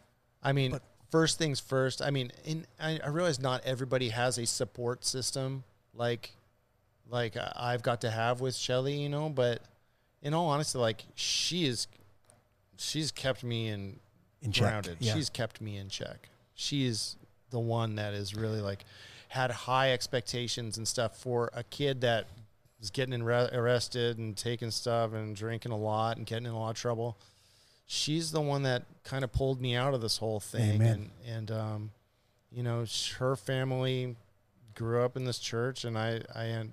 [0.43, 2.01] I mean, But- first things first.
[2.01, 5.63] I mean, in, I, I realize not everybody has a support system
[5.93, 6.31] like
[7.09, 9.29] like I- I've got to have with Shelly, you know.
[9.29, 9.61] But
[10.21, 11.87] in all honesty, like she is,
[12.75, 13.97] she's kept me in,
[14.41, 14.67] in check.
[14.67, 14.97] grounded.
[14.99, 15.13] Yeah.
[15.13, 16.27] She's kept me in check.
[16.53, 17.15] She is
[17.49, 18.83] the one that is really like
[19.29, 22.25] had high expectations and stuff for a kid that
[22.79, 26.59] was getting arre- arrested and taking stuff and drinking a lot and getting in a
[26.59, 27.15] lot of trouble.
[27.85, 30.75] She's the one that kind of pulled me out of this whole thing.
[30.75, 31.11] Amen.
[31.25, 31.91] And, and, um,
[32.51, 32.85] you know,
[33.19, 34.15] her family
[34.73, 36.63] grew up in this church and I, I,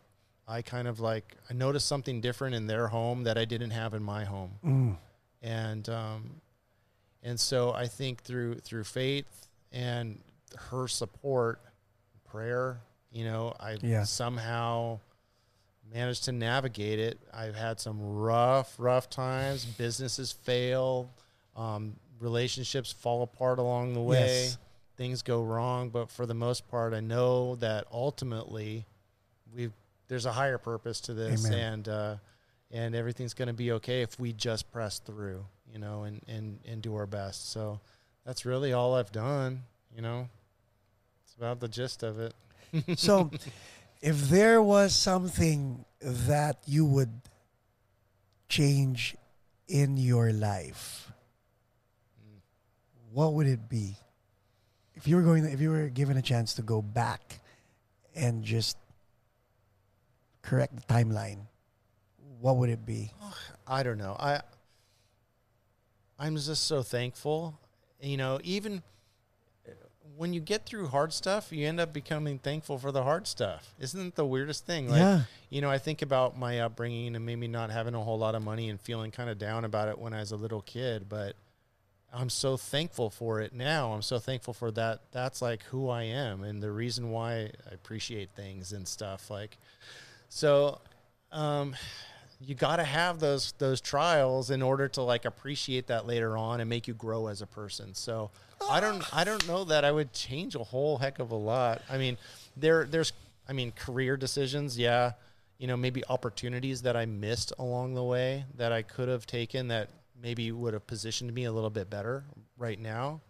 [0.48, 3.92] I kind of like, I noticed something different in their home that I didn't have
[3.92, 4.52] in my home.
[4.64, 4.96] Mm.
[5.42, 6.40] And, um,
[7.22, 10.20] and so I think through, through faith and
[10.70, 11.60] her support,
[12.26, 12.80] prayer,
[13.10, 14.04] you know, I Yeah.
[14.04, 15.00] somehow
[15.92, 17.18] managed to navigate it.
[17.32, 19.64] I've had some rough, rough times.
[19.64, 21.10] Businesses fail,
[21.54, 24.58] um, relationships fall apart along the way, Yes.
[24.96, 25.90] things go wrong.
[25.90, 28.84] But for the most part, I know that ultimately,
[29.54, 29.70] we
[30.08, 31.58] there's a higher purpose to this, Amen.
[31.58, 32.16] and uh,
[32.70, 36.58] and everything's going to be okay if we just press through, you know, and and
[36.66, 37.50] and do our best.
[37.50, 37.80] So
[38.24, 39.62] that's really all I've done,
[39.94, 40.28] you know.
[41.38, 42.34] About the gist of it.
[42.98, 43.30] So,
[44.02, 47.22] if there was something that you would
[48.48, 49.16] change
[49.68, 51.10] in your life,
[53.12, 53.96] what would it be?
[54.94, 57.40] If you were going, if you were given a chance to go back
[58.14, 58.76] and just
[60.42, 61.46] correct the timeline,
[62.40, 63.12] what would it be?
[63.66, 64.16] I don't know.
[64.18, 64.40] I
[66.18, 67.58] I'm just so thankful.
[68.00, 68.82] You know, even
[70.16, 73.74] when you get through hard stuff, you end up becoming thankful for the hard stuff.
[73.78, 74.88] Isn't it the weirdest thing?
[74.88, 75.20] Like, yeah,
[75.50, 78.42] you know, I think about my upbringing and maybe not having a whole lot of
[78.42, 81.36] money and feeling kind of down about it when I was a little kid, but
[82.12, 83.92] I'm so thankful for it now.
[83.92, 85.00] I'm so thankful for that.
[85.12, 89.58] That's like who I am and the reason why I appreciate things and stuff like
[90.28, 90.80] so
[91.32, 91.74] um
[92.40, 96.60] you got to have those those trials in order to like appreciate that later on
[96.60, 97.94] and make you grow as a person.
[97.94, 98.30] So
[98.70, 101.82] I don't I don't know that I would change a whole heck of a lot.
[101.90, 102.18] I mean,
[102.56, 103.12] there there's
[103.48, 105.12] I mean career decisions, yeah.
[105.58, 109.68] You know, maybe opportunities that I missed along the way that I could have taken
[109.68, 109.88] that
[110.20, 112.24] maybe would have positioned me a little bit better
[112.58, 113.20] right now.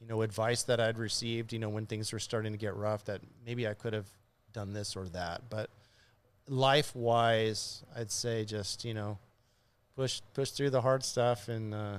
[0.00, 3.04] You know, advice that I'd received, you know, when things were starting to get rough
[3.04, 4.06] that maybe I could have
[4.52, 5.42] done this or that.
[5.50, 5.70] But
[6.48, 9.18] life wise, I'd say just you know,
[9.96, 11.98] push push through the hard stuff and uh,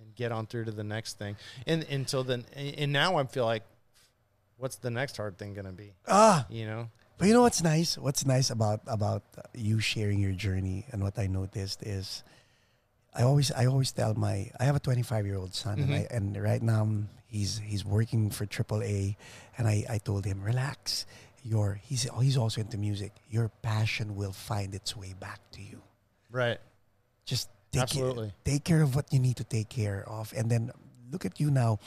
[0.00, 1.36] and get on through to the next thing.
[1.66, 3.62] And until then, and now I feel like,
[4.56, 5.92] what's the next hard thing gonna be?
[6.06, 6.88] ah, You know?
[7.18, 7.98] But you know what's nice?
[7.98, 12.22] What's nice about about you sharing your journey and what I noticed is,
[13.12, 16.06] I always I always tell my I have a 25 year old son and I
[16.12, 16.86] and right now
[17.26, 19.16] he's he's working for AAA
[19.58, 21.06] and I I told him relax.
[21.42, 23.12] Your he's he's also into music.
[23.30, 25.80] Your passion will find its way back to you.
[26.30, 26.58] Right.
[27.24, 28.28] Just take Absolutely.
[28.28, 30.70] Care, take care of what you need to take care of, and then
[31.10, 31.78] look at you now,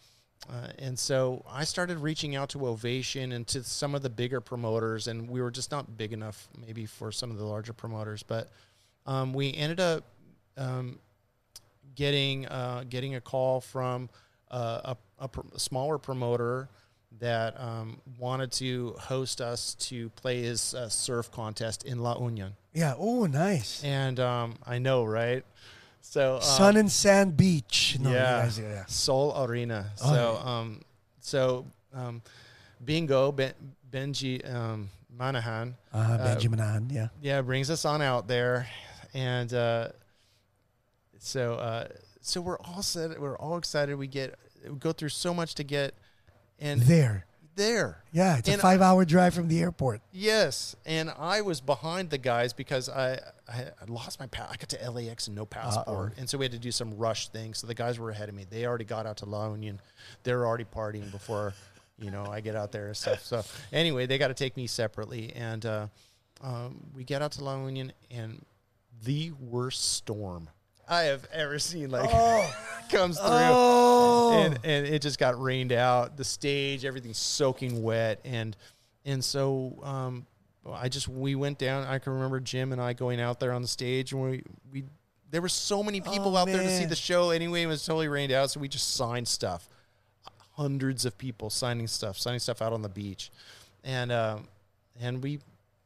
[0.48, 4.40] uh, and so I started reaching out to Ovation and to some of the bigger
[4.40, 8.22] promoters, and we were just not big enough, maybe for some of the larger promoters.
[8.22, 8.48] But
[9.06, 10.04] um, we ended up
[10.56, 11.00] um,
[11.96, 14.08] getting uh, getting a call from
[14.52, 16.68] uh, a, a, pr- smaller promoter
[17.18, 22.54] that um, wanted to host us to play his uh, surf contest in La Union.
[22.72, 22.94] Yeah.
[22.96, 23.82] Oh, nice.
[23.84, 25.44] And um, I know, right?
[26.00, 27.98] So um, Sun and Sand Beach.
[28.00, 28.84] No, yeah, guys- yeah.
[28.86, 29.90] Sol Arena.
[30.02, 30.80] Oh, So, um,
[31.20, 32.22] so um,
[32.84, 33.52] Bingo ben,
[33.92, 37.08] Benji um, Manahan, Uh, Benjamin Ahan, yeah.
[37.20, 38.66] yeah, brings us on out there,
[39.12, 39.88] and uh,
[41.18, 41.88] so uh,
[42.22, 43.20] so we're all set.
[43.20, 43.96] We're all excited.
[43.96, 45.94] We get we go through so much to get,
[46.60, 47.26] and There.
[47.56, 48.02] there.
[48.12, 50.00] Yeah, it's a And I- five hour drive from the airport.
[50.12, 54.56] Yes, and I was behind the guys because I I, I lost my pa- I
[54.56, 57.58] got to LAX and no passport, and so we had to do some rush things.
[57.58, 58.46] So the guys were ahead of me.
[58.48, 59.80] They already got out to La Union.
[60.22, 61.52] They're already partying before
[61.98, 63.24] you know I get out there and stuff.
[63.24, 63.42] So
[63.72, 65.86] anyway, they got to take me separately, and uh,
[66.42, 68.44] um, we get out to La Union, and
[69.02, 70.48] the worst storm
[70.88, 72.08] I have ever seen like
[72.90, 74.32] comes through Oh.
[74.44, 76.16] and and it just got rained out.
[76.16, 78.56] The stage, everything's soaking wet, and
[79.04, 80.26] and so um,
[80.70, 81.86] I just we went down.
[81.86, 84.42] I can remember Jim and I going out there on the stage, and we
[84.72, 84.84] we
[85.30, 87.30] there were so many people Oh, out there to see the show.
[87.30, 89.68] Anyway, it was totally rained out, so we just signed stuff.
[90.56, 93.30] Hundreds of people signing stuff, signing stuff out on the beach,
[93.84, 94.48] and um,
[95.00, 95.38] and we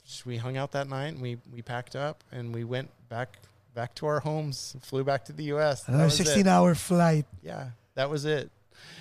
[0.05, 3.39] just- we hung out that night, and we we packed up, and we went back
[3.75, 5.87] back to our homes, flew back to the U.S.
[5.89, 7.27] Another was it 16 hour flight.
[7.43, 8.51] yeah, that was it.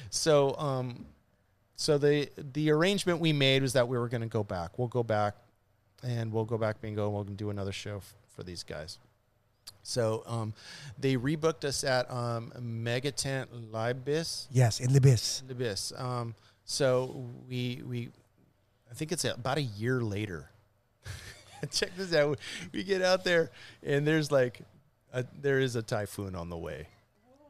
[0.09, 1.05] So, um,
[1.75, 4.77] so the the arrangement we made was that we were going to go back.
[4.77, 5.35] We'll go back,
[6.03, 7.05] and we'll go back bingo.
[7.05, 8.99] and We'll do another show f- for these guys.
[9.85, 10.53] So, um,
[10.97, 14.47] they rebooked us at um, Megatent Libis.
[14.51, 15.43] Yes, in Libis.
[15.47, 15.91] Libis.
[15.97, 16.35] Um,
[16.65, 18.09] so we we,
[18.89, 20.49] I think it's about a year later.
[21.71, 22.39] Check this out.
[22.71, 23.51] We get out there,
[23.83, 24.61] and there's like,
[25.13, 26.87] a, there is a typhoon on the way.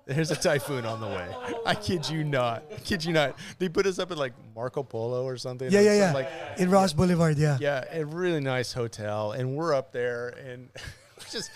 [0.05, 1.33] There's a typhoon on the way.
[1.65, 2.63] I kid you not.
[2.75, 3.37] I kid you not.
[3.57, 5.71] They put us up at like Marco Polo or something.
[5.71, 6.13] Yeah, yeah, yeah.
[6.13, 7.57] Like, in Ross Boulevard, yeah.
[7.61, 10.69] yeah, a really nice hotel, and we're up there, and
[11.31, 11.51] just,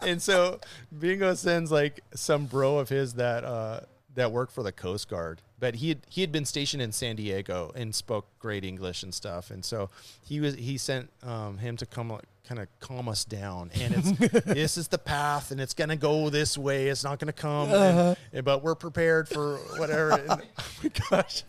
[0.00, 0.60] and so
[0.96, 3.80] Bingo sends like some bro of his that uh,
[4.14, 7.16] that worked for the Coast Guard, but he had, he had been stationed in San
[7.16, 9.90] Diego and spoke great English and stuff, and so
[10.22, 12.18] he was he sent um, him to come
[12.48, 16.30] kind of calm us down, and it's this is the path, and it's gonna go
[16.30, 20.12] this way, it's not gonna come, and- and- but we're prepared for whatever.
[20.12, 21.42] and, oh my gosh,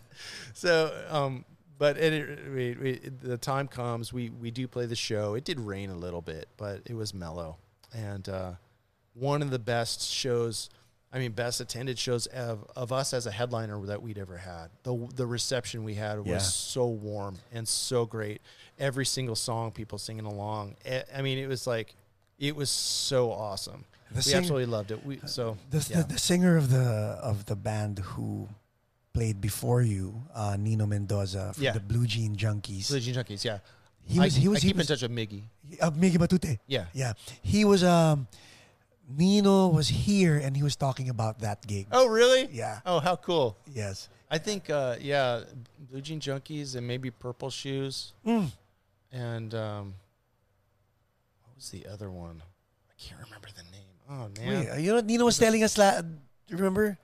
[0.54, 1.44] so um,
[1.78, 2.92] but it, we, we,
[3.22, 5.34] the time comes, we we do play the show.
[5.34, 7.56] It did rain a little bit, but it was mellow,
[7.94, 8.52] and uh,
[9.14, 10.68] one of the best shows.
[11.12, 14.68] I mean, best attended shows of, of us as a headliner that we'd ever had.
[14.84, 16.38] The the reception we had was Yeah.
[16.38, 18.40] so warm and so great.
[18.78, 20.76] Every single song, people singing along.
[21.14, 21.94] I mean, it was like,
[22.38, 23.84] it was so awesome.
[24.12, 25.04] The we absolutely loved it.
[25.04, 26.02] We so The, yeah.
[26.02, 26.80] the, the singer of the
[27.22, 28.48] of the band who
[29.12, 31.72] played before you, uh, Nino Mendoza from Yeah.
[31.72, 32.88] the Blue Jean Junkies.
[32.88, 33.58] Blue Jean Junkies, yeah.
[34.04, 35.42] He was I, he was I he keep was in touch with Miggy.
[35.80, 36.58] uh, Miggy Batute.
[36.66, 36.86] Yeah.
[36.92, 37.12] Yeah,
[37.42, 38.26] he was um,
[39.16, 41.86] Nino was here and he was talking about that gig.
[41.92, 42.48] Oh, really?
[42.52, 42.80] Yeah.
[42.86, 43.56] Oh, how cool.
[43.72, 44.08] Yes.
[44.30, 45.42] I think, uh, yeah,
[45.90, 48.12] Blue Jean Junkies and maybe Purple Shoes.
[48.26, 48.50] Mm.
[49.12, 49.94] And um,
[51.44, 52.42] what was the other one?
[52.88, 53.88] I can't remember the name.
[54.08, 54.60] Oh, man.
[54.64, 55.76] Wait, uh, you know, Nino was telling us.
[55.78, 56.00] La-
[56.50, 56.96] remember?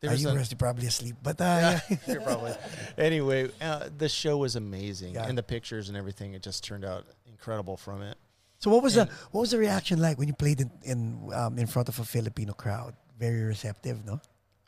[0.00, 1.96] There Uh, you a- were probably asleep, but uh, yeah, yeah.
[2.08, 2.52] you're probably.
[2.98, 5.26] Anyway, uh, the show was amazing, Yeah.
[5.28, 6.34] and the pictures and everything.
[6.34, 8.16] It just turned out incredible from it.
[8.62, 11.30] So what was And- the what was the reaction like when you played in in
[11.34, 12.94] um, in front of a Filipino crowd?
[13.18, 14.20] Very receptive, no?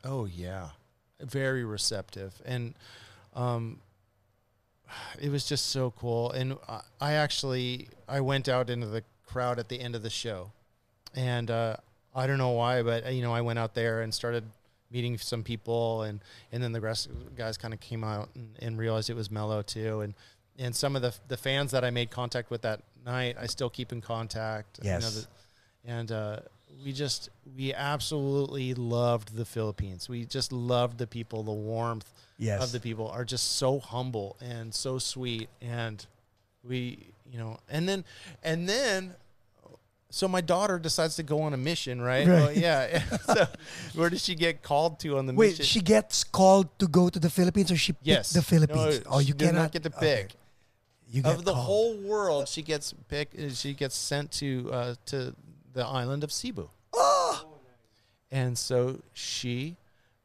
[0.04, 0.70] Oh yeah,
[1.20, 2.74] very receptive, and
[3.34, 3.80] um,
[5.20, 6.30] it was just so cool.
[6.32, 10.10] And I, I actually I went out into the crowd at the end of the
[10.10, 10.50] show,
[11.14, 11.76] and uh,
[12.14, 14.44] I don't know why, but you know I went out there and started
[14.90, 16.20] meeting some people, and
[16.52, 19.16] and then the rest of the guys kind of came out and, and realized it
[19.16, 20.14] was mellow too, and
[20.58, 23.70] and some of the the fans that I made contact with that night, I still
[23.70, 24.78] keep in contact.
[24.82, 25.14] you know, Yes.
[25.14, 25.26] the-
[25.90, 26.40] and uh,
[26.84, 30.08] we just we absolutely loved the Philippines.
[30.08, 32.62] We just loved the people, the warmth Yes.
[32.64, 36.04] of the people are just so humble and so sweet, and
[36.62, 38.04] we you know, and then
[38.42, 39.14] and then.
[40.10, 42.24] So my daughter decides to go on a mission, right?
[42.24, 42.40] Right.
[42.40, 43.02] Well, yeah.
[43.34, 43.46] so
[43.96, 45.62] where does she get called to on the Wait, mission?
[45.64, 49.04] Wait, she gets called to go to the Philippines, or she picked yes, the Philippines?
[49.04, 50.28] No, oh, you cannot not get to okay.
[51.06, 51.64] Pick You get of the called.
[51.66, 52.48] whole world.
[52.48, 53.34] She gets picked.
[53.56, 55.34] She gets sent to uh, to
[55.72, 56.68] the island of Cebu.
[56.92, 57.46] Oh!
[58.30, 59.76] And so she,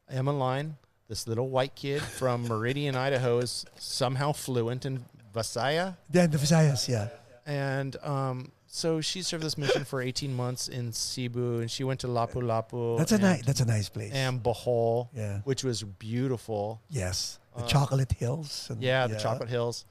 [0.10, 0.78] Emmeline,
[1.08, 5.98] this little white kid from Meridian, Idaho, is somehow fluent in Visaya.
[6.10, 7.10] Then the Visayas, yeah.
[7.46, 12.00] And um, so she served this mission for 18 months in Cebu, and she went
[12.02, 12.98] to Lapu Lapu.
[12.98, 13.44] That's a nice.
[13.46, 14.12] That's a nice place.
[14.14, 15.40] and Bohol, yeah.
[15.44, 16.82] which was beautiful.
[16.90, 17.40] Yes.
[17.56, 18.68] The Uh, chocolate hills.
[18.70, 19.86] and- Yeah, the Chocolate Hills.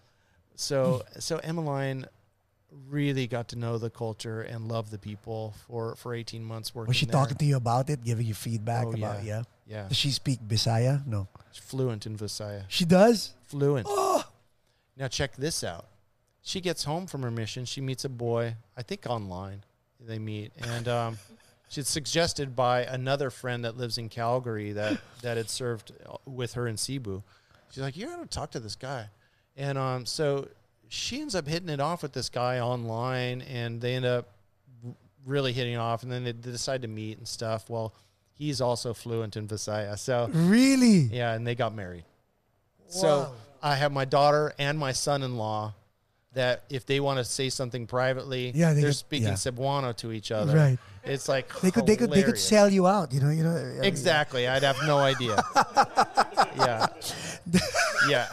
[0.58, 2.06] So so Emmeline
[2.88, 6.88] really got to know the culture and love the people for for 18 months working
[6.88, 7.12] Was she there.
[7.12, 9.22] talking to you about it, giving you feedback Oh, about?
[9.22, 9.42] Yeah.
[9.66, 11.06] Yeah, Does she speak Bisaya?
[11.06, 11.28] No.
[11.52, 12.64] she's fluent in Visaya.
[12.68, 13.34] She does.
[13.48, 13.86] Fluent.
[13.88, 14.24] Oh.
[14.96, 15.86] Now check this out.
[16.42, 17.64] She gets home from her mission.
[17.66, 18.56] She meets a boy.
[18.76, 19.62] I think online
[20.00, 21.18] they meet, and um,
[21.68, 25.92] she's suggested by another friend that lives in Calgary that that had served
[26.26, 27.22] with her in Cebu.
[27.70, 29.10] She's like, "You got to talk to this guy,"
[29.58, 30.48] and um, so
[30.88, 34.28] she ends up hitting it off with this guy online, and they end up
[35.26, 37.68] really hitting off, and then they decide to meet and stuff.
[37.68, 37.92] Well,
[38.32, 41.00] he's also fluent in Visaya, so Really?
[41.12, 42.04] yeah, and they got married.
[42.78, 42.86] Wow.
[42.88, 43.32] So
[43.62, 45.74] I have my daughter and my son-in-law
[46.34, 49.34] that if they want to say something privately, Yeah, they are speaking yeah.
[49.34, 50.56] Cebuano to each other.
[50.56, 50.78] Right.
[51.04, 51.86] It's like They could.
[51.86, 52.10] They could.
[52.12, 53.12] They could sell you out.
[53.12, 53.30] You know.
[53.30, 53.56] You know.
[53.56, 54.46] I mean, Exactly.
[54.46, 55.42] I'd have no idea.
[56.56, 56.86] yeah.
[58.08, 58.26] Yeah.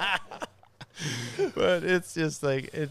[1.54, 2.90] but it's just like it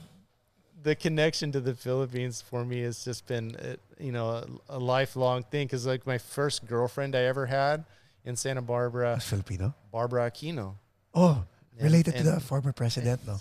[0.82, 4.80] the connection to the Philippines for me has just been uh, you know a, a
[4.80, 7.84] lifelong thing cuz like my first girlfriend I ever had
[8.26, 9.74] in Santa Barbara, That's Filipino.
[9.92, 10.76] Barbara Aquino.
[11.14, 11.44] Oh,
[11.78, 13.38] And- related to the former president, no.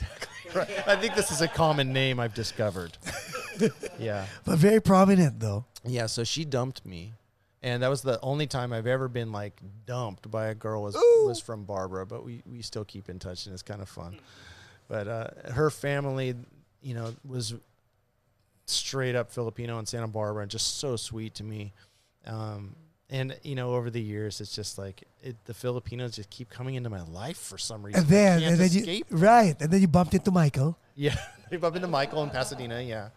[0.54, 0.88] Right.
[0.88, 2.96] I think this is a common name I've discovered.
[3.98, 4.24] yeah.
[4.44, 5.66] But very prominent though.
[5.84, 7.12] Yeah, so she dumped me.
[7.62, 10.94] And that was the only time I've ever been like dumped by a girl was
[10.96, 11.24] Ooh.
[11.26, 14.20] was from Barbara, but we, we still keep in touch and it's kind of fun.
[14.86, 16.34] But uh, her family,
[16.82, 17.54] you know, was
[18.66, 21.72] straight up Filipino in Santa Barbara and just so sweet to me.
[22.26, 22.76] Um,
[23.10, 26.74] and you know, over the years, it's just like it, the Filipinos just keep coming
[26.74, 28.02] into my life for some reason.
[28.02, 30.76] And then, and then you, right, and then you bumped into Michael.
[30.94, 31.16] Yeah,
[31.50, 32.82] they bumped into Michael in Pasadena.
[32.82, 33.08] Yeah,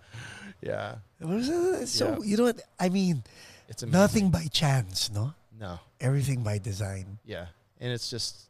[0.61, 2.17] yeah, It was, uh, So Yeah.
[2.23, 3.23] you know what I mean?
[3.71, 3.99] It's amazing.
[3.99, 5.33] Nothing by chance, no.
[5.59, 7.17] No, Everything by design.
[7.25, 7.47] yeah,
[7.79, 8.49] and it's just,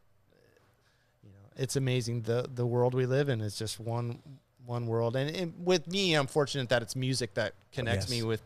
[1.24, 4.20] you know, it's amazing the the world we live in is just one
[4.66, 8.12] one world, and, and with me, I'm fortunate that it's music that connects Yes.
[8.12, 8.42] me with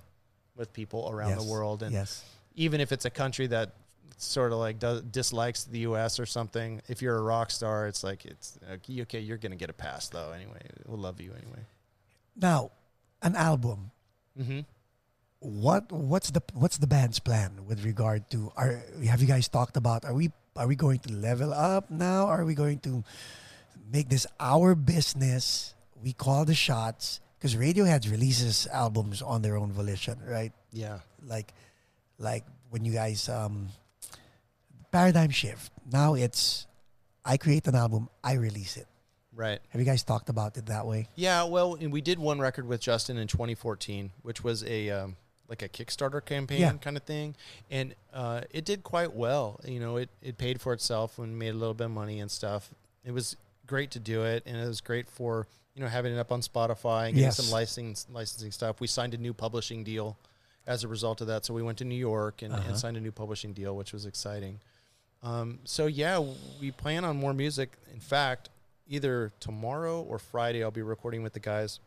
[0.56, 1.44] with people around Yes.
[1.46, 2.24] the world, and Yes.
[2.56, 3.72] even if it's a country that
[4.18, 6.20] sort of like does, dislikes the U.S.
[6.20, 8.58] or something, if you're a rock star, it's like it's
[9.02, 9.20] okay.
[9.20, 10.32] You're gonna get a pass though.
[10.32, 11.60] Anyway, we'll love you anyway.
[12.36, 12.72] Now,
[13.22, 13.92] an album.
[14.40, 14.62] Mm-hmm.
[15.46, 19.78] What what's the what's the band's plan with regard to are have you guys talked
[19.78, 22.26] about are we are we going to level up now?
[22.26, 23.04] Are we going to
[23.94, 25.76] make this our business?
[26.02, 30.52] We call the shots because Radiohead releases albums on their own volition, right?
[30.74, 31.00] Yeah.
[31.22, 31.54] Like
[32.18, 33.70] like when you guys um
[34.92, 35.72] paradigm shift.
[35.92, 36.66] Now it's
[37.24, 38.88] I create an album, I release it.
[39.36, 39.60] Right.
[39.70, 41.10] Have you guys talked about it that way?
[41.16, 45.18] Yeah, well, we did one record with Justin in 2014, which was a um,
[45.48, 46.74] like a Kickstarter campaign Yeah.
[46.74, 47.36] kind of thing,
[47.70, 49.60] and uh, it did quite well.
[49.66, 52.30] You know, it it paid for itself and made a little bit of money and
[52.32, 52.70] stuff.
[53.04, 53.36] It was
[53.68, 56.42] great to do it, and it was great for you know having it up on
[56.42, 57.38] Spotify and getting Yes.
[57.38, 58.80] some licensing licensing stuff.
[58.82, 60.18] We signed a new publishing deal
[60.68, 62.64] as a result of that, so we went to New York and, Uh-huh.
[62.70, 64.60] and signed a new publishing deal, which was exciting.
[65.22, 66.24] Um, so yeah,
[66.60, 67.72] we plan on more music.
[67.94, 68.50] In fact,
[68.88, 71.80] either tomorrow or Friday, I'll be recording with the guys.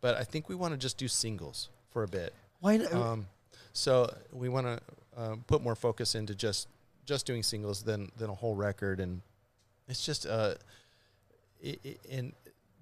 [0.00, 2.32] But I think we want to just do singles for a bit.
[2.60, 2.92] Why not?
[2.92, 3.26] Um,
[3.72, 4.80] so we want to
[5.16, 6.68] uh, put more focus into just
[7.06, 9.22] just doing singles than than a whole record, and
[9.88, 10.54] it's just uh,
[11.60, 12.32] it, it, and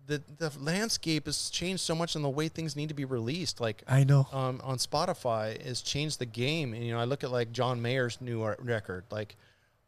[0.07, 3.61] the the landscape has changed so much in the way things need to be released.
[3.61, 4.27] Like I know.
[4.33, 6.75] um, on Spotify has changed the game.
[6.75, 9.37] And you know, I look at like John Mayer's new record, like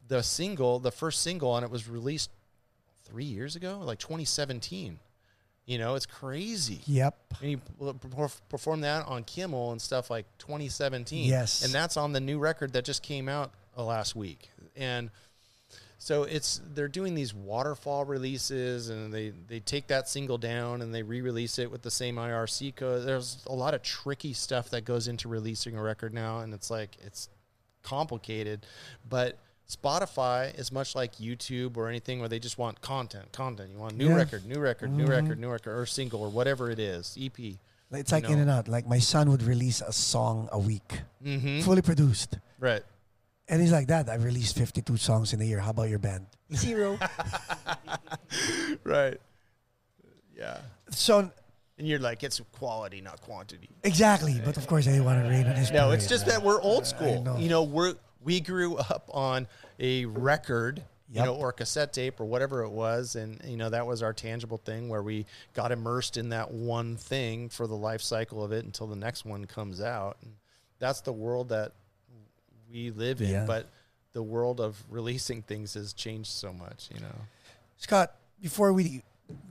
[0.07, 2.31] the single, the first single on it was released
[3.05, 4.99] three years ago, like 2017.
[5.71, 6.81] You know, it's crazy.
[6.87, 7.17] Yep.
[7.41, 7.59] And he
[8.49, 11.29] performed that on Kimmel and stuff like 2017.
[11.29, 11.65] Yes.
[11.65, 14.51] and that's on the new record that just came out uh, last week.
[14.75, 15.11] And
[15.99, 20.93] so it's they're doing these waterfall releases, and they they take that single down and
[20.93, 23.07] they re-release it with the same ISRC code.
[23.07, 26.69] There's a lot of tricky stuff that goes into releasing a record now, and it's
[26.69, 27.29] like it's
[27.85, 28.67] complicated,
[29.09, 29.39] but.
[29.71, 33.71] Spotify is much like YouTube or anything where they just want content, content.
[33.73, 34.17] You want new Yeah.
[34.17, 35.09] record, new record, new Mhm.
[35.09, 37.59] record, new record, or single or whatever it is, E EP.
[37.93, 38.69] It's You like in and out.
[38.69, 41.61] Like my son would release a song a week, Mm-hmm.
[41.63, 42.39] fully produced.
[42.59, 42.83] Right.
[43.49, 45.59] And he's like, Dad, I've released 52 songs in a year.
[45.61, 46.27] How about your band?
[46.55, 46.99] Zero.
[48.85, 49.21] Right.
[50.37, 50.59] Yeah.
[50.91, 51.31] so,
[51.79, 53.69] And you're like, it's quality, not quantity.
[53.85, 54.41] exactly.
[54.45, 56.83] But of course, I want to rain on his No, it's just that we're old
[56.83, 57.23] I school.
[57.23, 57.37] know.
[57.39, 59.47] You know, we're we grew up on
[59.79, 60.83] a record
[61.13, 63.17] you know, or cassette tape or whatever it was.
[63.17, 66.97] And, you know, that was our tangible thing where we got immersed in that one
[66.97, 70.19] thing for the life cycle of it until the next one comes out.
[70.23, 70.31] And
[70.79, 71.73] that's the world that
[72.73, 73.31] we live in.
[73.31, 73.45] Yeah.
[73.45, 73.67] But
[74.13, 77.17] the world of releasing things has changed so much, you know.
[77.79, 79.03] Scot, before we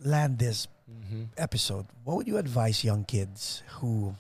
[0.04, 1.26] land this Mm-hmm.
[1.38, 4.16] episode, what would you advise young kids who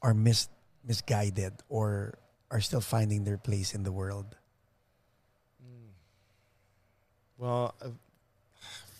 [0.00, 0.48] are mis-
[0.86, 2.14] misguided or
[2.52, 4.36] are still finding their place in the world?
[7.38, 7.88] Well, uh,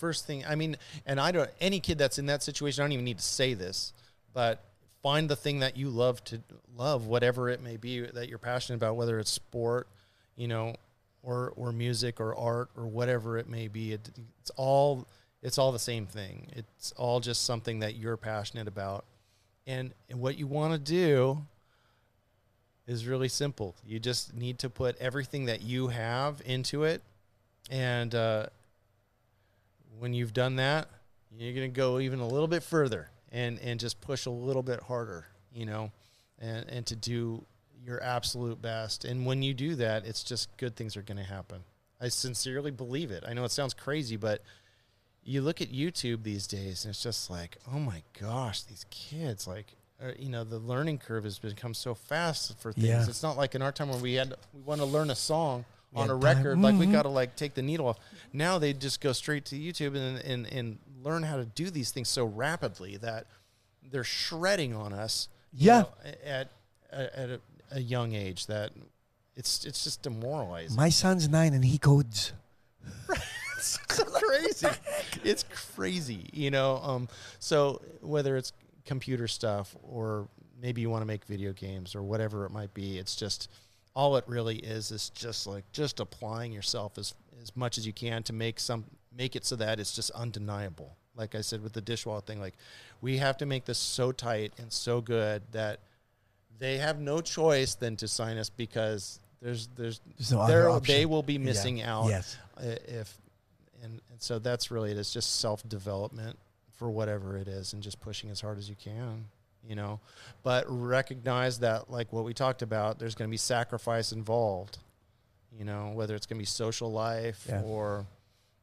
[0.00, 0.76] first thing, I mean,
[1.06, 3.54] and I don't, any kid that's in that situation, I don't even need to say
[3.54, 3.92] this,
[4.32, 4.64] but
[5.00, 6.40] find the thing that you love to
[6.76, 9.86] love, whatever it may be that you're passionate about, whether it's sport,
[10.34, 10.74] you know,
[11.22, 13.92] or, or music or art or whatever it may be.
[13.92, 14.10] It,
[14.40, 15.06] it's all,
[15.42, 16.48] it's all the same thing.
[16.56, 19.04] It's all just something that you're passionate about.
[19.66, 21.46] And, and what you want to do
[22.86, 23.74] is really simple.
[23.86, 27.02] You just need to put everything that you have into it
[27.70, 28.46] and uh,
[29.98, 30.88] when you've done that,
[31.36, 34.62] you're going to go even a little bit further and, and just push a little
[34.62, 35.90] bit harder, you know,
[36.40, 37.44] and, and to do
[37.84, 39.04] your absolute best.
[39.04, 41.60] And when you do that, it's just good things are going to happen.
[42.00, 43.24] I sincerely believe it.
[43.26, 44.42] I know it sounds crazy, but
[45.24, 49.46] you look at YouTube these days and it's just like, oh my gosh, these kids,
[49.46, 52.86] like, uh, you know, the learning curve has become so fast for things.
[52.86, 53.04] Yeah.
[53.08, 55.64] It's not like in our time where we had, we want to learn a song
[55.94, 56.92] on Yeah, a record, like we Mhm.
[56.92, 57.98] got to like take the needle off.
[58.32, 61.90] Now they just go straight to YouTube and, and, and learn how to do these
[61.90, 63.26] things so rapidly that
[63.90, 65.28] they're shredding on us.
[65.52, 65.80] Yeah.
[65.82, 65.88] know,
[66.24, 66.48] at,
[66.90, 67.40] at, at a,
[67.72, 68.72] a young age that
[69.36, 70.76] it's, it's just demoralizing.
[70.76, 72.32] My son's nine and he codes.
[73.56, 74.66] it's crazy.
[75.24, 75.44] It's
[75.76, 76.76] crazy, you know.
[76.82, 77.08] Um,
[77.38, 78.52] so whether it's
[78.84, 80.28] computer stuff or
[80.60, 83.50] maybe you want to make video games or whatever it might be, it's just
[83.94, 87.92] all it really is is just like just applying yourself as as much as you
[87.92, 88.84] can to make some
[89.16, 90.96] make it so that it's just undeniable.
[91.14, 92.54] Like I said with the dishwasher thing, like
[93.02, 95.80] we have to make this so tight and so good that
[96.59, 101.04] they have no choice than to sign us because there's there's There's no there they
[101.04, 101.38] will be Yeah.
[101.40, 102.36] missing out Yes.
[102.60, 103.18] if
[103.82, 104.96] and, and so that's really it.
[104.96, 106.38] it is just self development
[106.77, 109.24] for whatever it is and just pushing as hard as you can
[109.65, 110.01] you know?
[110.43, 114.78] But recognize that like what we talked about there's going to be sacrifice involved
[115.57, 117.62] you know whether it's going to be social life Yeah.
[117.62, 118.07] or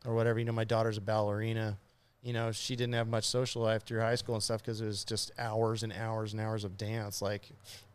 [0.05, 1.77] or whatever you know my daughter's a ballerina
[2.21, 4.85] you know she didn't have much social life through high school and stuff because it
[4.85, 7.49] was just hours and hours and hours of dance like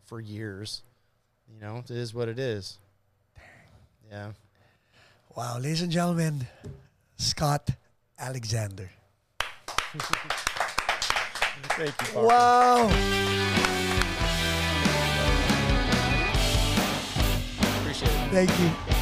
[0.06, 0.82] for years
[1.52, 1.78] you know?
[1.84, 2.78] It is what it is.
[4.10, 4.32] Yeah.
[5.36, 6.46] Wow, ladies and gentlemen,
[7.16, 7.68] Scot
[8.18, 8.90] Alexander.
[9.96, 12.26] Thank you Paco.
[12.26, 12.86] Wow.
[17.78, 18.93] appreciate it Thank you.